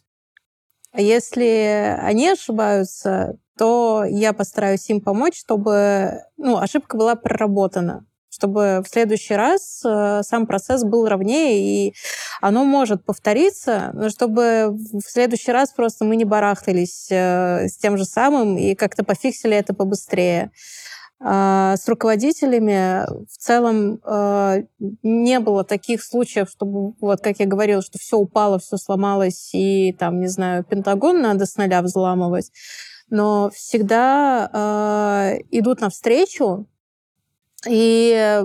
А 0.93 1.01
если 1.01 1.97
они 2.01 2.31
ошибаются, 2.31 3.37
то 3.59 4.05
я 4.09 4.33
постараюсь 4.33 4.89
им 4.89 5.01
помочь, 5.01 5.39
чтобы 5.39 6.23
ну, 6.37 6.59
ошибка 6.59 6.97
была 6.97 7.15
проработана 7.15 8.07
чтобы 8.35 8.83
в 8.83 8.89
следующий 8.89 9.35
раз 9.35 9.83
э, 9.85 10.23
сам 10.25 10.47
процесс 10.47 10.85
был 10.85 11.07
ровнее, 11.07 11.61
и 11.61 11.95
оно 12.41 12.65
может 12.65 13.05
повториться, 13.05 13.91
но 13.93 14.09
чтобы 14.09 14.71
в 14.71 15.03
следующий 15.03 15.53
раз 15.53 15.71
просто 15.71 16.07
мы 16.07 16.17
не 16.17 16.25
барахтались 16.25 17.09
э, 17.11 17.69
с 17.69 17.77
тем 17.77 17.99
же 17.99 18.07
самым 18.07 18.57
и 18.57 18.75
как-то 18.75 19.05
пофиксили 19.05 19.55
это 19.55 19.75
побыстрее. 19.75 20.51
А 21.25 21.77
с 21.77 21.89
руководителями 21.89 23.07
в 23.27 23.37
целом 23.37 24.01
э, 24.05 24.65
не 25.05 25.39
было 25.39 25.63
таких 25.63 26.03
случаев, 26.03 26.51
чтобы, 26.51 26.95
вот 27.01 27.21
как 27.21 27.39
я 27.39 27.47
говорила, 27.47 27.81
что 27.81 27.99
все 27.99 28.17
упало, 28.17 28.59
все 28.59 28.77
сломалось, 28.77 29.51
и 29.53 29.93
там, 29.93 30.19
не 30.19 30.27
знаю, 30.27 30.65
Пентагон 30.65 31.23
надо 31.23 31.47
с 31.47 31.57
нуля 31.57 31.81
взламывать. 31.83 32.51
Но 33.09 33.51
всегда 33.55 34.51
э, 34.53 35.43
идут 35.51 35.81
навстречу, 35.81 36.67
и 37.69 38.45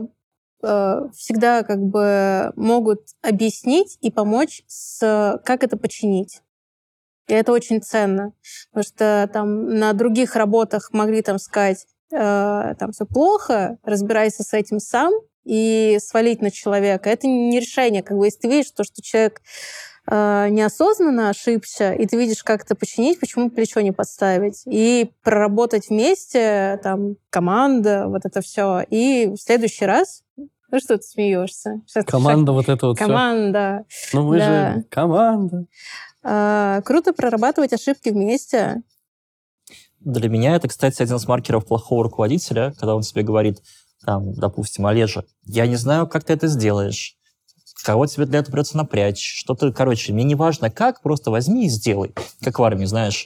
всегда 0.59 1.63
как 1.63 1.79
бы 1.79 2.51
могут 2.55 3.01
объяснить 3.21 3.97
и 4.01 4.11
помочь, 4.11 4.63
с, 4.67 5.39
как 5.45 5.63
это 5.63 5.77
починить. 5.77 6.41
И 7.27 7.33
это 7.33 7.51
очень 7.51 7.81
ценно, 7.81 8.33
потому 8.71 8.83
что 8.83 9.29
там 9.31 9.75
на 9.77 9.93
других 9.93 10.35
работах 10.35 10.89
могли 10.93 11.21
там 11.21 11.37
сказать, 11.39 11.85
э, 12.11 12.75
там 12.79 12.91
все 12.91 13.05
плохо, 13.05 13.77
разбирайся 13.83 14.43
с 14.43 14.53
этим 14.53 14.79
сам 14.79 15.13
и 15.43 15.97
свалить 16.01 16.41
на 16.41 16.51
человека. 16.51 17.09
Это 17.09 17.27
не 17.27 17.59
решение, 17.59 18.03
как 18.03 18.17
бы 18.17 18.25
если 18.25 18.39
ты 18.39 18.47
видишь 18.49 18.71
то, 18.71 18.83
что 18.83 19.01
человек 19.01 19.41
э, 20.09 20.47
неосознанно 20.49 21.29
ошибся, 21.29 21.93
и 21.93 22.05
ты 22.05 22.17
видишь, 22.17 22.43
как 22.43 22.63
это 22.63 22.75
починить, 22.75 23.19
почему 23.19 23.49
плечо 23.49 23.81
не 23.81 23.91
подставить. 23.91 24.63
И 24.65 25.11
проработать 25.23 25.89
вместе, 25.89 26.79
там, 26.83 27.15
команда, 27.29 28.07
вот 28.07 28.25
это 28.25 28.41
все. 28.41 28.81
И 28.89 29.27
в 29.27 29.37
следующий 29.37 29.85
раз 29.85 30.23
ну 30.69 30.79
что 30.79 30.97
ты 30.97 31.03
смеешься? 31.03 31.81
Ты 31.93 32.03
Команда 32.03 32.51
вот 32.51 32.67
это 32.67 32.87
вот 32.87 32.97
шаг- 32.97 33.07
Команда. 33.07 33.85
все. 33.87 34.17
Ну 34.17 34.27
мы 34.27 34.37
да. 34.37 34.73
же 34.73 34.83
команда. 34.89 35.65
А, 36.23 36.81
круто 36.81 37.13
прорабатывать 37.13 37.71
ошибки 37.71 38.09
вместе. 38.09 38.81
Для 39.99 40.29
меня 40.29 40.55
это, 40.55 40.67
кстати, 40.67 41.01
один 41.01 41.15
из 41.17 41.27
маркеров 41.27 41.65
плохого 41.65 42.03
руководителя, 42.03 42.73
когда 42.77 42.95
он 42.95 43.01
тебе 43.01 43.23
говорит, 43.23 43.61
там, 44.05 44.33
допустим, 44.33 44.85
Олежа, 44.85 45.25
я 45.43 45.67
не 45.67 45.75
знаю, 45.75 46.07
как 46.07 46.23
ты 46.23 46.33
это 46.33 46.47
сделаешь, 46.47 47.17
кого 47.83 48.05
тебе 48.05 48.25
для 48.25 48.39
этого 48.39 48.53
придется 48.53 48.77
напрячь, 48.77 49.39
что-то, 49.39 49.71
короче, 49.71 50.13
мне 50.13 50.23
не 50.23 50.35
важно 50.35 50.69
как, 50.69 51.01
просто 51.01 51.31
возьми 51.31 51.65
и 51.65 51.69
сделай. 51.69 52.13
Как 52.41 52.59
в 52.59 52.63
армии, 52.63 52.85
знаешь, 52.85 53.25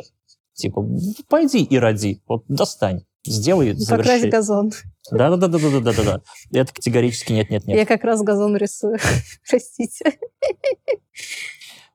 типа, 0.54 0.86
пойди 1.28 1.64
и 1.64 1.78
роди, 1.78 2.22
вот 2.28 2.46
достань, 2.48 3.04
сделай, 3.26 3.74
Покрась 3.74 4.22
заверши. 4.22 4.30
газон. 4.30 4.72
Да-да-да-да-да-да-да. 5.12 6.22
Это 6.52 6.74
категорически 6.74 7.34
нет-нет-нет. 7.34 7.78
Я 7.78 7.86
как 7.86 8.04
раз 8.04 8.22
газон 8.22 8.56
рисую. 8.56 8.98
Простите. 9.50 10.18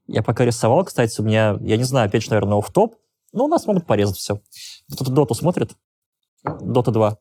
Я 0.06 0.22
пока 0.22 0.44
рисовал, 0.44 0.84
кстати, 0.84 1.20
у 1.20 1.24
меня, 1.24 1.56
я 1.60 1.76
не 1.76 1.84
знаю, 1.84 2.08
опять 2.08 2.22
же, 2.22 2.30
наверное, 2.30 2.60
в 2.60 2.70
топ 2.70 2.96
но 3.36 3.44
у 3.44 3.48
нас 3.48 3.66
могут 3.66 3.86
порезать 3.86 4.16
все. 4.16 4.40
Кто-то 4.92 5.10
Доту 5.12 5.34
смотрит? 5.34 5.76
Дота 6.42 6.90
2. 6.90 7.18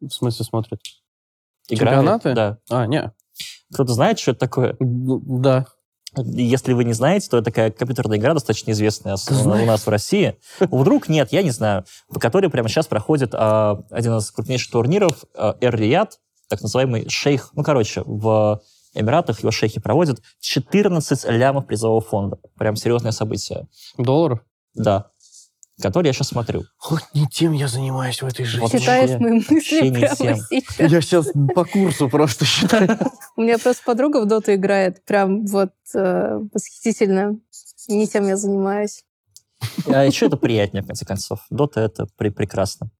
В 0.00 0.08
смысле 0.08 0.44
смотрит? 0.44 0.80
Играет? 1.68 1.98
Чемпионаты? 1.98 2.34
Да. 2.34 2.58
А, 2.70 2.86
не. 2.86 3.12
Кто-то 3.72 3.92
знает, 3.92 4.18
что 4.18 4.30
это 4.30 4.40
такое? 4.40 4.76
Да. 4.80 5.66
Если 6.16 6.72
вы 6.72 6.84
не 6.84 6.92
знаете, 6.92 7.28
то 7.28 7.38
это 7.38 7.46
такая 7.46 7.70
компьютерная 7.70 8.18
игра, 8.18 8.34
достаточно 8.34 8.72
известная 8.72 9.16
у 9.30 9.66
нас 9.66 9.86
в 9.86 9.88
России. 9.88 10.36
Вдруг 10.58 11.08
нет, 11.08 11.32
я 11.32 11.42
не 11.42 11.50
знаю. 11.50 11.84
В 12.08 12.18
которой 12.18 12.50
прямо 12.50 12.68
сейчас 12.68 12.86
проходит 12.86 13.30
а, 13.32 13.84
один 13.90 14.16
из 14.16 14.30
крупнейших 14.30 14.72
турниров 14.72 15.24
а, 15.36 15.56
Эр-Рияд, 15.60 16.18
так 16.48 16.62
называемый 16.62 17.08
шейх. 17.08 17.50
Ну, 17.54 17.62
короче, 17.62 18.02
в 18.04 18.60
Эмиратах 18.94 19.40
его 19.40 19.52
шейхи 19.52 19.80
проводят 19.80 20.20
14 20.40 21.24
лямов 21.26 21.66
призового 21.66 22.00
фонда. 22.00 22.38
Прям 22.58 22.74
серьезное 22.74 23.12
событие. 23.12 23.68
Долларов? 23.96 24.40
Да. 24.74 25.09
Который 25.80 26.08
я 26.08 26.12
сейчас 26.12 26.28
смотрю. 26.28 26.64
Вот 26.88 27.02
не 27.14 27.26
тем 27.26 27.52
я 27.52 27.68
занимаюсь 27.68 28.20
в 28.22 28.26
этой 28.26 28.44
жизни. 28.44 28.60
Вообще- 28.60 28.78
Читаешь 28.80 29.20
мои 29.20 29.40
вообще 29.40 29.54
мысли 29.54 29.88
не 29.88 29.98
прямо 30.00 30.16
тем. 30.16 30.36
сейчас. 30.36 30.78
Я 30.90 31.00
сейчас 31.00 31.26
по 31.54 31.64
курсу 31.64 32.08
просто 32.08 32.44
считаю. 32.44 32.98
У 33.36 33.42
меня 33.42 33.58
просто 33.58 33.82
подруга 33.84 34.20
в 34.22 34.26
доту 34.26 34.52
играет. 34.54 35.04
Прям 35.04 35.44
вот 35.46 35.72
э, 35.94 36.38
восхитительно. 36.52 37.38
Не 37.88 38.06
тем 38.06 38.26
я 38.28 38.36
занимаюсь. 38.36 39.04
А 39.86 40.04
еще 40.04 40.26
это 40.26 40.36
приятнее, 40.36 40.82
в 40.82 40.86
конце 40.86 41.04
концов. 41.04 41.40
Дота— 41.50 41.80
это 41.82 42.06
при- 42.16 42.30
прекрасно. 42.30 42.90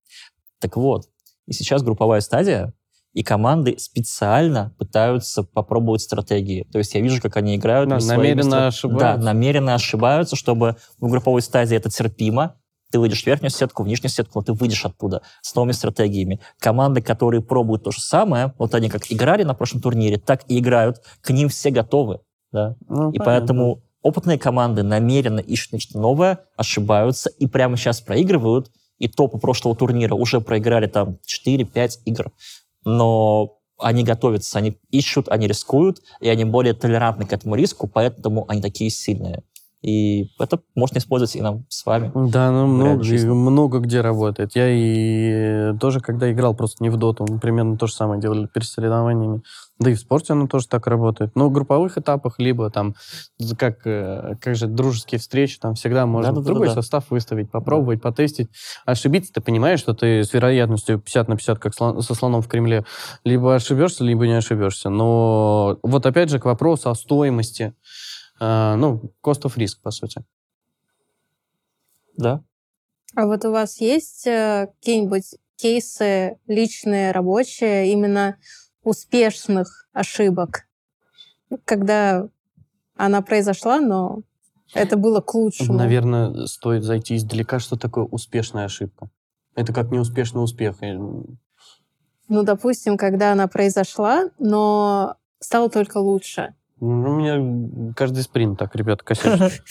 Так 0.59 0.77
вот, 0.77 1.07
и 1.47 1.53
сейчас 1.53 1.83
групповая 1.83 2.21
стадия, 2.21 2.73
и 3.13 3.25
команды 3.25 3.77
специально 3.79 4.73
пытаются 4.79 5.43
попробовать 5.43 6.01
стратегии. 6.03 6.65
То 6.71 6.79
есть 6.79 6.95
я 6.95 7.01
вижу, 7.01 7.21
как 7.21 7.37
они 7.37 7.57
играют. 7.57 7.89
Да, 7.89 7.97
на 7.97 8.01
своими 8.01 8.21
намеренно 8.21 8.55
стра- 8.55 8.67
ошибаются. 8.69 9.07
Да, 9.19 9.25
намеренно 9.25 9.75
ошибаются, 9.75 10.37
чтобы 10.37 10.77
в 10.99 11.09
групповой 11.11 11.43
стадии 11.43 11.77
это 11.77 11.91
терпимо. 11.91 12.60
Ты 12.91 12.99
выйдешь 12.99 13.23
в 13.23 13.27
верхнюю 13.27 13.51
сетку, 13.51 13.83
в 13.83 13.87
нижнюю 13.87 14.11
сетку, 14.11 14.41
но 14.41 14.45
ты 14.45 14.53
выйдешь 14.53 14.85
оттуда 14.85 15.23
с 15.43 15.55
новыми 15.55 15.73
стратегиями. 15.73 16.41
Команды, 16.59 17.03
которые 17.03 17.41
пробуют 17.41 17.85
то 17.85 17.91
же 17.93 18.01
самое, 18.01 18.55
вот 18.59 18.75
они 18.75 18.89
как 18.89 19.11
играли 19.11 19.45
на 19.45 19.55
прошлом 19.55 19.81
турнире, 19.81 20.19
так 20.19 20.43
и 20.49 20.59
играют, 20.59 21.03
к 21.21 21.31
ним 21.31 21.49
все 21.49 21.71
готовы. 21.71 22.21
Да? 22.53 22.77
Ну, 22.89 23.11
И 23.11 23.19
понятно. 23.19 23.25
поэтому 23.25 23.83
опытные 24.03 24.39
команды 24.39 24.83
намеренно 24.83 25.41
ищут 25.41 25.73
нечто 25.73 25.99
новое, 25.99 26.41
ошибаются 26.57 27.31
и 27.31 27.47
прямо 27.47 27.77
сейчас 27.77 28.01
проигрывают. 28.01 28.71
И 28.99 29.09
топы 29.09 29.39
прошлого 29.39 29.75
турнира 29.75 30.15
уже 30.15 30.41
проиграли 30.43 30.87
там 30.87 31.19
4-5 31.27 32.01
игр. 32.05 32.33
Но 32.85 33.61
они 33.79 34.05
готовятся, 34.05 34.59
они 34.59 34.79
ищут, 34.91 35.29
они 35.29 35.47
рискуют, 35.47 36.01
и 36.21 36.29
они 36.29 36.45
более 36.45 36.75
толерантны 36.75 37.25
к 37.27 37.33
этому 37.33 37.55
риску, 37.55 37.87
поэтому 37.87 38.45
они 38.49 38.61
такие 38.61 38.91
сильные. 38.91 39.43
И 39.83 40.29
это 40.39 40.61
можно 40.75 40.99
использовать 40.99 41.35
и 41.37 41.41
нам 41.41 41.65
с 41.69 41.87
вами. 41.87 42.13
Да, 42.15 42.51
ну 42.51 42.67
много, 42.67 43.03
много 43.35 43.79
где 43.79 44.03
работает. 44.03 44.55
Я 44.55 44.69
и 44.69 45.77
тоже, 45.79 46.01
когда 46.01 46.31
играл 46.31 46.55
просто 46.55 46.83
не 46.83 46.91
в 46.91 46.97
доту, 46.97 47.27
мы 47.29 47.39
примерно 47.39 47.79
то 47.79 47.87
же 47.87 47.95
самое 47.95 48.21
делали 48.21 48.47
перед 48.47 48.67
соревнованиями. 48.67 49.43
Да 49.79 49.91
и 49.91 49.95
в 49.95 49.99
спорте 49.99 50.35
оно 50.35 50.47
тоже 50.47 50.69
так 50.69 50.87
работает. 50.87 51.35
Но 51.35 51.49
в 51.49 51.53
групповых 51.53 51.97
этапах, 51.97 52.35
либо 52.39 52.69
там, 52.69 52.95
как, 53.59 53.87
э, 53.87 54.35
как 54.39 54.55
же, 54.55 54.67
дружеские 54.67 55.19
встречи, 55.19 55.59
там 55.59 55.75
всегда 55.75 56.05
можно 56.05 56.33
Да-да-да-да-да. 56.33 56.53
другой 56.59 56.75
состав 56.75 57.11
выставить, 57.11 57.51
попробовать, 57.51 58.03
потестить. 58.03 58.51
Ошибиться, 58.85 59.33
ты 59.33 59.41
понимаешь, 59.41 59.81
что 59.81 59.95
ты 59.95 60.23
с 60.25 60.35
вероятностью 60.35 60.99
50 60.99 61.29
на 61.29 61.37
50, 61.37 61.59
как 61.59 61.73
слон- 61.73 62.03
со 62.03 62.15
слоном 62.15 62.43
в 62.43 62.49
Кремле, 62.49 62.85
либо 63.25 63.55
ошибешься, 63.55 64.05
либо 64.05 64.27
не 64.27 64.35
ошибешься. 64.35 64.91
Но 64.91 65.79
вот 65.83 66.05
опять 66.05 66.29
же 66.29 66.39
к 66.39 66.45
вопросу 66.45 66.91
о 66.91 66.95
стоимости, 66.95 67.73
ну, 68.41 69.13
cost 69.23 69.43
of 69.43 69.57
risk, 69.57 69.81
по 69.83 69.91
сути. 69.91 70.25
Да. 72.17 72.43
А 73.15 73.27
вот 73.27 73.45
у 73.45 73.51
вас 73.51 73.81
есть 73.81 74.27
э, 74.27 74.69
какие-нибудь 74.79 75.37
кейсы 75.57 76.39
личные, 76.47 77.13
рабочие, 77.13 77.93
именно 77.93 78.37
успешных 78.83 79.89
ошибок, 79.93 80.67
когда 81.65 82.29
она 82.97 83.23
произошла, 83.23 83.81
но 83.81 84.23
это 84.75 84.97
было 84.97 85.21
к 85.21 85.35
лучшему? 85.35 85.75
Наверное, 85.75 86.47
стоит 86.47 86.85
зайти 86.85 87.17
издалека, 87.17 87.59
что 87.59 87.77
такое 87.77 88.05
успешная 88.05 88.67
ошибка. 88.67 89.11
Это 89.55 89.73
как 89.73 89.91
неуспешный 89.91 90.43
успех. 90.43 90.77
Ну, 90.81 92.45
допустим, 92.45 92.97
когда 92.97 93.33
она 93.33 93.49
произошла, 93.49 94.31
но 94.39 95.17
стало 95.41 95.69
только 95.69 95.99
лучше. 95.99 96.55
Ну, 96.81 97.11
У 97.11 97.15
меня 97.17 97.93
каждый 97.95 98.23
спринт 98.23 98.59
так, 98.59 98.75
ребята, 98.75 99.05
косячит. 99.05 99.63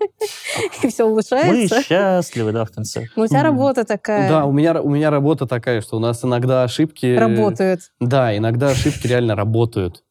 И 0.82 0.88
все 0.88 1.04
Мы 1.04 1.12
улучшается. 1.12 1.82
счастливы, 1.82 2.52
да, 2.52 2.64
в 2.64 2.70
конце. 2.70 3.06
Но 3.16 3.24
у 3.24 3.26
тебя 3.26 3.42
работа 3.42 3.84
такая. 3.84 4.28
Да, 4.28 4.44
у 4.44 4.52
меня, 4.52 4.80
у 4.80 4.88
меня 4.88 5.10
работа 5.10 5.46
такая, 5.46 5.80
что 5.80 5.96
у 5.96 6.00
нас 6.00 6.24
иногда 6.24 6.64
ошибки... 6.64 7.16
Работает. 7.16 7.80
Да, 8.00 8.36
иногда 8.36 8.70
ошибки 8.70 9.06
реально 9.06 9.34
работают. 9.34 10.04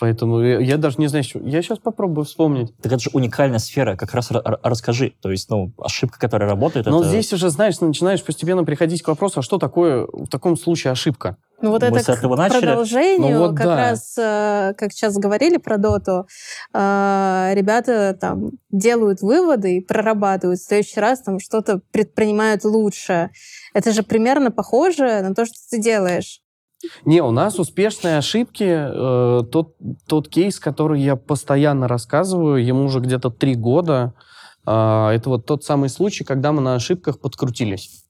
Поэтому 0.00 0.40
я, 0.40 0.60
я 0.60 0.76
даже 0.76 0.96
не 0.98 1.08
знаю, 1.08 1.24
что... 1.24 1.40
Я 1.40 1.60
сейчас 1.60 1.78
попробую 1.78 2.24
вспомнить. 2.24 2.72
Так 2.78 2.92
это 2.92 2.98
же 3.00 3.10
уникальная 3.12 3.58
сфера, 3.58 3.96
как 3.96 4.14
раз 4.14 4.30
ра- 4.30 4.42
ра- 4.44 4.60
расскажи. 4.62 5.14
То 5.20 5.30
есть, 5.30 5.50
ну, 5.50 5.72
ошибка, 5.78 6.18
которая 6.20 6.48
работает, 6.48 6.86
Но 6.86 7.00
это... 7.00 7.08
здесь 7.08 7.32
уже, 7.32 7.50
знаешь, 7.50 7.80
начинаешь 7.80 8.22
постепенно 8.22 8.64
приходить 8.64 9.02
к 9.02 9.08
вопросу, 9.08 9.40
а 9.40 9.42
что 9.42 9.58
такое 9.58 10.06
в 10.06 10.28
таком 10.28 10.56
случае 10.56 10.92
ошибка? 10.92 11.36
Ну 11.60 11.70
вот 11.72 11.82
Мы 11.82 11.88
это 11.88 12.00
с 12.04 12.08
этого 12.08 12.36
к 12.36 12.38
начали. 12.38 12.60
продолжению, 12.60 13.32
Ну 13.32 13.48
вот 13.48 13.56
как 13.56 13.66
да. 13.66 13.76
раз, 13.76 14.16
э, 14.16 14.74
как 14.78 14.92
сейчас 14.92 15.16
говорили 15.16 15.56
про 15.56 15.76
доту, 15.76 16.28
э, 16.72 17.50
ребята 17.54 18.16
там 18.20 18.52
делают 18.70 19.20
выводы 19.22 19.78
и 19.78 19.80
прорабатывают. 19.80 20.60
В 20.60 20.64
следующий 20.64 21.00
раз 21.00 21.20
там 21.22 21.40
что-то 21.40 21.80
предпринимают 21.90 22.64
лучше. 22.64 23.30
Это 23.74 23.90
же 23.92 24.04
примерно 24.04 24.52
похоже 24.52 25.22
на 25.22 25.34
то, 25.34 25.44
что 25.44 25.56
ты 25.70 25.80
делаешь. 25.80 26.40
Не, 27.04 27.22
у 27.22 27.30
нас 27.30 27.58
успешные 27.58 28.18
ошибки. 28.18 28.64
э, 28.64 29.42
тот, 29.50 29.74
тот 30.06 30.28
кейс, 30.28 30.60
который 30.60 31.00
я 31.00 31.16
постоянно 31.16 31.88
рассказываю, 31.88 32.64
ему 32.64 32.84
уже 32.84 33.00
где-то 33.00 33.30
три 33.30 33.54
года. 33.54 34.14
А, 34.64 35.12
это 35.12 35.30
вот 35.30 35.46
тот 35.46 35.64
самый 35.64 35.88
случай, 35.88 36.24
когда 36.24 36.52
мы 36.52 36.60
на 36.60 36.74
ошибках 36.74 37.18
подкрутились. 37.20 38.04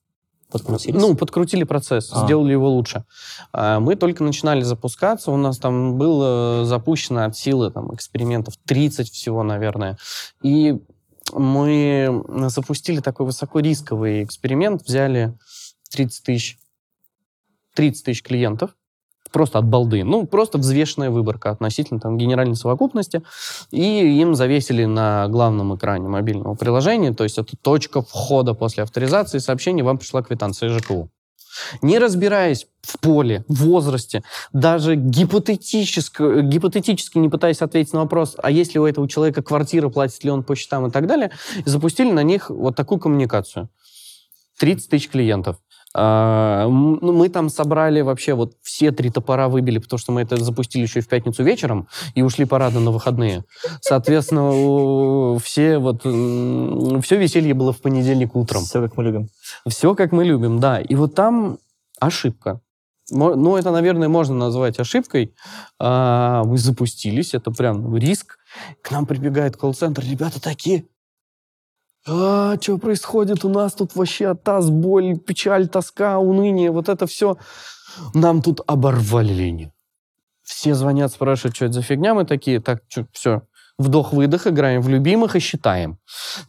Подкрутились? 0.51 1.01
Ну, 1.01 1.15
подкрутили 1.15 1.65
процесс, 1.65 2.11
А. 2.13 2.25
сделали 2.25 2.53
его 2.53 2.69
лучше. 2.71 3.05
А, 3.53 3.81
Мы 3.81 3.97
только 3.97 4.25
начинали 4.25 4.63
запускаться, 4.63 5.31
у 5.31 5.37
нас 5.37 5.59
там 5.59 5.97
было 5.99 6.65
запущено 6.65 7.25
от 7.25 7.37
силы 7.37 7.71
там, 7.71 7.95
экспериментов 7.95 8.55
30 8.67 9.11
всего, 9.11 9.43
наверное. 9.43 9.99
И 10.43 10.79
мы 11.33 12.25
запустили 12.49 13.01
такой 13.01 13.27
высокорисковый 13.27 14.25
эксперимент, 14.25 14.83
взяли 14.83 15.39
30 15.91 16.25
тысяч 16.25 16.59
30 17.79 18.05
тысяч 18.07 18.23
клиентов, 18.25 18.71
просто 19.31 19.61
от 19.61 19.65
балды. 19.65 20.03
Ну, 20.03 20.27
просто 20.27 20.59
взвешенная 20.59 21.11
выборка 21.11 21.51
относительно 21.51 22.01
там, 22.01 22.19
генеральной 22.19 22.57
совокупности. 22.57 23.23
И 23.71 24.21
им 24.21 24.35
завесили 24.35 24.85
на 24.85 25.29
главном 25.29 25.77
экране 25.77 26.09
мобильного 26.09 26.57
приложения, 26.57 27.15
то 27.15 27.23
есть 27.23 27.39
это 27.39 27.57
точка 27.57 28.03
входа 28.03 28.55
после 28.55 28.83
авторизации 28.83 29.39
сообщений, 29.39 29.83
вам 29.83 29.99
пришла 29.99 30.25
квитанция 30.25 30.77
ЖКУ. 30.77 31.09
Не 31.81 32.01
разбираясь 32.01 32.67
в 32.83 32.99
поле, 32.99 33.45
в 33.47 33.65
возрасте, 33.65 34.25
даже 34.53 34.97
гипотетически, 34.97 36.43
гипотетически 36.43 37.19
не 37.19 37.29
пытаясь 37.29 37.63
ответить 37.63 37.93
на 37.93 38.01
вопрос, 38.01 38.35
а 38.43 38.51
есть 38.51 38.75
ли 38.75 38.81
у 38.81 38.87
этого 38.87 39.09
человека 39.09 39.41
квартира, 39.41 39.89
платит 39.89 40.25
ли 40.25 40.31
он 40.31 40.43
по 40.43 40.57
счетам 40.57 40.89
и 40.89 40.91
так 40.91 41.07
далее, 41.07 41.31
запустили 41.65 42.11
на 42.11 42.25
них 42.25 42.51
вот 42.51 42.75
такую 42.75 42.99
коммуникацию. 42.99 43.69
30 44.59 44.91
тысяч 44.91 45.09
клиентов. 45.09 45.59
А, 45.95 46.69
ну, 46.69 47.13
мы 47.13 47.29
там 47.29 47.49
собрали 47.49 48.03
вообще 48.03 48.35
вот 48.35 48.55
все 48.63 48.93
три 48.93 49.11
топора 49.11 49.49
выбили, 49.49 49.79
потому 49.79 49.99
что 49.99 50.13
мы 50.13 50.21
это 50.23 50.37
запустили 50.37 50.83
еще 50.83 50.99
и 51.01 51.03
в 51.03 51.09
пятницу 51.09 51.43
вечером 51.43 51.89
и 52.15 52.23
ушли 52.23 52.45
парадно 52.45 52.81
на 52.81 52.91
выходные. 52.91 53.45
Соответственно, 53.81 55.39
все 55.41 55.79
вот 55.79 56.03
все 56.03 57.17
веселье 57.17 57.55
было 57.55 57.73
в 57.73 57.81
понедельник 57.81 58.37
утром. 58.37 58.63
Все, 58.63 58.83
как 58.83 58.97
мы 58.97 59.05
любим. 59.05 59.29
Все 59.67 59.95
как 59.95 60.13
мы 60.13 60.25
любим, 60.25 60.61
да. 60.61 60.81
И 60.81 60.95
вот 60.95 61.15
там 61.15 61.59
ошибка. 62.01 62.61
Ну, 63.11 63.57
это, 63.57 63.71
наверное, 63.71 64.09
можно 64.09 64.35
назвать 64.35 64.79
ошибкой. 64.79 65.35
А, 65.79 66.45
мы 66.45 66.59
запустились, 66.59 67.33
это 67.33 67.51
прям 67.51 67.97
риск. 67.97 68.39
К 68.83 68.91
нам 68.91 69.07
прибегает 69.07 69.57
колл-центр, 69.57 70.03
ребята 70.05 70.43
такие, 70.43 70.85
а, 72.09 72.57
что 72.61 72.79
происходит? 72.79 73.45
У 73.45 73.49
нас 73.49 73.75
тут 73.75 73.95
вообще 73.95 74.35
таз, 74.35 74.71
боль, 74.71 75.19
печаль, 75.19 75.69
тоска, 75.69 76.19
уныние, 76.19 76.71
вот 76.71 76.89
это 76.89 77.07
все. 77.07 77.37
Нам 78.15 78.43
тут 78.43 78.61
оборвали 78.67 79.33
линию. 79.33 79.73
Все 80.43 80.75
звонят, 80.75 81.13
спрашивают, 81.13 81.57
что 81.57 81.67
это 81.67 81.75
за 81.75 81.83
фигня. 81.83 82.15
Мы 82.15 82.25
такие, 82.25 82.61
так, 82.61 82.83
все, 83.13 83.43
вдох-выдох, 83.79 84.47
играем 84.47 84.81
в 84.81 84.89
любимых 84.89 85.37
и 85.37 85.41
считаем. 85.41 85.99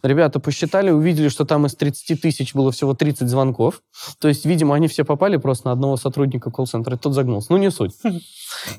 Ребята 0.02 0.40
посчитали, 0.40 0.90
увидели, 0.90 1.28
что 1.28 1.44
там 1.44 1.66
из 1.66 1.74
30 1.74 2.20
тысяч 2.20 2.54
было 2.54 2.72
всего 2.72 2.94
30 2.94 3.28
звонков. 3.28 3.82
То 4.18 4.28
есть, 4.28 4.44
видимо, 4.44 4.74
они 4.74 4.88
все 4.88 5.04
попали 5.04 5.36
просто 5.36 5.68
на 5.68 5.72
одного 5.72 5.96
сотрудника 5.96 6.50
колл-центра, 6.50 6.96
тот 6.96 7.14
загнулся. 7.14 7.52
Ну, 7.52 7.58
не 7.58 7.70
суть. 7.70 7.92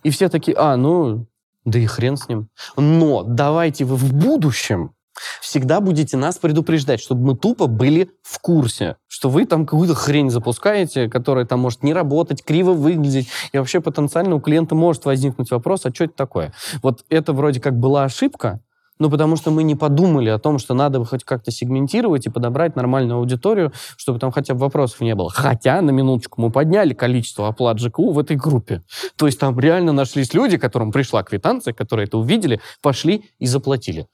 И 0.04 0.10
все 0.10 0.30
такие, 0.30 0.58
а, 0.58 0.76
ну, 0.76 1.28
да 1.66 1.80
и 1.80 1.86
хрен 1.86 2.18
с 2.18 2.28
ним. 2.28 2.50
Но 2.76 3.24
давайте 3.24 3.86
вы 3.86 3.96
в 3.96 4.14
будущем 4.14 4.94
всегда 5.42 5.82
будете 5.82 6.18
нас 6.18 6.38
предупреждать, 6.38 7.00
чтобы 7.00 7.26
мы 7.26 7.36
тупо 7.36 7.68
были 7.68 8.12
в 8.24 8.40
курсе, 8.40 8.98
что 9.08 9.30
вы 9.30 9.46
там 9.46 9.66
какую-то 9.66 9.96
хрень 9.96 10.30
запускаете, 10.30 11.10
которая 11.10 11.46
там 11.46 11.60
может 11.60 11.84
не 11.84 11.94
работать, 11.94 12.44
криво 12.44 12.74
выглядеть, 12.74 13.28
и 13.52 13.58
вообще 13.58 13.82
потенциально 13.82 14.36
у 14.36 14.40
клиента 14.40 14.76
может 14.76 15.06
возникнуть 15.06 15.52
вопрос, 15.52 15.86
а 15.86 15.94
что 15.94 16.06
это 16.06 16.14
такое? 16.16 16.54
Вот 16.82 17.04
это 17.10 17.34
вроде 17.34 17.60
как 17.60 17.78
была 17.78 18.04
ошибка, 18.04 18.62
ну, 19.02 19.10
потому 19.10 19.36
что 19.36 19.50
мы 19.50 19.64
не 19.64 19.74
подумали 19.74 20.30
о 20.30 20.38
том, 20.38 20.60
что 20.60 20.76
надо 20.76 21.00
бы 21.00 21.08
хоть 21.08 21.24
как-то 21.24 21.50
сегментировать 21.50 22.28
и 22.28 22.30
подобрать 22.30 22.76
нормальную 22.76 23.18
аудиторию, 23.18 23.74
чтобы 23.98 24.20
там 24.20 24.32
хотя 24.32 24.54
бы 24.54 24.60
вопросов 24.60 25.02
не 25.02 25.16
было. 25.16 25.32
Хотя, 25.32 25.82
на 25.82 25.90
минуточку, 25.90 26.40
мы 26.40 26.52
подняли 26.52 26.94
количество 26.94 27.48
оплат 27.48 27.80
ЖКУ 27.80 28.12
в 28.12 28.20
этой 28.20 28.38
группе. 28.38 28.84
То 29.16 29.26
есть 29.26 29.40
там 29.40 29.60
реально 29.60 29.92
нашлись 29.92 30.36
люди, 30.36 30.60
которым 30.60 30.92
пришла 30.92 31.24
квитанция, 31.24 31.74
которые 31.74 32.06
это 32.06 32.20
увидели, 32.20 32.62
пошли 32.84 33.26
и 33.40 33.48
заплатили. 33.48 34.06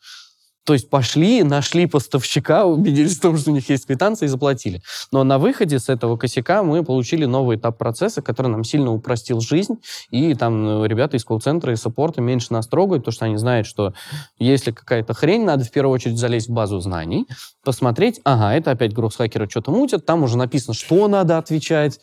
То 0.67 0.73
есть 0.73 0.89
пошли, 0.89 1.43
нашли 1.43 1.85
поставщика, 1.85 2.65
убедились 2.65 3.17
в 3.17 3.21
том, 3.21 3.37
что 3.37 3.51
у 3.51 3.53
них 3.53 3.69
есть 3.69 3.85
квитанция 3.85 4.25
и 4.25 4.29
заплатили. 4.29 4.81
Но 5.13 5.23
на 5.23 5.39
выходе 5.39 5.79
с 5.79 5.87
этого 5.87 6.17
косяка 6.17 6.61
мы 6.61 6.83
получили 6.83 7.23
новый 7.23 7.55
этап 7.55 7.77
процесса, 7.77 8.21
который 8.21 8.47
нам 8.47 8.65
сильно 8.65 8.91
упростил 8.91 9.39
жизнь. 9.39 9.75
И 10.11 10.33
там 10.33 10.83
э, 10.83 10.87
ребята 10.89 11.15
из 11.15 11.23
колл-центра 11.23 11.71
и 11.71 11.77
саппорта 11.77 12.19
меньше 12.19 12.51
нас 12.51 12.67
трогают, 12.67 13.03
потому 13.03 13.13
что 13.13 13.23
они 13.23 13.37
знают, 13.37 13.65
что 13.65 13.93
если 14.39 14.71
какая-то 14.71 15.13
хрень, 15.13 15.45
надо 15.45 15.63
в 15.63 15.71
первую 15.71 15.93
очередь 15.93 16.17
залезть 16.17 16.49
в 16.49 16.51
базу 16.51 16.81
знаний, 16.81 17.27
посмотреть, 17.63 18.19
ага, 18.25 18.53
это 18.53 18.71
опять 18.71 18.93
гросс-хакеры 18.93 19.49
что-то 19.49 19.71
мутят, 19.71 20.05
там 20.05 20.23
уже 20.23 20.37
написано, 20.37 20.73
что 20.73 21.07
надо 21.07 21.37
отвечать, 21.37 22.01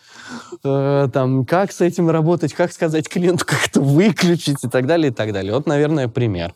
э, 0.64 1.08
там, 1.12 1.44
как 1.44 1.70
с 1.70 1.82
этим 1.82 2.08
работать, 2.08 2.54
как 2.54 2.72
сказать 2.72 3.10
клиенту, 3.10 3.44
как 3.44 3.66
это 3.66 3.82
выключить 3.82 4.64
и 4.64 4.68
так 4.70 4.86
далее, 4.86 5.10
и 5.10 5.14
так 5.14 5.34
далее. 5.34 5.52
Вот, 5.52 5.66
наверное, 5.66 6.08
пример. 6.08 6.54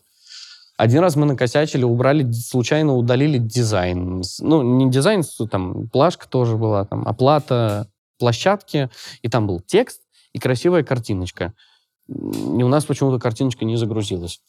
Один 0.79 1.01
раз 1.01 1.16
мы 1.16 1.26
накосячили, 1.26 1.83
убрали, 1.83 2.31
случайно 2.31 2.95
удалили 2.95 3.37
дизайн. 3.39 4.22
Ну, 4.39 4.62
не 4.62 4.89
дизайн, 4.89 5.24
там, 5.51 5.89
плашка 5.89 6.29
тоже 6.29 6.57
была, 6.57 6.85
там, 6.85 7.07
оплата 7.07 7.89
площадки, 8.18 8.89
и 9.22 9.29
там 9.29 9.49
был 9.49 9.59
текст 9.61 10.03
и 10.33 10.39
красивая 10.39 10.85
картиночка. 10.85 11.53
И 12.09 12.62
у 12.62 12.68
нас 12.68 12.85
почему-то 12.85 13.18
картиночка 13.18 13.64
не 13.64 13.76
загрузилась. 13.76 14.41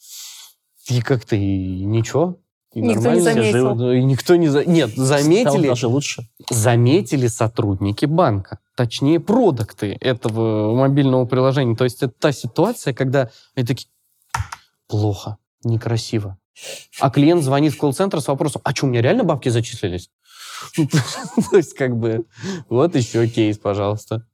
И 0.88 1.00
как-то 1.02 1.34
и 1.34 1.84
ничего. 1.84 2.38
И 2.74 2.80
Никто 2.80 3.12
не 3.12 3.20
заметил. 3.20 3.74
Ну, 3.74 3.92
И 3.92 4.04
никто 4.04 4.36
не... 4.36 4.46
за- 4.46 4.64
Нет, 4.64 4.92
Стало 4.92 5.06
заметили, 5.08 5.66
даже 5.68 5.88
лучше. 5.88 6.28
заметили 6.48 7.26
сотрудники 7.26 8.06
банка, 8.06 8.60
точнее, 8.76 9.18
продукты 9.18 9.98
этого 10.00 10.76
мобильного 10.76 11.24
приложения. 11.24 11.74
То 11.74 11.82
есть 11.82 12.04
это 12.04 12.14
та 12.16 12.30
ситуация, 12.30 12.94
когда 12.94 13.30
они 13.56 13.66
такие, 13.66 13.88
плохо, 14.86 15.36
некрасиво, 15.62 16.38
А 17.00 17.10
клиент 17.10 17.42
звонит 17.42 17.72
в 17.72 17.78
колл-центр 17.78 18.20
с 18.20 18.28
вопросом, 18.28 18.62
а 18.64 18.74
что, 18.74 18.86
у 18.86 18.88
меня 18.88 19.02
реально 19.02 19.24
бабки 19.24 19.48
зачислились? 19.48 20.10
То 20.76 21.56
есть, 21.56 21.74
как 21.74 21.96
бы, 21.96 22.26
вот 22.68 22.94
еще 22.94 23.26
кейс, 23.28 23.58
пожалуйста. 23.58 24.26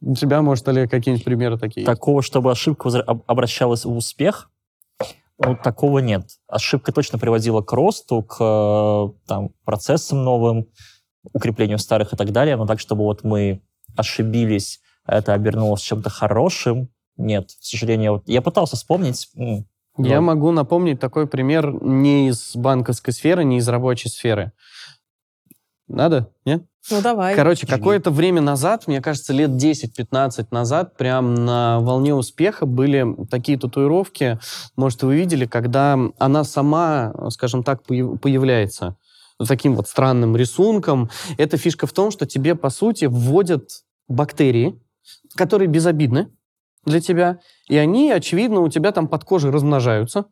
У 0.00 0.14
тебя, 0.14 0.42
может, 0.42 0.68
Олег, 0.68 0.90
какие-нибудь 0.90 1.24
примеры 1.24 1.58
такие? 1.58 1.86
Такого, 1.86 2.22
чтобы 2.22 2.50
ошибка 2.50 2.88
обращалась 3.26 3.84
в 3.84 3.96
успех, 3.96 4.50
ну, 5.38 5.56
такого 5.56 5.98
нет. 5.98 6.28
Ошибка 6.46 6.92
точно 6.92 7.18
приводила 7.18 7.60
к 7.60 7.72
росту, 7.72 8.22
к 8.22 8.36
э, 8.40 9.26
там, 9.26 9.50
процессам 9.64 10.22
новым, 10.22 10.68
укреплению 11.32 11.78
старых 11.78 12.12
и 12.12 12.16
так 12.16 12.30
далее, 12.30 12.56
но 12.56 12.66
так, 12.66 12.78
чтобы 12.78 13.02
вот 13.02 13.24
мы 13.24 13.62
ошибились, 13.96 14.80
это 15.06 15.32
обернулось 15.32 15.80
чем-то 15.82 16.10
хорошим, 16.10 16.88
нет. 17.16 17.48
К 17.48 17.64
сожалению, 17.64 18.12
вот 18.14 18.28
я 18.28 18.42
пытался 18.42 18.76
вспомнить. 18.76 19.28
Я 19.96 20.20
могу 20.20 20.50
напомнить 20.50 20.98
такой 20.98 21.26
пример 21.26 21.72
не 21.82 22.28
из 22.28 22.56
банковской 22.56 23.12
сферы, 23.12 23.44
не 23.44 23.58
из 23.58 23.68
рабочей 23.68 24.08
сферы. 24.08 24.52
Надо? 25.86 26.30
Нет? 26.44 26.64
Ну, 26.90 27.00
давай. 27.00 27.34
Короче, 27.34 27.66
какое-то 27.66 28.10
время 28.10 28.40
назад, 28.40 28.86
мне 28.86 29.00
кажется, 29.00 29.32
лет 29.32 29.50
10-15 29.50 30.48
назад, 30.50 30.96
прям 30.96 31.34
на 31.34 31.80
волне 31.80 32.14
успеха 32.14 32.66
были 32.66 33.06
такие 33.30 33.58
татуировки, 33.58 34.38
может, 34.76 35.02
вы 35.02 35.16
видели, 35.16 35.46
когда 35.46 35.98
она 36.18 36.44
сама, 36.44 37.14
скажем 37.30 37.62
так, 37.62 37.84
появляется 37.84 38.96
таким 39.46 39.76
вот 39.76 39.88
странным 39.88 40.36
рисунком. 40.36 41.10
Эта 41.38 41.56
фишка 41.56 41.86
в 41.86 41.92
том, 41.92 42.10
что 42.10 42.26
тебе, 42.26 42.54
по 42.54 42.70
сути, 42.70 43.06
вводят 43.06 43.68
бактерии, 44.08 44.78
которые 45.36 45.68
безобидны 45.68 46.28
для 46.84 47.00
тебя, 47.00 47.38
и 47.68 47.76
они, 47.76 48.10
очевидно, 48.10 48.60
у 48.60 48.68
тебя 48.68 48.92
там 48.92 49.08
под 49.08 49.24
кожей 49.24 49.50
размножаются, 49.50 50.26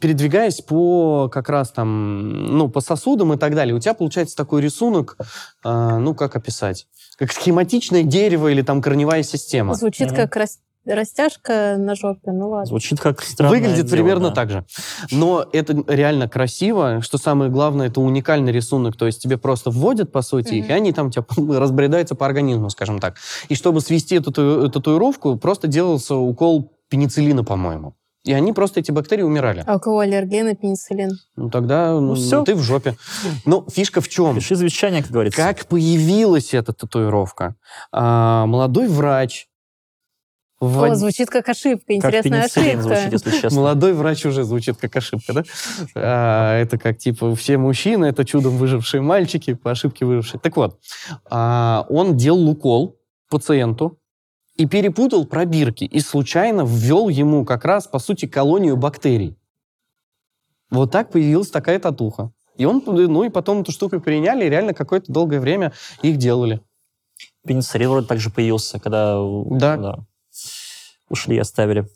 передвигаясь 0.00 0.60
по 0.60 1.28
как 1.28 1.48
раз 1.48 1.70
там, 1.70 2.56
ну, 2.56 2.68
по 2.68 2.80
сосудам 2.80 3.32
и 3.32 3.36
так 3.36 3.54
далее, 3.54 3.74
у 3.74 3.80
тебя 3.80 3.94
получается 3.94 4.36
такой 4.36 4.62
рисунок, 4.62 5.16
э, 5.64 5.98
ну, 5.98 6.14
как 6.14 6.36
описать? 6.36 6.86
Как 7.16 7.32
схематичное 7.32 8.02
дерево 8.02 8.48
или 8.48 8.62
там 8.62 8.82
корневая 8.82 9.22
система. 9.22 9.74
Звучит 9.74 10.10
mm-hmm. 10.10 10.16
как 10.16 10.36
рас... 10.36 10.58
растяжка 10.86 11.76
на 11.78 11.94
жопе, 11.94 12.32
ну 12.32 12.50
ладно. 12.50 12.66
Звучит 12.66 13.00
как 13.00 13.22
Выглядит 13.38 13.86
дело, 13.86 13.96
примерно 13.96 14.28
да. 14.28 14.34
так 14.34 14.50
же. 14.50 14.64
Но 15.10 15.46
это 15.52 15.84
реально 15.88 16.28
красиво. 16.28 17.00
Что 17.02 17.18
самое 17.18 17.50
главное, 17.50 17.88
это 17.88 18.00
уникальный 18.00 18.52
рисунок. 18.52 18.96
То 18.96 19.06
есть 19.06 19.22
тебе 19.22 19.38
просто 19.38 19.70
вводят, 19.70 20.12
по 20.12 20.22
сути, 20.22 20.52
mm-hmm. 20.54 20.58
их, 20.58 20.70
и 20.70 20.72
они 20.72 20.92
там 20.92 21.10
тебя 21.10 21.24
разбредаются 21.58 22.14
по 22.14 22.26
организму, 22.26 22.70
скажем 22.70 22.98
так. 22.98 23.16
И 23.48 23.54
чтобы 23.54 23.80
свести 23.80 24.16
эту 24.16 24.32
татуировку, 24.32 25.36
просто 25.36 25.68
делался 25.68 26.14
укол 26.14 26.72
пенициллина, 26.88 27.44
по-моему. 27.44 27.94
И 28.24 28.32
они 28.32 28.54
просто, 28.54 28.80
эти 28.80 28.90
бактерии, 28.90 29.22
умирали. 29.22 29.62
А 29.66 29.76
у 29.76 29.78
кого 29.78 29.98
аллергия 29.98 30.44
на 30.44 30.54
пенициллин? 30.54 31.10
Ну, 31.36 31.50
тогда 31.50 31.92
ну, 31.92 32.00
ну, 32.00 32.14
все. 32.14 32.42
ты 32.42 32.54
в 32.54 32.62
жопе. 32.62 32.96
Но 33.44 33.66
фишка 33.70 34.00
в 34.00 34.08
чем? 34.08 34.34
Пиши 34.34 34.56
завещание, 34.56 35.02
как 35.02 35.10
говорится. 35.10 35.36
Как 35.36 35.66
появилась 35.66 36.54
эта 36.54 36.72
татуировка? 36.72 37.54
А, 37.92 38.46
молодой 38.46 38.88
врач 38.88 39.48
в... 40.60 40.84
О, 40.84 40.94
звучит 40.94 41.30
как 41.30 41.48
ошибка, 41.48 41.94
интересная 41.94 42.42
как 42.42 42.56
ошибка. 42.56 42.82
Звучит, 42.82 43.12
если 43.12 43.30
честно. 43.30 43.60
Молодой 43.60 43.92
врач 43.92 44.24
уже 44.24 44.44
звучит 44.44 44.76
как 44.76 44.94
ошибка, 44.96 45.32
да? 45.32 45.42
А, 45.94 46.56
это 46.58 46.78
как, 46.78 46.98
типа, 46.98 47.34
все 47.34 47.58
мужчины, 47.58 48.06
это 48.06 48.24
чудом 48.24 48.56
выжившие 48.56 49.00
мальчики, 49.00 49.54
по 49.54 49.70
ошибке 49.70 50.04
выжившие. 50.04 50.40
Так 50.40 50.56
вот, 50.56 50.78
а, 51.28 51.86
он 51.88 52.16
делал 52.16 52.48
укол 52.48 52.96
пациенту, 53.28 53.98
и 54.56 54.66
перепутал 54.66 55.26
пробирки, 55.26 55.84
и 55.84 56.00
случайно 56.00 56.64
ввел 56.64 57.08
ему 57.08 57.44
как 57.44 57.64
раз, 57.64 57.86
по 57.86 57.98
сути, 57.98 58.26
колонию 58.26 58.76
бактерий. 58.76 59.36
Вот 60.70 60.92
так 60.92 61.10
появилась 61.10 61.50
такая 61.50 61.78
татуха. 61.78 62.32
И 62.56 62.64
он, 62.64 62.82
ну 62.86 63.24
и 63.24 63.30
потом 63.30 63.62
эту 63.62 63.72
штуку 63.72 64.00
приняли, 64.00 64.44
и 64.44 64.48
реально 64.48 64.74
какое-то 64.74 65.12
долгое 65.12 65.40
время 65.40 65.72
их 66.02 66.16
делали. 66.18 66.60
Пенициллин 67.44 67.90
вроде 67.90 68.06
также 68.06 68.30
появился, 68.30 68.78
когда 68.78 69.18
да. 69.50 69.76
Да, 69.76 69.98
ушли 71.08 71.36
и 71.36 71.38
оставили. 71.38 71.86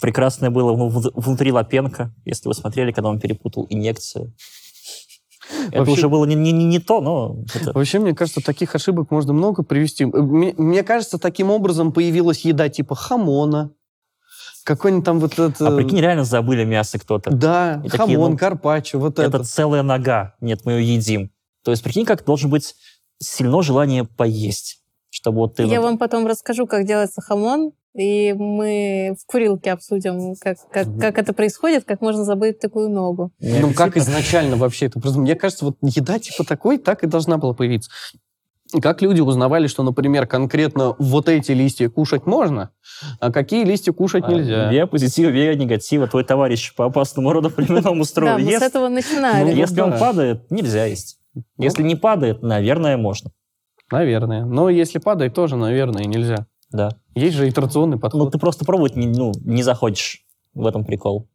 Прекрасное 0.00 0.50
было 0.50 0.72
внутри 0.72 1.52
Лапенко, 1.52 2.14
если 2.24 2.48
вы 2.48 2.54
смотрели, 2.54 2.92
когда 2.92 3.10
он 3.10 3.20
перепутал 3.20 3.66
инъекции. 3.68 4.32
Это 5.68 5.80
Вообще... 5.80 5.92
уже 5.92 6.08
было 6.08 6.24
не, 6.24 6.34
не, 6.34 6.52
не 6.52 6.78
то, 6.78 7.02
но... 7.02 7.44
Это... 7.54 7.72
Вообще, 7.72 7.98
мне 7.98 8.14
кажется, 8.14 8.40
таких 8.40 8.74
ошибок 8.74 9.10
можно 9.10 9.34
много 9.34 9.62
привести. 9.62 10.06
Мне, 10.06 10.54
мне 10.56 10.82
кажется, 10.82 11.18
таким 11.18 11.50
образом 11.50 11.92
появилась 11.92 12.46
еда 12.46 12.70
типа 12.70 12.94
хамона, 12.94 13.72
какой-нибудь 14.64 15.04
там 15.04 15.20
вот 15.20 15.38
это... 15.38 15.68
А 15.68 15.76
прикинь, 15.76 16.00
реально 16.00 16.24
забыли 16.24 16.64
мясо 16.64 16.98
кто-то. 16.98 17.30
Да, 17.30 17.82
И 17.84 17.88
хамон, 17.88 18.06
такие, 18.08 18.18
ну, 18.18 18.38
карпаччо, 18.38 18.98
вот 18.98 19.18
это. 19.18 19.36
Это 19.36 19.44
целая 19.44 19.82
нога. 19.82 20.34
Нет, 20.40 20.64
мы 20.64 20.72
ее 20.72 20.94
едим. 20.94 21.30
То 21.62 21.70
есть, 21.70 21.82
прикинь, 21.82 22.06
как 22.06 22.24
должен 22.24 22.50
быть 22.50 22.74
сильно 23.18 23.62
желание 23.62 24.04
поесть. 24.04 24.80
Чтобы 25.10 25.38
вот 25.38 25.56
ты... 25.56 25.64
Я 25.64 25.80
вот... 25.80 25.88
вам 25.88 25.98
потом 25.98 26.26
расскажу, 26.26 26.66
как 26.66 26.86
делается 26.86 27.20
хамон 27.20 27.72
и 27.94 28.32
мы 28.32 29.14
в 29.20 29.26
курилке 29.26 29.72
обсудим, 29.72 30.34
как, 30.40 30.58
как, 30.70 30.86
как 30.98 31.18
это 31.18 31.32
происходит, 31.32 31.84
как 31.84 32.00
можно 32.00 32.24
забыть 32.24 32.58
такую 32.58 32.90
ногу. 32.90 33.30
Ну, 33.40 33.72
как 33.72 33.96
изначально 33.96 34.56
вообще 34.56 34.86
это? 34.86 35.00
Мне 35.18 35.36
кажется, 35.36 35.64
вот 35.64 35.76
еда 35.80 36.18
типа 36.18 36.44
такой 36.44 36.78
так 36.78 37.04
и 37.04 37.06
должна 37.06 37.38
была 37.38 37.54
появиться. 37.54 37.90
Как 38.82 39.02
люди 39.02 39.20
узнавали, 39.20 39.68
что, 39.68 39.84
например, 39.84 40.26
конкретно 40.26 40.96
вот 40.98 41.28
эти 41.28 41.52
листья 41.52 41.88
кушать 41.88 42.26
можно, 42.26 42.70
а 43.20 43.30
какие 43.30 43.64
листья 43.64 43.92
кушать 43.92 44.24
а, 44.26 44.32
нельзя? 44.32 44.68
Две 44.68 44.86
позитива, 44.86 45.30
две 45.30 45.54
негатива. 45.54 46.08
Твой 46.08 46.24
товарищ 46.24 46.74
по 46.74 46.86
опасному 46.86 47.32
роду 47.32 47.50
племенному 47.50 48.04
строю 48.04 48.38
Да, 48.38 48.44
мы 48.44 48.58
с 48.58 48.62
этого 48.62 48.88
начинали. 48.88 49.44
Ну, 49.44 49.56
если 49.56 49.80
он 49.80 49.96
падает, 49.98 50.50
нельзя 50.50 50.86
есть. 50.86 51.18
Ну. 51.34 51.42
Если 51.58 51.84
не 51.84 51.94
падает, 51.94 52.42
наверное, 52.42 52.96
можно. 52.96 53.30
Наверное. 53.92 54.44
Но 54.44 54.68
если 54.68 54.98
падает, 54.98 55.34
тоже, 55.34 55.56
наверное, 55.56 56.06
нельзя. 56.06 56.46
Да. 56.72 56.90
Есть 57.14 57.36
же 57.36 57.48
итерационный 57.48 57.98
подход. 57.98 58.24
Ну, 58.24 58.30
ты 58.30 58.38
просто 58.38 58.64
пробовать 58.64 58.96
не, 58.96 59.06
ну, 59.06 59.32
не 59.40 59.62
захочешь 59.62 60.24
в 60.54 60.66
этом 60.66 60.84
прикол. 60.84 61.28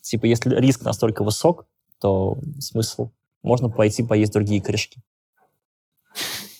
Типа, 0.00 0.26
если 0.26 0.54
риск 0.56 0.82
настолько 0.82 1.24
высок, 1.24 1.66
то 2.00 2.38
смысл. 2.58 3.10
Можно 3.42 3.68
пойти 3.68 4.02
поесть 4.02 4.32
другие 4.32 4.62
корешки. 4.62 5.00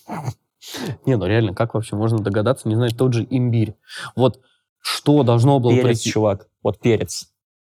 Не, 1.07 1.17
ну 1.17 1.27
реально, 1.27 1.55
как 1.55 1.75
вообще 1.75 1.97
можно 1.97 2.19
догадаться, 2.19 2.69
не 2.69 2.75
знаю, 2.77 2.93
тот 2.93 3.13
же 3.13 3.27
имбирь. 3.29 3.75
Вот 4.17 4.41
что 4.79 5.23
должно 5.23 5.59
было 5.59 5.73
перец, 5.73 5.85
прийти? 5.85 6.11
чувак, 6.11 6.49
вот 6.63 6.79
перец. 6.79 7.32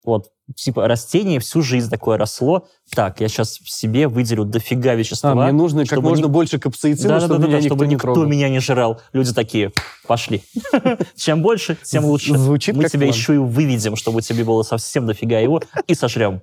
Вот 0.05 0.31
типа 0.55 0.87
растение 0.89 1.41
всю 1.41 1.63
жизнь 1.63 1.91
такое 1.91 2.19
росло. 2.19 2.67
Так, 2.95 3.21
я 3.21 3.29
сейчас 3.29 3.59
в 3.59 3.71
себе 3.71 4.09
выделю 4.09 4.45
дофига 4.45 4.95
вещества. 4.95 5.33
А, 5.33 5.35
мне 5.35 5.53
нужно 5.53 5.85
как 5.87 6.01
можно 6.01 6.27
ни... 6.27 6.31
больше 6.31 6.59
капсаицина, 6.59 7.09
да, 7.09 7.21
чтобы, 7.21 7.35
да, 7.35 7.41
да, 7.41 7.49
меня, 7.49 7.57
да, 7.59 7.67
чтобы 7.67 7.87
никто, 7.87 7.95
никто 7.95 8.09
не 8.11 8.15
трогал. 8.15 8.31
меня 8.31 8.49
не 8.49 8.61
жрал. 8.61 9.01
Люди 9.13 9.33
такие, 9.33 9.73
пошли. 10.07 10.43
Чем 11.17 11.43
больше, 11.43 11.77
тем 11.83 12.05
лучше. 12.05 12.37
Звучит 12.37 12.77
Мы 12.77 12.89
тебя 12.89 13.07
еще 13.07 13.35
и 13.35 13.39
выведем, 13.39 13.97
чтобы 13.97 14.23
тебе 14.23 14.45
было 14.45 14.63
совсем 14.63 15.07
дофига 15.07 15.39
его, 15.39 15.63
и 15.87 15.95
сожрем. 15.95 16.43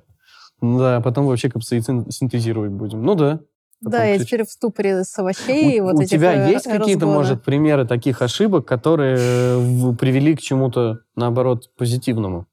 Да, 0.61 1.01
потом 1.01 1.27
вообще 1.27 1.49
капсаицин 1.49 2.09
синтезировать 2.11 2.71
будем. 2.71 3.03
Ну 3.03 3.15
да. 3.15 3.39
Да, 3.81 4.03
я 4.03 4.19
теперь 4.19 4.45
в 4.45 4.51
ступоре 4.51 5.05
с 5.05 5.17
овощей. 5.17 5.79
У, 5.79 5.85
вот 5.85 5.95
у 5.95 6.03
тебя 6.03 6.49
э, 6.49 6.51
есть 6.51 6.65
какие-то, 6.65 7.05
может, 7.05 7.43
примеры 7.43 7.87
таких 7.87 8.21
ошибок, 8.21 8.65
которые 8.65 9.95
привели 9.95 10.35
к 10.35 10.41
чему-то, 10.41 10.99
наоборот, 11.15 11.69
позитивному? 11.77 12.45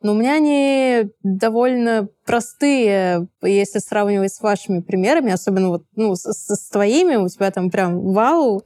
Но 0.00 0.12
у 0.12 0.14
меня 0.14 0.34
они 0.34 1.10
довольно 1.22 2.08
простые, 2.24 3.26
если 3.42 3.80
сравнивать 3.80 4.32
с 4.32 4.40
вашими 4.40 4.80
примерами, 4.80 5.32
особенно 5.32 5.70
вот 5.70 5.84
ну, 5.96 6.14
с, 6.14 6.24
с 6.24 6.68
твоими, 6.70 7.16
у 7.16 7.28
тебя 7.28 7.50
там 7.50 7.70
прям 7.70 8.00
вау. 8.12 8.62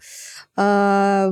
А, 0.57 1.30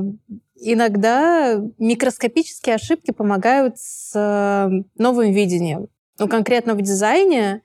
иногда 0.55 1.61
микроскопические 1.77 2.75
ошибки 2.75 3.11
помогают 3.11 3.77
с 3.77 4.13
а, 4.15 4.69
новым 4.97 5.31
видением. 5.31 5.87
Ну, 6.17 6.27
конкретно 6.27 6.73
в 6.73 6.81
дизайне 6.81 7.61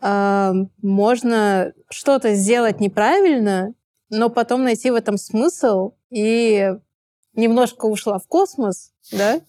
а, 0.00 0.52
можно 0.82 1.72
что-то 1.88 2.34
сделать 2.34 2.80
неправильно, 2.80 3.74
но 4.10 4.28
потом 4.28 4.64
найти 4.64 4.90
в 4.90 4.94
этом 4.96 5.18
смысл 5.18 5.92
и 6.10 6.72
немножко 7.34 7.86
ушла 7.86 8.18
в 8.18 8.26
космос, 8.26 8.92
да, 9.12 9.40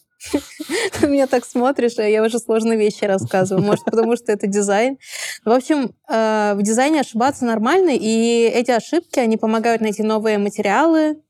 Ты 1.00 1.08
меня 1.08 1.28
так 1.28 1.46
смотришь, 1.46 1.98
а 1.98 2.04
я 2.04 2.24
уже 2.24 2.40
сложные 2.40 2.78
вещи 2.78 3.06
рассказываю. 3.06 3.66
Может, 3.66 3.86
потому 3.86 4.16
что 4.16 4.32
это 4.32 4.48
дизайн. 4.48 4.98
В 5.46 5.52
общем, 5.52 5.94
э, 6.10 6.54
в 6.56 6.62
дизайне 6.62 7.02
ошибаться 7.02 7.46
нормально, 7.46 7.92
и 7.92 8.52
эти 8.54 8.72
ошибки, 8.72 9.20
они 9.20 9.38
помогают 9.38 9.82
найти 9.82 10.04
новые 10.04 10.38
материалы. 10.38 11.22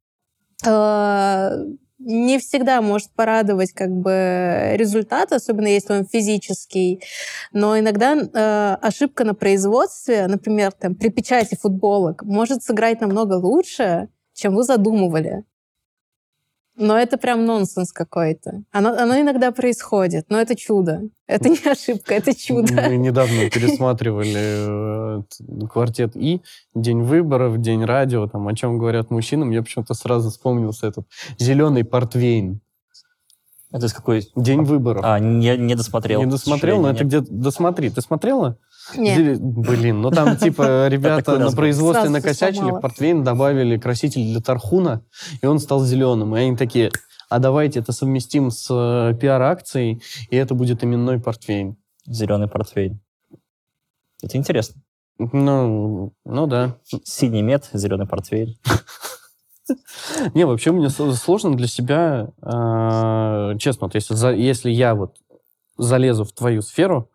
Э, 0.65 1.51
не 1.99 2.37
всегда 2.37 2.81
может 2.81 3.11
порадовать 3.13 3.71
как 3.73 3.89
бы 3.89 4.73
результат, 4.75 5.33
особенно 5.33 5.67
если 5.67 5.93
он 5.93 6.05
физический. 6.05 7.01
Но 7.53 7.77
иногда 7.77 8.15
э, 8.15 8.77
ошибка 8.81 9.23
на 9.23 9.33
производстве, 9.33 10.27
например, 10.27 10.71
там, 10.71 10.95
при 10.95 11.09
печати 11.09 11.57
футболок, 11.59 12.23
может 12.23 12.63
сыграть 12.63 13.01
намного 13.01 13.33
лучше, 13.33 14.09
чем 14.33 14.55
вы 14.55 14.63
задумывали. 14.63 15.43
Но 16.77 16.97
это 16.97 17.17
прям 17.17 17.45
нонсенс 17.45 17.91
какой-то. 17.91 18.63
Оно, 18.71 18.89
оно 18.89 19.19
иногда 19.19 19.51
происходит, 19.51 20.27
но 20.29 20.39
это 20.39 20.55
чудо. 20.55 21.01
Это 21.25 21.49
не 21.49 21.59
ошибка, 21.69 22.13
это 22.13 22.37
чудо. 22.37 22.73
Мы 22.73 22.97
недавно 22.97 23.49
пересматривали 23.49 25.19
э, 25.19 25.67
квартет 25.67 26.15
И, 26.15 26.41
День 26.75 27.01
выборов, 27.01 27.59
День 27.59 27.83
радио, 27.83 28.27
там, 28.27 28.47
о 28.47 28.55
чем 28.55 28.77
говорят 28.77 29.09
мужчины. 29.09 29.45
Мне 29.45 29.61
почему-то 29.61 29.93
сразу 29.95 30.29
вспомнился 30.29 30.87
этот 30.87 31.07
зеленый 31.39 31.83
портвейн. 31.83 32.61
Это 33.71 33.89
с 33.89 33.93
какой? 33.93 34.25
День 34.35 34.63
выборов. 34.63 35.03
А, 35.05 35.19
не, 35.19 35.57
не 35.57 35.75
досмотрел. 35.75 36.21
Не 36.21 36.27
досмотрел, 36.27 36.81
но 36.81 36.91
это 36.91 37.03
где-то... 37.03 37.27
Досмотри. 37.29 37.89
Ты 37.89 38.01
смотрела? 38.01 38.57
Нет. 38.95 39.41
Блин, 39.41 40.01
ну 40.01 40.11
там 40.11 40.37
типа 40.37 40.87
ребята 40.89 41.37
на 41.39 41.51
производстве 41.51 42.09
накосячили, 42.09 42.71
в 42.71 42.79
портвейн 42.79 43.23
добавили 43.23 43.77
краситель 43.77 44.23
для 44.23 44.41
тархуна, 44.41 45.03
и 45.41 45.45
он 45.45 45.59
стал 45.59 45.83
зеленым. 45.83 46.35
И 46.35 46.39
они 46.39 46.57
такие, 46.57 46.91
а 47.29 47.39
давайте 47.39 47.79
это 47.79 47.91
совместим 47.91 48.51
с 48.51 48.67
э, 48.69 49.13
пиар-акцией, 49.19 50.01
и 50.29 50.35
это 50.35 50.53
будет 50.53 50.83
именной 50.83 51.19
портвейн. 51.19 51.75
Зеленый 52.05 52.47
портфель. 52.47 52.97
Это 54.23 54.37
интересно. 54.37 54.81
Ну, 55.19 56.13
ну 56.25 56.47
да. 56.47 56.77
Синий 57.03 57.41
мед, 57.41 57.69
зеленый 57.73 58.07
портфель. 58.07 58.57
Не, 60.33 60.45
вообще 60.45 60.71
мне 60.71 60.89
сложно 60.89 61.55
для 61.55 61.67
себя, 61.67 62.29
э, 62.41 63.57
честно, 63.59 63.87
вот 63.87 63.95
если 64.35 64.69
я 64.71 64.95
вот 64.95 65.17
залезу 65.77 66.23
в 66.23 66.31
твою 66.31 66.61
сферу, 66.61 67.09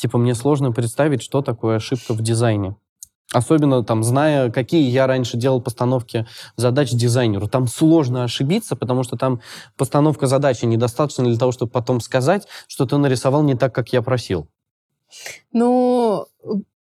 типа 0.00 0.18
мне 0.18 0.34
сложно 0.34 0.72
представить, 0.72 1.22
что 1.22 1.42
такое 1.42 1.76
ошибка 1.76 2.14
в 2.14 2.22
дизайне. 2.22 2.74
Особенно 3.32 3.84
там, 3.84 4.02
зная, 4.02 4.50
какие 4.50 4.90
я 4.90 5.06
раньше 5.06 5.36
делал 5.36 5.60
постановки 5.60 6.26
задач 6.56 6.90
дизайнеру. 6.90 7.46
Там 7.46 7.68
сложно 7.68 8.24
ошибиться, 8.24 8.74
потому 8.74 9.04
что 9.04 9.16
там 9.16 9.40
постановка 9.76 10.26
задачи 10.26 10.64
недостаточно 10.64 11.24
для 11.24 11.38
того, 11.38 11.52
чтобы 11.52 11.70
потом 11.70 12.00
сказать, 12.00 12.48
что 12.66 12.86
ты 12.86 12.96
нарисовал 12.96 13.42
не 13.44 13.54
так, 13.54 13.72
как 13.72 13.92
я 13.92 14.02
просил. 14.02 14.48
Ну, 15.52 16.26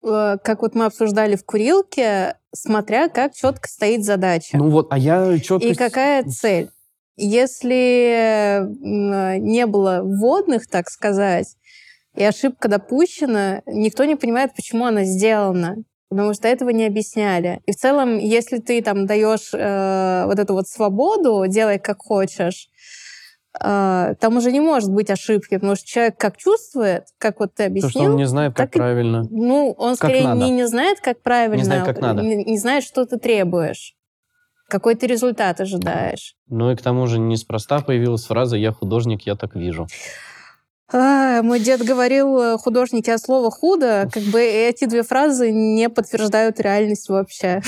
э, 0.02 0.38
как 0.42 0.62
вот 0.62 0.74
мы 0.74 0.86
обсуждали 0.86 1.36
в 1.36 1.44
курилке, 1.44 2.36
смотря 2.54 3.10
как 3.10 3.34
четко 3.34 3.68
стоит 3.68 4.04
задача. 4.04 4.56
Ну 4.56 4.70
вот, 4.70 4.86
а 4.90 4.96
я 4.96 5.38
четко... 5.40 5.66
И 5.66 5.74
какая 5.74 6.24
цель? 6.24 6.70
Если 7.16 8.60
м, 8.62 9.44
не 9.44 9.66
было 9.66 10.00
вводных, 10.02 10.66
так 10.68 10.88
сказать, 10.88 11.56
и 12.16 12.24
ошибка 12.24 12.68
допущена, 12.68 13.62
никто 13.66 14.04
не 14.04 14.16
понимает, 14.16 14.54
почему 14.54 14.84
она 14.86 15.04
сделана. 15.04 15.76
Потому 16.08 16.34
что 16.34 16.48
этого 16.48 16.70
не 16.70 16.86
объясняли. 16.86 17.60
И 17.66 17.72
в 17.72 17.76
целом, 17.76 18.18
если 18.18 18.58
ты 18.58 18.82
там 18.82 19.06
даешь 19.06 19.50
э, 19.54 20.24
вот 20.26 20.40
эту 20.40 20.54
вот 20.54 20.66
свободу, 20.66 21.44
делай 21.46 21.78
как 21.78 21.98
хочешь, 22.02 22.68
э, 23.62 24.14
там 24.18 24.36
уже 24.36 24.50
не 24.50 24.58
может 24.60 24.90
быть 24.90 25.08
ошибки, 25.08 25.54
потому 25.54 25.76
что 25.76 25.86
человек 25.86 26.16
как 26.16 26.36
чувствует, 26.36 27.04
как 27.18 27.38
вот 27.38 27.54
ты 27.54 27.56
То, 27.56 27.62
что 27.62 27.66
объяснил, 27.66 28.10
он 28.10 28.16
не 28.16 28.26
знает, 28.26 28.54
как 28.54 28.66
так 28.70 28.74
и- 28.76 28.78
правильно. 28.78 29.22
ну, 29.30 29.72
он 29.78 29.90
Как 29.96 30.10
скорее 30.10 30.24
надо. 30.24 30.44
не, 30.44 30.50
не 30.50 30.66
знает, 30.66 31.00
как 31.00 31.22
правильно, 31.22 31.54
Не 31.58 31.64
знает, 31.64 31.84
как 31.86 32.00
надо. 32.00 32.22
Не, 32.22 32.44
не 32.44 32.58
знает, 32.58 32.82
что 32.82 33.06
ты 33.06 33.16
требуешь, 33.16 33.94
какой 34.68 34.96
ты 34.96 35.06
результат 35.06 35.60
ожидаешь. 35.60 36.34
Ну 36.48 36.72
и 36.72 36.76
к 36.76 36.82
тому 36.82 37.06
же 37.06 37.20
неспроста 37.20 37.78
появилась 37.82 38.24
фраза 38.24 38.56
«я 38.56 38.72
художник, 38.72 39.22
я 39.26 39.36
так 39.36 39.54
вижу». 39.54 39.86
А, 40.92 41.42
мой 41.42 41.60
дед 41.60 41.84
говорил 41.84 42.36
э, 42.38 42.58
художники 42.58 43.10
от 43.10 43.20
слова 43.20 43.50
худо, 43.50 44.08
как 44.12 44.24
бы 44.24 44.40
эти 44.40 44.86
две 44.86 45.02
фразы 45.04 45.52
не 45.52 45.88
подтверждают 45.88 46.58
реальность 46.58 47.08
вообще. 47.08 47.62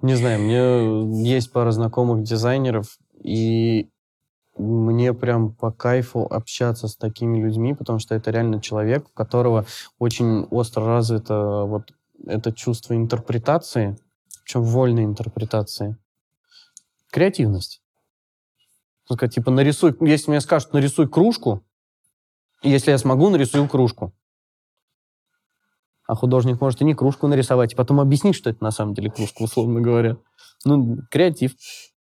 Не 0.00 0.14
знаю, 0.14 0.40
мне 0.40 1.28
есть 1.28 1.50
пара 1.50 1.72
знакомых 1.72 2.22
дизайнеров, 2.22 2.98
и 3.22 3.90
мне 4.56 5.12
прям 5.12 5.52
по 5.52 5.72
кайфу 5.72 6.26
общаться 6.30 6.86
с 6.86 6.96
такими 6.96 7.38
людьми, 7.38 7.74
потому 7.74 7.98
что 7.98 8.14
это 8.14 8.30
реально 8.30 8.60
человек, 8.60 9.06
у 9.08 9.12
которого 9.12 9.66
очень 9.98 10.44
остро 10.50 10.86
развито 10.86 11.64
вот 11.66 11.92
это 12.24 12.52
чувство 12.52 12.94
интерпретации, 12.94 13.98
причем 14.44 14.62
вольной 14.62 15.04
интерпретации. 15.04 15.96
Креативность. 17.10 17.82
Сказать, 19.06 19.34
типа, 19.34 19.50
нарисуй, 19.50 19.94
если 20.00 20.30
мне 20.30 20.40
скажут, 20.40 20.72
нарисуй 20.72 21.08
кружку, 21.08 21.63
если 22.68 22.90
я 22.90 22.98
смогу, 22.98 23.28
нарисую 23.30 23.68
кружку. 23.68 24.12
А 26.06 26.14
художник 26.14 26.60
может 26.60 26.80
и 26.82 26.84
не 26.84 26.94
кружку 26.94 27.28
нарисовать, 27.28 27.72
и 27.72 27.76
потом 27.76 28.00
объяснить, 28.00 28.34
что 28.34 28.50
это 28.50 28.62
на 28.62 28.70
самом 28.70 28.94
деле 28.94 29.10
кружка, 29.10 29.42
условно 29.42 29.80
говоря. 29.80 30.16
Ну, 30.64 30.98
креатив. 31.10 31.52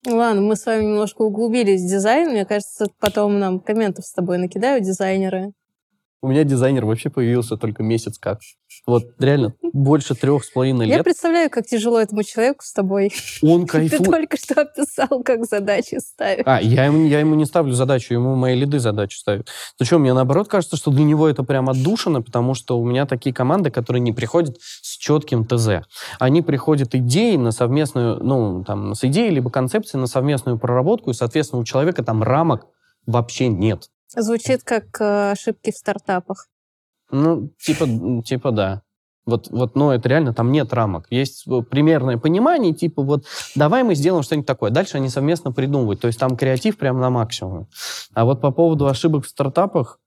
Ладно, 0.06 0.42
мы 0.42 0.56
с 0.56 0.66
вами 0.66 0.84
немножко 0.84 1.22
углубились 1.22 1.82
в 1.82 1.88
дизайн. 1.88 2.30
Мне 2.30 2.44
кажется, 2.44 2.86
потом 2.98 3.38
нам 3.38 3.60
комментов 3.60 4.04
с 4.04 4.12
тобой 4.12 4.38
накидают 4.38 4.84
дизайнеры. 4.84 5.52
У 6.24 6.28
меня 6.28 6.44
дизайнер 6.44 6.84
вообще 6.84 7.10
появился 7.10 7.56
только 7.56 7.82
месяц 7.82 8.16
как. 8.16 8.38
Вот 8.86 9.02
реально, 9.18 9.54
больше 9.72 10.14
трех 10.14 10.44
с 10.44 10.50
половиной 10.50 10.86
Я 10.88 10.96
лет. 10.96 11.04
представляю, 11.04 11.50
как 11.50 11.66
тяжело 11.66 12.00
этому 12.00 12.22
человеку 12.22 12.62
с 12.62 12.72
тобой. 12.72 13.12
Он 13.42 13.62
Ты 13.66 13.72
кайфует. 13.72 14.04
только 14.04 14.36
что 14.36 14.60
описал, 14.60 15.22
как 15.24 15.44
задачи 15.44 15.98
ставишь. 15.98 16.44
А, 16.46 16.62
я 16.62 16.84
ему, 16.84 17.04
я 17.06 17.18
ему 17.18 17.34
не 17.34 17.44
ставлю 17.44 17.72
задачу, 17.72 18.14
ему 18.14 18.36
мои 18.36 18.54
лиды 18.54 18.78
задачу 18.78 19.18
ставят. 19.18 19.48
Ну 19.80 19.84
что, 19.84 19.98
мне 19.98 20.14
наоборот 20.14 20.46
кажется, 20.46 20.76
что 20.76 20.92
для 20.92 21.02
него 21.02 21.28
это 21.28 21.42
прям 21.42 21.68
отдушина, 21.68 22.22
потому 22.22 22.54
что 22.54 22.78
у 22.78 22.84
меня 22.84 23.04
такие 23.04 23.34
команды, 23.34 23.72
которые 23.72 24.00
не 24.00 24.12
приходят 24.12 24.56
с 24.60 24.96
четким 24.96 25.44
ТЗ. 25.44 25.84
Они 26.20 26.40
приходят 26.40 26.94
идеей 26.94 27.36
на 27.36 27.50
совместную, 27.50 28.22
ну, 28.22 28.62
там, 28.64 28.94
с 28.94 29.02
идеей 29.02 29.30
либо 29.30 29.50
концепцией 29.50 30.00
на 30.00 30.06
совместную 30.06 30.56
проработку, 30.56 31.10
и, 31.10 31.14
соответственно, 31.14 31.60
у 31.60 31.64
человека 31.64 32.04
там 32.04 32.22
рамок 32.22 32.66
вообще 33.06 33.48
нет. 33.48 33.88
Звучит 34.16 34.62
как 34.62 35.00
э, 35.00 35.32
ошибки 35.32 35.70
в 35.70 35.76
стартапах. 35.76 36.48
Ну, 37.10 37.50
типа, 37.58 37.86
типа 38.24 38.50
да. 38.50 38.82
Вот, 39.24 39.48
вот, 39.50 39.76
но 39.76 39.94
это 39.94 40.08
реально, 40.08 40.34
там 40.34 40.50
нет 40.50 40.72
рамок. 40.72 41.06
Есть 41.10 41.46
э, 41.46 41.62
примерное 41.62 42.18
понимание, 42.18 42.74
типа 42.74 43.02
вот, 43.02 43.24
давай 43.54 43.84
мы 43.84 43.94
сделаем 43.94 44.24
что-нибудь 44.24 44.46
такое. 44.46 44.70
Дальше 44.70 44.96
они 44.96 45.08
совместно 45.08 45.52
придумывают. 45.52 46.00
То 46.00 46.08
есть 46.08 46.18
там 46.18 46.36
креатив 46.36 46.76
прям 46.76 46.98
на 46.98 47.10
максимум. 47.10 47.68
А 48.14 48.24
вот 48.24 48.40
по 48.40 48.50
поводу 48.50 48.88
ошибок 48.88 49.24
в 49.24 49.28
стартапах, 49.28 50.00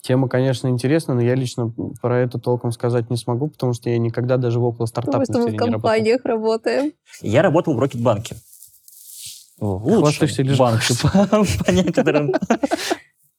тема, 0.00 0.28
конечно, 0.28 0.68
интересная, 0.68 1.16
но 1.16 1.22
я 1.22 1.34
лично 1.34 1.72
про 2.00 2.20
это 2.20 2.38
толком 2.38 2.70
сказать 2.70 3.10
не 3.10 3.16
смогу, 3.16 3.48
потому 3.48 3.72
что 3.72 3.90
я 3.90 3.98
никогда 3.98 4.36
даже 4.36 4.60
в 4.60 4.64
около 4.64 4.86
Потому 4.86 5.24
что 5.24 5.38
мы 5.38 5.48
в 5.48 5.52
не 5.52 5.58
работал. 5.58 5.72
компаниях 5.72 6.24
работаем. 6.24 6.92
Я 7.20 7.42
работал 7.42 7.74
в 7.74 7.80
Рокетбанке. 7.80 8.36
Лучший 9.58 10.00
Хвастаешься 10.00 10.42
или 10.42 10.54
банк 10.54 10.82
по, 11.64 11.70
некоторым. 11.70 12.34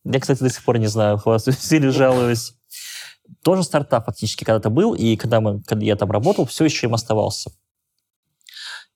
Я, 0.03 0.19
кстати, 0.19 0.39
до 0.39 0.49
сих 0.49 0.63
пор 0.63 0.79
не 0.79 0.87
знаю, 0.87 1.17
хвастаюсь 1.17 1.71
или 1.71 1.89
жалуюсь. 1.89 2.53
Тоже 3.43 3.63
стартап 3.63 4.05
фактически 4.05 4.43
когда-то 4.43 4.69
был, 4.69 4.93
и 4.93 5.15
когда, 5.15 5.41
мы, 5.41 5.61
когда 5.63 5.85
я 5.85 5.95
там 5.95 6.11
работал, 6.11 6.45
все 6.45 6.65
еще 6.65 6.87
им 6.87 6.93
оставался. 6.93 7.51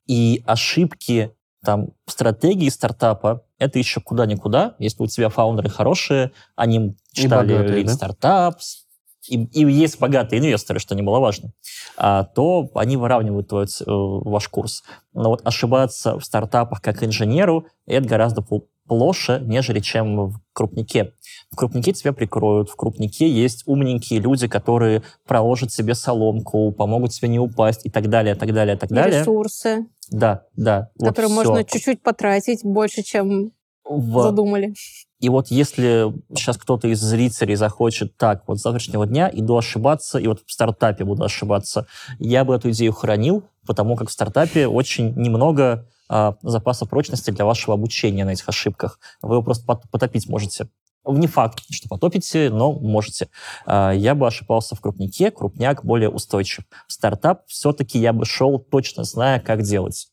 И 0.08 0.42
ошибки 0.46 1.36
там 1.64 1.90
стратегии 2.08 2.70
стартапа 2.70 3.46
это 3.60 3.78
еще 3.78 4.02
куда 4.02 4.26
никуда. 4.26 4.76
Если 4.80 5.04
у 5.04 5.08
тебя 5.08 5.30
фаундеры 5.30 5.70
хорошие, 5.70 6.32
они 6.56 6.98
читали 7.14 7.54
богатые, 7.54 7.84
да? 7.84 7.94
Startups, 7.94 8.86
и, 9.28 9.44
и 9.46 9.72
есть 9.72 10.00
богатые 10.00 10.40
инвесторы, 10.40 10.80
что 10.80 10.96
немаловажно, 10.96 11.54
а, 11.98 12.24
то 12.24 12.70
они 12.76 12.98
выравнивают 12.98 13.48
твой, 13.50 13.66
э, 13.66 13.68
ваш 13.88 14.48
курс. 14.50 14.84
Но 15.14 15.30
вот 15.30 15.42
ошибаться 15.46 16.18
в 16.20 16.26
стартапах 16.26 16.82
как 16.82 17.04
инженеру, 17.04 17.66
это 17.86 18.08
гораздо 18.08 18.42
пл- 18.42 18.66
плоше, 18.88 19.42
нежели 19.46 19.80
чем 19.80 20.30
в 20.32 20.42
крупнике. 20.54 21.14
В 21.52 21.56
крупнике 21.56 21.94
тебя 21.94 22.12
прикроют, 22.14 22.70
в 22.70 22.76
крупнике 22.76 23.30
есть 23.30 23.64
умненькие 23.66 24.20
люди, 24.20 24.48
которые 24.48 25.04
проложат 25.26 25.72
себе 25.72 25.96
соломку, 25.96 26.72
помогут 26.72 27.12
тебе 27.12 27.30
не 27.30 27.40
упасть 27.40 27.86
и 27.86 27.90
так 27.90 28.10
далее, 28.10 28.36
так 28.36 28.54
далее, 28.54 28.76
так 28.76 28.92
И 28.92 28.94
далее. 28.94 29.20
ресурсы, 29.22 29.86
Да, 30.10 30.44
да. 30.58 30.90
вот 31.00 31.10
которые 31.10 31.30
всё. 31.30 31.36
можно 31.36 31.64
чуть-чуть 31.64 32.02
потратить 32.02 32.64
больше, 32.66 33.02
чем 33.04 33.52
В- 33.86 34.24
задумали. 34.24 34.74
И 35.22 35.30
вот 35.30 35.48
если 35.50 36.12
сейчас 36.36 36.58
кто-то 36.58 36.88
из 36.88 37.00
зрителей 37.00 37.56
захочет 37.56 38.18
так, 38.18 38.44
вот 38.48 38.60
с 38.60 38.64
завтрашнего 38.64 39.06
дня 39.06 39.30
иду 39.32 39.56
ошибаться, 39.56 40.18
и 40.18 40.28
вот 40.28 40.42
в 40.46 40.52
стартапе 40.52 41.06
буду 41.06 41.24
ошибаться, 41.24 41.86
я 42.18 42.44
бы 42.44 42.56
эту 42.56 42.72
идею 42.72 42.92
хранил, 42.92 43.44
потому 43.68 43.96
как 43.96 44.10
в 44.10 44.12
стартапе 44.12 44.68
очень 44.68 45.14
немного 45.16 45.88
а, 46.10 46.36
запаса 46.42 46.88
прочности 46.88 47.30
для 47.30 47.46
вашего 47.46 47.76
обучения 47.76 48.26
на 48.26 48.32
этих 48.32 48.50
ошибках. 48.50 49.00
Вы 49.22 49.36
его 49.36 49.44
просто 49.44 49.64
пот- 49.66 49.90
потопить 49.92 50.28
можете. 50.28 50.68
Не 51.08 51.28
факт, 51.28 51.64
что 51.70 51.88
потопите, 51.88 52.50
но 52.50 52.74
можете. 52.74 53.30
А, 53.68 53.92
Я 53.92 54.16
бы 54.16 54.26
ошибался 54.26 54.76
в 54.76 54.82
крупнике, 54.82 55.30
крупняк 55.30 55.86
более 55.86 56.10
устойчив. 56.10 56.66
В 56.88 56.94
стартап 56.94 57.44
все-таки 57.46 58.00
я 58.00 58.12
бы 58.12 58.26
шел, 58.26 58.58
точно 58.58 59.04
зная, 59.04 59.40
как 59.40 59.62
делать. 59.62 60.08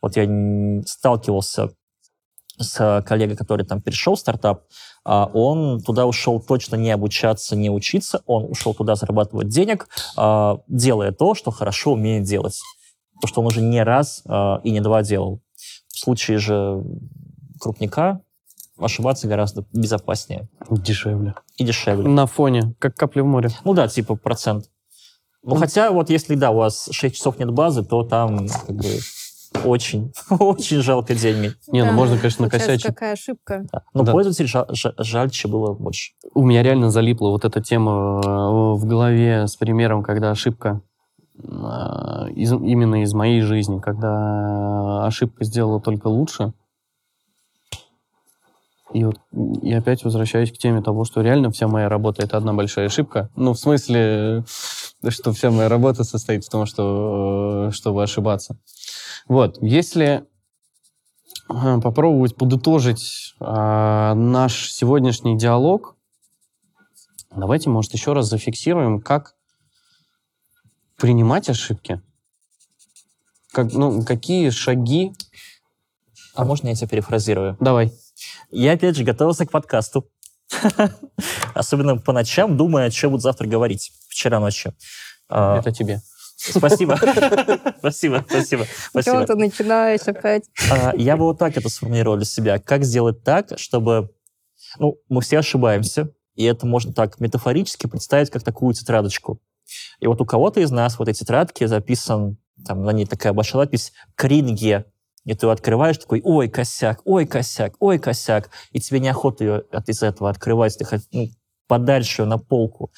Вот 0.00 0.16
я 0.16 0.82
сталкивался 0.86 1.70
с 2.58 3.02
коллегой, 3.06 3.36
который 3.36 3.64
там 3.64 3.80
перешел 3.80 4.14
в 4.14 4.20
стартап, 4.20 4.64
а 5.04 5.26
он 5.26 5.80
туда 5.82 6.06
ушел 6.06 6.40
точно 6.40 6.76
не 6.76 6.90
обучаться, 6.90 7.56
не 7.56 7.70
учиться, 7.70 8.22
он 8.26 8.44
ушел 8.50 8.74
туда 8.74 8.94
зарабатывать 8.94 9.48
денег, 9.48 9.88
а, 10.16 10.58
делая 10.66 11.12
то, 11.12 11.34
что 11.34 11.50
хорошо 11.50 11.92
умеет 11.92 12.24
делать. 12.24 12.60
То, 13.20 13.26
что 13.26 13.40
он 13.40 13.48
уже 13.48 13.60
не 13.60 13.82
раз 13.82 14.22
а, 14.26 14.60
и 14.64 14.70
не 14.70 14.80
два 14.80 15.02
делал. 15.02 15.40
В 15.88 15.98
случае 15.98 16.38
же 16.38 16.82
крупника 17.60 18.20
ошибаться 18.78 19.28
гораздо 19.28 19.64
безопаснее 19.72 20.48
Дешевле. 20.68 21.34
и 21.56 21.64
дешевле. 21.64 22.08
На 22.08 22.26
фоне, 22.26 22.74
как 22.78 22.96
капли 22.96 23.20
в 23.20 23.26
море. 23.26 23.50
Ну 23.64 23.74
да, 23.74 23.88
типа 23.88 24.16
процент. 24.16 24.70
Ну, 25.42 25.56
хотя 25.56 25.90
вот 25.90 26.08
если, 26.08 26.34
да, 26.34 26.50
у 26.50 26.56
вас 26.56 26.88
6 26.90 27.14
часов 27.14 27.38
нет 27.38 27.50
базы, 27.50 27.84
то 27.84 28.02
там 28.02 28.48
как 28.48 28.76
бы 28.76 28.98
очень, 29.64 30.12
очень 30.30 30.82
жалко 30.82 31.14
деньги. 31.14 31.52
Не, 31.68 31.84
ну 31.84 31.92
можно, 31.92 32.16
конечно, 32.18 32.44
накосячить. 32.46 32.86
какая 32.86 33.12
ошибка. 33.12 33.64
Да. 33.72 33.82
Но 33.94 34.02
Да. 34.04 34.12
пользователей 34.12 34.48
жа- 34.48 34.66
жа- 34.72 34.94
жальче 34.98 35.48
было 35.48 35.72
больше. 35.74 36.12
У 36.34 36.44
меня 36.44 36.62
реально 36.62 36.90
залипла 36.90 37.28
вот 37.30 37.44
эта 37.44 37.60
тема 37.62 38.20
э, 38.24 38.28
в 38.28 38.84
голове 38.86 39.46
с 39.46 39.56
примером, 39.56 40.02
когда 40.02 40.30
ошибка 40.30 40.80
э, 41.38 41.42
из- 42.34 42.52
именно 42.52 43.02
из 43.02 43.12
моей 43.14 43.40
жизни, 43.42 43.78
когда 43.78 45.04
ошибка 45.06 45.44
сделала 45.44 45.80
только 45.80 46.08
лучше. 46.08 46.52
И 48.92 49.02
вот 49.02 49.16
и 49.62 49.72
опять 49.72 50.04
возвращаюсь 50.04 50.52
к 50.52 50.58
теме 50.58 50.80
того, 50.80 51.04
что 51.04 51.20
реально 51.20 51.50
вся 51.50 51.66
моя 51.66 51.88
работа 51.88 52.22
это 52.22 52.36
одна 52.36 52.52
большая 52.52 52.86
ошибка. 52.86 53.28
Ну, 53.34 53.52
в 53.54 53.58
смысле, 53.58 54.44
что 55.08 55.32
вся 55.32 55.50
моя 55.50 55.68
работа 55.68 56.04
состоит 56.04 56.44
в 56.44 56.50
том, 56.50 56.66
что, 56.66 57.68
э, 57.68 57.72
чтобы 57.72 58.02
ошибаться. 58.04 58.56
Вот, 59.26 59.58
если 59.62 60.26
э, 61.48 61.80
попробовать 61.80 62.36
подытожить 62.36 63.34
э, 63.40 63.44
наш 64.14 64.70
сегодняшний 64.70 65.38
диалог, 65.38 65.96
давайте, 67.34 67.70
может, 67.70 67.92
еще 67.94 68.12
раз 68.12 68.28
зафиксируем, 68.28 69.00
как 69.00 69.34
принимать 70.98 71.48
ошибки. 71.48 72.02
Как, 73.52 73.72
ну, 73.72 74.04
какие 74.04 74.50
шаги... 74.50 75.12
А 76.34 76.44
можно 76.44 76.68
я 76.68 76.74
тебя 76.74 76.88
перефразирую? 76.88 77.56
Давай. 77.60 77.92
Я, 78.50 78.72
опять 78.72 78.96
же, 78.96 79.04
готовился 79.04 79.46
к 79.46 79.50
подкасту. 79.50 80.10
Особенно 81.54 81.96
по 81.96 82.12
ночам, 82.12 82.56
думая, 82.56 82.90
что 82.90 83.10
буду 83.10 83.22
завтра 83.22 83.46
говорить. 83.46 83.92
Вчера 84.08 84.40
ночью. 84.40 84.74
А, 85.28 85.58
Это 85.58 85.72
тебе. 85.72 86.00
Спасибо. 86.50 86.96
Спасибо, 87.78 88.24
спасибо, 88.28 88.66
Чего 89.02 89.24
ты 89.24 89.34
начинаешь 89.34 90.02
опять? 90.06 90.44
А, 90.70 90.92
Я 90.96 91.16
бы 91.16 91.24
вот 91.24 91.38
так 91.38 91.56
это 91.56 91.68
сформулировал 91.68 92.16
для 92.16 92.26
себя. 92.26 92.58
Как 92.58 92.84
сделать 92.84 93.22
так, 93.22 93.58
чтобы... 93.58 94.10
Ну, 94.78 94.98
мы 95.08 95.20
все 95.20 95.38
ошибаемся, 95.38 96.10
и 96.34 96.44
это 96.44 96.66
можно 96.66 96.92
так 96.92 97.20
метафорически 97.20 97.86
представить, 97.86 98.30
как 98.30 98.42
такую 98.42 98.74
тетрадочку. 98.74 99.40
И 100.00 100.06
вот 100.06 100.20
у 100.20 100.26
кого-то 100.26 100.60
из 100.60 100.70
нас 100.70 100.98
в 100.98 101.02
этой 101.02 101.14
тетрадке 101.14 101.68
записан, 101.68 102.38
там 102.66 102.82
на 102.84 102.90
ней 102.90 103.06
такая 103.06 103.32
большая 103.32 103.62
надпись 103.62 103.92
«Кринге». 104.14 104.86
И 105.24 105.34
ты 105.34 105.46
открываешь, 105.46 105.96
такой, 105.96 106.20
ой, 106.22 106.48
косяк, 106.50 107.00
ой, 107.04 107.26
косяк, 107.26 107.76
ой, 107.78 107.98
косяк. 107.98 108.50
И 108.72 108.80
тебе 108.80 109.00
неохота 109.00 109.44
ее 109.44 109.64
от, 109.72 109.88
из 109.88 110.02
этого 110.02 110.28
открывать, 110.28 110.76
ты 110.76 110.84
хот- 110.84 111.06
ну, 111.12 111.28
подальше 111.66 112.26
на 112.26 112.36
полку. 112.36 112.92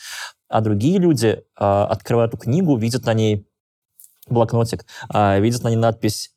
А 0.49 0.61
другие 0.61 0.99
люди 0.99 1.42
а, 1.57 1.86
открывают 1.86 2.34
эту 2.34 2.42
книгу, 2.42 2.76
видят 2.76 3.05
на 3.05 3.14
ней 3.14 3.47
блокнотик, 4.28 4.86
а, 5.09 5.38
видят 5.38 5.62
на 5.62 5.68
ней 5.68 5.76
надпись 5.76 6.34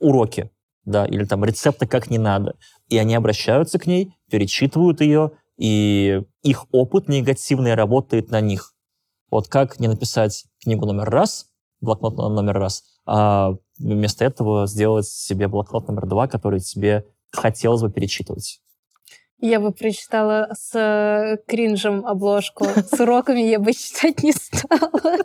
«Уроки», 0.00 0.50
да, 0.84 1.06
или 1.06 1.24
там 1.24 1.44
«Рецепты 1.44 1.86
как 1.86 2.10
не 2.10 2.18
надо». 2.18 2.56
И 2.88 2.96
они 2.98 3.14
обращаются 3.14 3.78
к 3.78 3.86
ней, 3.86 4.14
перечитывают 4.30 5.00
ее, 5.00 5.32
и 5.56 6.22
их 6.42 6.66
опыт 6.72 7.08
негативный 7.08 7.74
работает 7.74 8.30
на 8.30 8.40
них. 8.40 8.74
Вот 9.30 9.48
как 9.48 9.78
не 9.80 9.88
написать 9.88 10.44
книгу 10.62 10.86
номер 10.86 11.10
раз, 11.10 11.48
блокнот 11.80 12.16
номер 12.16 12.58
раз, 12.58 12.84
а 13.06 13.54
вместо 13.78 14.24
этого 14.24 14.66
сделать 14.66 15.06
себе 15.06 15.48
блокнот 15.48 15.88
номер 15.88 16.06
два, 16.06 16.28
который 16.28 16.60
тебе 16.60 17.06
хотелось 17.30 17.82
бы 17.82 17.90
перечитывать. 17.90 18.60
Я 19.40 19.60
бы 19.60 19.70
прочитала 19.72 20.48
с 20.52 20.74
э, 20.74 21.36
кринжем 21.46 22.04
обложку. 22.04 22.64
С 22.64 22.92
уроками 23.00 23.40
я 23.40 23.60
бы 23.60 23.72
читать 23.72 24.22
не 24.22 24.32
стала. 24.32 25.18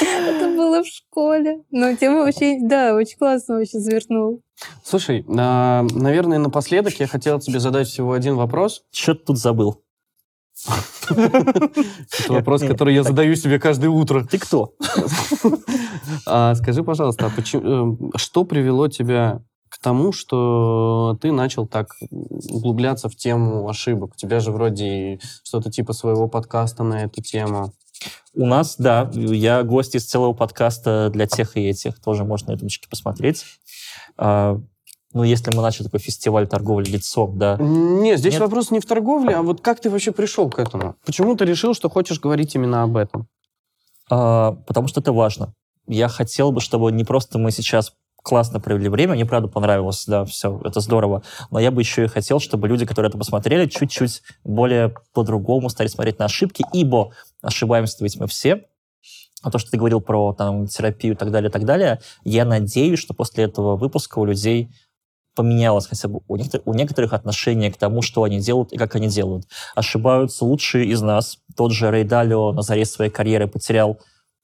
Это 0.00 0.56
было 0.56 0.82
в 0.82 0.86
школе. 0.86 1.62
Но 1.70 1.94
тема 1.96 2.20
вообще, 2.20 2.58
да, 2.60 2.94
очень 2.94 3.18
классно 3.18 3.56
вообще 3.56 3.80
завернул. 3.80 4.42
Слушай, 4.84 5.24
а, 5.28 5.84
наверное, 5.92 6.38
напоследок 6.38 6.94
я 7.00 7.08
хотел 7.08 7.40
тебе 7.40 7.58
задать 7.58 7.88
всего 7.88 8.12
один 8.12 8.36
вопрос. 8.36 8.84
Что 8.92 9.14
ты 9.14 9.24
тут 9.24 9.38
забыл? 9.38 9.82
Это 11.10 12.32
вопрос, 12.32 12.62
который 12.62 12.94
я 12.94 13.02
задаю 13.02 13.34
себе 13.34 13.58
каждое 13.58 13.88
утро. 13.88 14.24
Ты 14.24 14.38
кто? 14.38 14.74
А 16.26 16.54
скажи, 16.54 16.84
пожалуйста, 16.84 17.26
а 17.26 17.30
почему, 17.30 18.10
э, 18.14 18.18
что 18.18 18.44
привело 18.44 18.88
тебя 18.88 19.42
тому, 19.82 20.12
что 20.12 21.18
ты 21.20 21.32
начал 21.32 21.66
так 21.66 21.96
углубляться 22.10 23.08
в 23.08 23.16
тему 23.16 23.68
ошибок? 23.68 24.12
У 24.14 24.16
тебя 24.16 24.40
же 24.40 24.50
вроде 24.50 25.20
что-то 25.44 25.70
типа 25.70 25.92
своего 25.92 26.28
подкаста 26.28 26.82
на 26.84 27.04
эту 27.04 27.20
тему. 27.22 27.74
У 28.34 28.46
нас, 28.46 28.76
да, 28.78 29.10
я 29.12 29.62
гость 29.62 29.94
из 29.94 30.06
целого 30.06 30.32
подкаста 30.32 31.10
для 31.12 31.26
тех 31.26 31.56
и 31.56 31.68
этих. 31.68 32.00
Тоже 32.00 32.24
можно 32.24 32.48
на 32.48 32.52
ютубчике 32.54 32.88
посмотреть. 32.88 33.44
А, 34.16 34.58
ну, 35.12 35.22
если 35.22 35.54
мы 35.54 35.62
начали 35.62 35.84
такой 35.84 36.00
фестиваль 36.00 36.48
торговли 36.48 36.88
лицом, 36.88 37.38
да, 37.38 37.58
Нет, 37.60 38.18
здесь 38.18 38.34
Нет? 38.34 38.42
вопрос 38.42 38.70
не 38.70 38.80
в 38.80 38.86
торговле, 38.86 39.34
а 39.36 39.42
вот 39.42 39.60
как 39.60 39.80
ты 39.80 39.90
вообще 39.90 40.12
пришел 40.12 40.48
к 40.48 40.58
этому? 40.58 40.96
Почему 41.04 41.36
ты 41.36 41.44
решил, 41.44 41.74
что 41.74 41.90
хочешь 41.90 42.20
говорить 42.20 42.54
именно 42.54 42.82
об 42.82 42.96
этом? 42.96 43.28
А, 44.10 44.52
потому 44.52 44.88
что 44.88 45.00
это 45.00 45.12
важно. 45.12 45.54
Я 45.86 46.08
хотел 46.08 46.52
бы, 46.52 46.60
чтобы 46.60 46.92
не 46.92 47.04
просто 47.04 47.38
мы 47.38 47.50
сейчас 47.50 47.92
классно 48.22 48.60
провели 48.60 48.88
время, 48.88 49.14
мне 49.14 49.26
правда 49.26 49.48
понравилось, 49.48 50.04
да, 50.06 50.24
все, 50.24 50.60
это 50.64 50.80
здорово, 50.80 51.22
но 51.50 51.58
я 51.58 51.70
бы 51.70 51.80
еще 51.80 52.04
и 52.04 52.08
хотел, 52.08 52.40
чтобы 52.40 52.68
люди, 52.68 52.86
которые 52.86 53.10
это 53.10 53.18
посмотрели, 53.18 53.66
чуть-чуть 53.66 54.22
более 54.44 54.94
по-другому 55.12 55.68
стали 55.68 55.88
смотреть 55.88 56.18
на 56.18 56.26
ошибки, 56.26 56.64
ибо 56.72 57.12
ошибаемся 57.42 57.96
ведь 58.00 58.18
мы 58.18 58.26
все, 58.26 58.64
а 59.42 59.50
то, 59.50 59.58
что 59.58 59.72
ты 59.72 59.76
говорил 59.76 60.00
про 60.00 60.32
там, 60.32 60.68
терапию 60.68 61.14
и 61.14 61.16
так 61.16 61.30
далее, 61.30 61.50
и 61.50 61.52
так 61.52 61.64
далее, 61.64 62.00
я 62.24 62.44
надеюсь, 62.44 63.00
что 63.00 63.12
после 63.12 63.44
этого 63.44 63.76
выпуска 63.76 64.18
у 64.18 64.24
людей 64.24 64.70
поменялось 65.34 65.86
хотя 65.86 66.08
бы 66.08 66.20
у 66.28 66.36
некоторых, 66.36 66.66
у 66.66 66.74
некоторых 66.74 67.12
отношение 67.12 67.72
к 67.72 67.76
тому, 67.76 68.02
что 68.02 68.22
они 68.22 68.38
делают 68.38 68.72
и 68.72 68.76
как 68.76 68.94
они 68.94 69.08
делают. 69.08 69.46
Ошибаются 69.74 70.44
лучшие 70.44 70.86
из 70.86 71.00
нас. 71.00 71.38
Тот 71.56 71.72
же 71.72 71.90
Рей 71.90 72.04
Далио 72.04 72.52
на 72.52 72.62
заре 72.62 72.84
своей 72.84 73.10
карьеры 73.10 73.48
потерял 73.48 73.98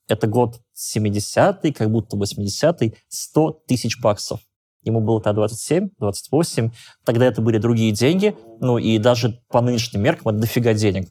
это 0.09 0.27
год 0.27 0.61
70-й, 0.75 1.73
как 1.73 1.91
будто 1.91 2.17
бы 2.17 2.25
80-й, 2.25 2.95
100 3.09 3.63
тысяч 3.67 4.01
баксов. 4.01 4.41
Ему 4.83 5.01
было 5.01 5.21
тогда 5.21 5.41
27, 5.41 5.91
28. 5.99 6.71
Тогда 7.05 7.27
это 7.27 7.43
были 7.43 7.59
другие 7.59 7.93
деньги. 7.93 8.37
Ну 8.61 8.79
и 8.79 8.99
даже 8.99 9.43
по 9.49 9.61
нынешним 9.61 10.03
меркам 10.03 10.29
это 10.33 10.41
дофига 10.41 10.73
денег. 10.73 11.11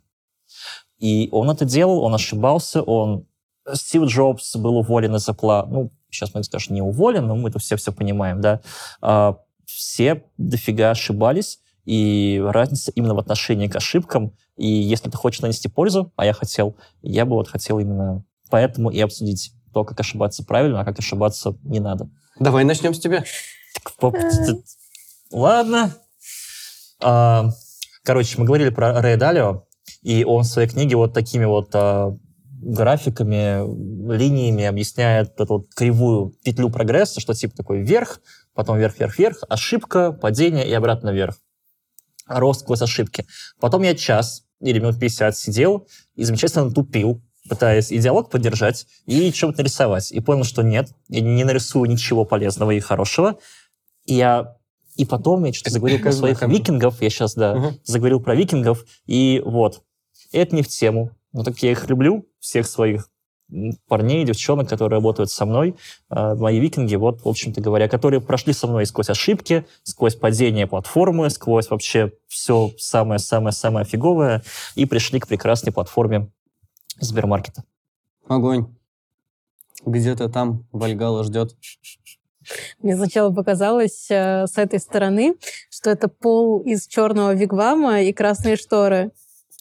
И 0.98 1.30
он 1.32 1.50
это 1.50 1.66
делал, 1.66 2.02
он 2.02 2.16
ошибался, 2.16 2.82
он... 2.82 3.28
Стив 3.74 4.04
Джобс 4.04 4.56
был 4.56 4.78
уволен 4.78 5.16
из 5.16 5.28
Apple. 5.28 5.66
Ну, 5.68 5.92
сейчас 6.10 6.34
мы 6.34 6.44
скажем, 6.44 6.74
не 6.74 6.82
уволен, 6.82 7.28
но 7.28 7.36
мы 7.36 7.50
это 7.50 7.60
все 7.60 7.76
все 7.76 7.92
понимаем, 7.92 8.40
да. 8.40 8.62
А, 9.02 9.40
все 9.66 10.24
дофига 10.38 10.92
ошибались, 10.92 11.60
и 11.84 12.42
разница 12.44 12.92
именно 12.96 13.14
в 13.14 13.20
отношении 13.20 13.68
к 13.68 13.76
ошибкам. 13.76 14.34
И 14.56 14.68
если 14.68 15.10
ты 15.10 15.18
хочешь 15.18 15.42
нанести 15.42 15.68
пользу, 15.68 16.14
а 16.16 16.26
я 16.26 16.32
хотел, 16.32 16.78
я 17.02 17.26
бы 17.26 17.36
вот 17.36 17.50
хотел 17.50 17.80
именно 17.80 18.24
поэтому 18.50 18.90
и 18.90 19.00
обсудить 19.00 19.54
то, 19.74 19.84
как 19.84 20.00
ошибаться 20.00 20.44
правильно, 20.44 20.82
а 20.82 20.86
как 20.86 21.00
ошибаться 21.00 21.56
не 21.64 21.80
надо. 21.80 22.10
Давай 22.40 22.64
начнем 22.64 22.94
с 22.94 23.00
тебя. 23.00 23.24
Ладно. 25.32 25.94
А, 27.02 27.52
Короче, 28.08 28.38
мы 28.38 28.46
говорили 28.46 28.70
про 28.70 29.02
Рэя 29.02 29.18
Далио, 29.18 29.66
и 30.02 30.24
он 30.24 30.44
в 30.44 30.48
своей 30.48 30.70
книге 30.70 30.96
вот 30.96 31.14
такими 31.14 31.44
вот 31.44 31.72
а, 31.74 32.16
графиками, 32.46 33.68
линиями 34.16 34.64
объясняет 34.64 35.38
эту 35.42 35.56
вот 35.56 35.74
кривую 35.76 36.34
петлю 36.42 36.70
прогресса, 36.70 37.20
что 37.20 37.34
типа 37.34 37.58
такой 37.58 37.82
вверх, 37.82 38.22
потом 38.54 38.78
вверх, 38.78 38.98
вверх, 38.98 39.20
вверх, 39.20 39.38
ошибка, 39.50 40.14
падение 40.14 40.66
и 40.66 40.72
обратно 40.72 41.10
вверх. 41.10 41.36
Рост 42.28 42.62
сквозь 42.62 42.82
ошибки. 42.82 43.26
Потом 43.60 43.84
я 43.84 43.94
час 43.94 44.46
или 44.62 44.80
минут 44.80 44.98
50 45.02 45.36
сидел 45.36 45.86
и 46.16 46.24
замечательно 46.24 46.72
тупил, 46.72 47.22
пытаясь 47.50 47.92
и 47.92 47.98
диалог 47.98 48.30
поддержать, 48.30 48.88
и 49.06 49.32
что-то 49.32 49.60
нарисовать. 49.60 50.12
И 50.12 50.20
понял, 50.20 50.44
что 50.44 50.62
нет, 50.64 50.90
я 51.10 51.22
не 51.22 51.44
нарисую 51.44 51.90
ничего 51.90 52.26
полезного 52.26 52.72
и 52.72 52.80
хорошего. 52.80 53.38
И 54.06 54.16
я 54.16 54.56
и 54.96 55.06
потом 55.06 55.44
я 55.46 55.54
что-то 55.54 55.70
заговорил 55.70 56.00
про 56.00 56.12
своих 56.12 56.42
викингов, 56.42 57.02
я 57.02 57.10
сейчас, 57.12 57.36
да, 57.36 57.56
Мгм. 57.56 57.80
заговорил 57.84 58.20
про 58.20 58.36
викингов, 58.36 58.84
и 59.06 59.42
вот. 59.46 59.82
Это 60.34 60.56
не 60.56 60.64
в 60.64 60.68
тему. 60.68 61.12
Но 61.34 61.44
так 61.44 61.60
я 61.60 61.72
их 61.72 61.88
люблю, 61.88 62.26
всех 62.40 62.68
своих 62.68 63.10
парней, 63.88 64.26
девчонок, 64.26 64.68
которые 64.68 64.98
работают 64.98 65.32
со 65.32 65.46
мной, 65.46 65.76
э, 66.10 66.36
мои 66.36 66.60
викинги, 66.60 66.96
вот, 66.96 67.24
в 67.24 67.30
общем-то 67.30 67.62
говоря, 67.62 67.88
которые 67.88 68.20
прошли 68.20 68.52
со 68.54 68.68
мной 68.68 68.86
сквозь 68.86 69.10
ошибки, 69.10 69.66
сквозь 69.84 70.16
падение 70.16 70.68
платформы, 70.68 71.30
сквозь 71.30 71.70
вообще 71.70 72.12
все 72.28 72.72
самое-самое-самое 72.78 73.86
фиговое, 73.86 74.44
и 74.76 74.86
пришли 74.86 75.20
к 75.20 75.28
прекрасной 75.28 75.72
платформе 75.72 76.30
Сбермаркета. 77.00 77.64
Огонь. 78.28 78.68
Где-то 79.86 80.30
там 80.30 80.66
Вальгала 80.72 81.24
ждет. 81.24 81.56
Мне 82.82 82.96
сначала 82.96 83.32
показалось 83.34 84.08
э, 84.10 84.48
с 84.48 84.58
этой 84.58 84.80
стороны, 84.80 85.36
что 85.70 85.90
это 85.90 86.08
пол 86.08 86.62
из 86.62 86.88
черного 86.88 87.34
вигвама 87.34 88.02
и 88.02 88.14
красные 88.14 88.56
шторы. 88.56 89.12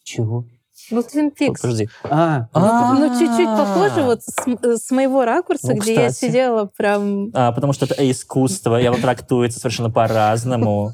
Чего? 0.04 0.44
Ну, 0.90 1.02
Твин 1.02 1.32
Пикс. 1.32 1.60
Подожди. 1.60 1.88
А, 2.04 2.48
А. 2.52 2.94
Ну, 2.94 3.08
чуть-чуть 3.18 3.46
похоже 3.46 4.02
вот 4.04 4.22
с, 4.22 4.46
м- 4.46 4.58
с 4.76 4.90
моего 4.92 5.24
ракурса, 5.24 5.72
Ну, 5.72 5.80
где 5.80 5.94
я 5.94 6.10
сидела 6.10 6.66
прям... 6.66 7.30
А, 7.34 7.50
потому 7.50 7.72
что 7.72 7.86
это 7.86 8.08
искусство, 8.08 8.80
и 8.80 8.84
оно 8.84 8.96
трактуется 8.98 9.58
совершенно 9.58 9.90
по-разному. 9.90 10.92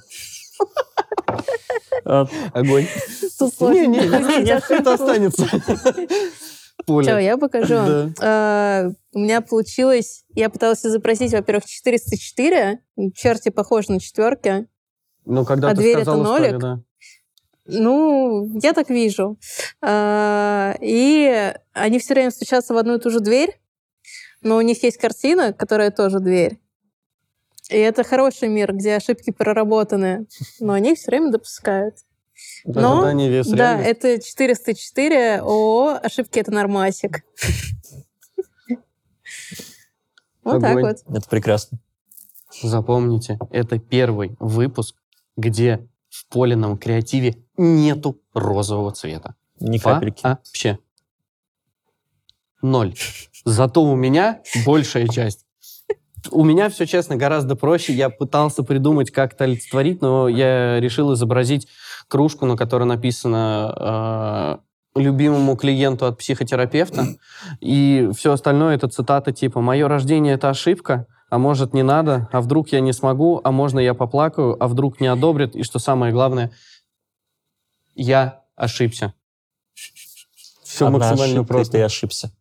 А, 2.05 2.27
огонь. 2.53 2.87
Не, 3.61 3.87
не, 3.87 3.99
не, 4.45 4.51
ошибку. 4.51 4.75
это 4.75 4.93
останется. 4.95 5.47
Всё, 6.87 7.19
я 7.19 7.37
покажу. 7.37 7.75
Да. 8.19 8.87
Э, 8.87 8.93
У 9.13 9.19
меня 9.21 9.41
получилось... 9.41 10.25
Я 10.35 10.51
пыталась 10.51 10.85
изобразить, 10.85 11.33
во-первых, 11.33 11.65
404. 11.65 12.81
Черти 13.15 13.51
похожи 13.51 13.93
на 13.93 14.01
четверки. 14.01 14.67
Ну, 15.25 15.45
когда 15.45 15.69
А 15.69 15.71
ты 15.75 15.77
дверь 15.83 15.97
это 15.99 16.03
сказала 16.13 16.25
историю, 16.25 16.51
нолик? 16.53 16.61
да. 16.63 16.83
Ну, 17.67 18.59
я 18.61 18.73
так 18.73 18.91
вижу. 18.91 19.39
А, 19.81 20.75
И 20.81 21.55
они 21.73 21.99
все 22.01 22.15
время 22.15 22.31
стучатся 22.33 22.75
в 22.75 22.77
одну 22.77 22.97
и 22.97 23.01
ту 23.01 23.11
же 23.11 23.21
дверь, 23.21 23.61
но 24.41 24.57
у 24.57 24.61
них 24.61 24.83
есть 24.83 24.97
картина, 24.99 25.53
которая 25.53 25.93
тоже 25.93 26.19
дверь. 26.19 26.59
И 27.73 27.79
это 27.79 28.05
хороший 28.05 28.49
мир, 28.49 28.75
где 28.75 28.97
ошибки 28.97 29.31
проработаны, 29.31 30.27
но 30.61 30.75
они 30.75 30.95
все 30.95 31.11
время 31.11 31.31
допускают. 31.33 31.97
Но, 32.65 32.99
Ожидание, 32.99 33.31
вес, 33.31 33.47
Да, 33.49 33.81
это 33.81 34.21
404 34.21 35.41
ООО 35.41 36.01
«Ошибки— 36.03 36.39
это 36.41 36.51
нормасик». 36.51 37.25
Вот 40.45 40.61
так 40.61 40.75
вот. 40.75 40.97
Это 41.17 41.29
прекрасно. 41.29 41.79
Запомните, 42.65 43.39
это 43.53 43.79
первый 43.79 44.35
выпуск, 44.41 44.97
где 45.37 45.89
в 46.11 46.27
Полином 46.27 46.77
креативе 46.79 47.37
нету 47.57 48.21
розового 48.35 48.91
цвета. 48.91 49.37
Ни 49.61 49.79
капельки. 49.79 50.23
Вообще. 50.25 50.81
Ноль. 52.61 52.97
Зато 53.45 53.85
у 53.85 53.95
меня 53.95 54.43
большая 54.67 55.07
часть. 55.07 55.47
У 56.31 56.45
меня 56.45 56.69
все, 56.69 56.87
честно, 56.87 57.17
гораздо 57.17 57.57
проще. 57.57 57.93
Я 57.93 58.11
пытался 58.11 58.63
придумать, 58.63 59.11
как 59.11 59.35
это 59.35 59.45
олицетворить, 59.45 60.01
но 60.01 60.29
я 60.29 60.79
решил 60.81 61.13
изобразить 61.15 61.69
кружку, 62.09 62.47
на 62.47 62.57
которой 62.57 62.85
написано 62.85 64.61
э, 64.95 65.01
любимому 65.01 65.57
клиенту 65.57 66.07
от 66.07 66.19
психотерапевта. 66.19 67.07
И 67.61 68.11
все 68.17 68.33
остальное 68.33 68.75
это 68.75 68.89
цитата 68.89 69.33
типа 69.33 69.61
«Мое 69.61 69.89
рождение— 69.89 70.35
это 70.35 70.51
ошибка, 70.51 71.07
а 71.31 71.39
может, 71.39 71.73
не 71.73 71.83
надо, 71.83 72.29
а 72.33 72.41
вдруг 72.41 72.69
я 72.69 72.81
не 72.81 72.93
смогу, 72.93 73.41
а 73.43 73.51
можно 73.51 73.79
я 73.79 73.95
поплакаю, 73.95 74.57
а 74.63 74.69
вдруг 74.69 75.01
не 75.01 75.07
одобрят, 75.07 75.57
и 75.57 75.63
что 75.63 75.79
самое 75.79 76.13
главное, 76.13 76.53
я 77.95 78.43
ошибся». 78.55 79.15
Все 80.63 80.87
Одна 80.87 80.99
максимально 80.99 81.41
ошибка, 81.41 81.43
и 81.43 81.47
просто. 81.47 81.73
ты 81.73 81.83
ошибся. 81.83 82.33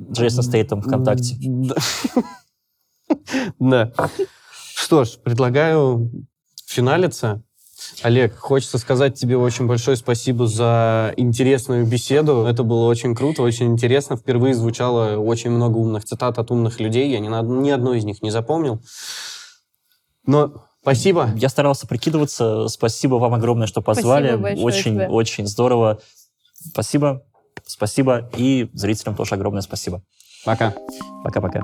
Джейсон 0.00 0.42
Стейтем 0.42 0.82
ВКонтакте. 0.82 1.36
Да. 3.58 3.92
Что 4.74 5.04
ж, 5.04 5.18
предлагаю 5.22 6.10
финалиться. 6.66 7.42
Олег, 8.02 8.36
хочется 8.36 8.78
сказать 8.78 9.18
тебе 9.18 9.36
очень 9.36 9.66
большое 9.66 9.96
спасибо 9.96 10.46
за 10.46 11.14
интересную 11.16 11.86
беседу. 11.86 12.44
Это 12.44 12.62
было 12.62 12.86
очень 12.86 13.14
круто, 13.14 13.42
очень 13.42 13.66
интересно. 13.66 14.16
Впервые 14.16 14.54
звучало 14.54 15.16
очень 15.16 15.50
много 15.50 15.78
умных 15.78 16.04
цитат 16.04 16.38
от 16.38 16.50
умных 16.50 16.80
людей. 16.80 17.10
Я 17.10 17.20
ни, 17.20 17.28
на, 17.28 17.42
ни 17.42 17.70
одной 17.70 17.98
из 17.98 18.04
них 18.04 18.22
не 18.22 18.30
запомнил. 18.30 18.82
Но 20.26 20.64
спасибо. 20.82 21.30
Я 21.36 21.48
старался 21.48 21.86
прикидываться. 21.86 22.68
Спасибо 22.68 23.14
вам 23.16 23.34
огромное, 23.34 23.66
что 23.66 23.80
позвали. 23.80 24.32
Очень, 24.60 24.94
тебе. 24.94 25.08
очень 25.08 25.46
здорово. 25.46 26.00
Спасибо. 26.54 27.22
Спасибо. 27.66 28.30
И 28.36 28.68
зрителям 28.72 29.14
тоже 29.14 29.34
огромное 29.34 29.62
спасибо. 29.62 30.02
Пока. 30.44 30.74
Пока-пока. 31.24 31.60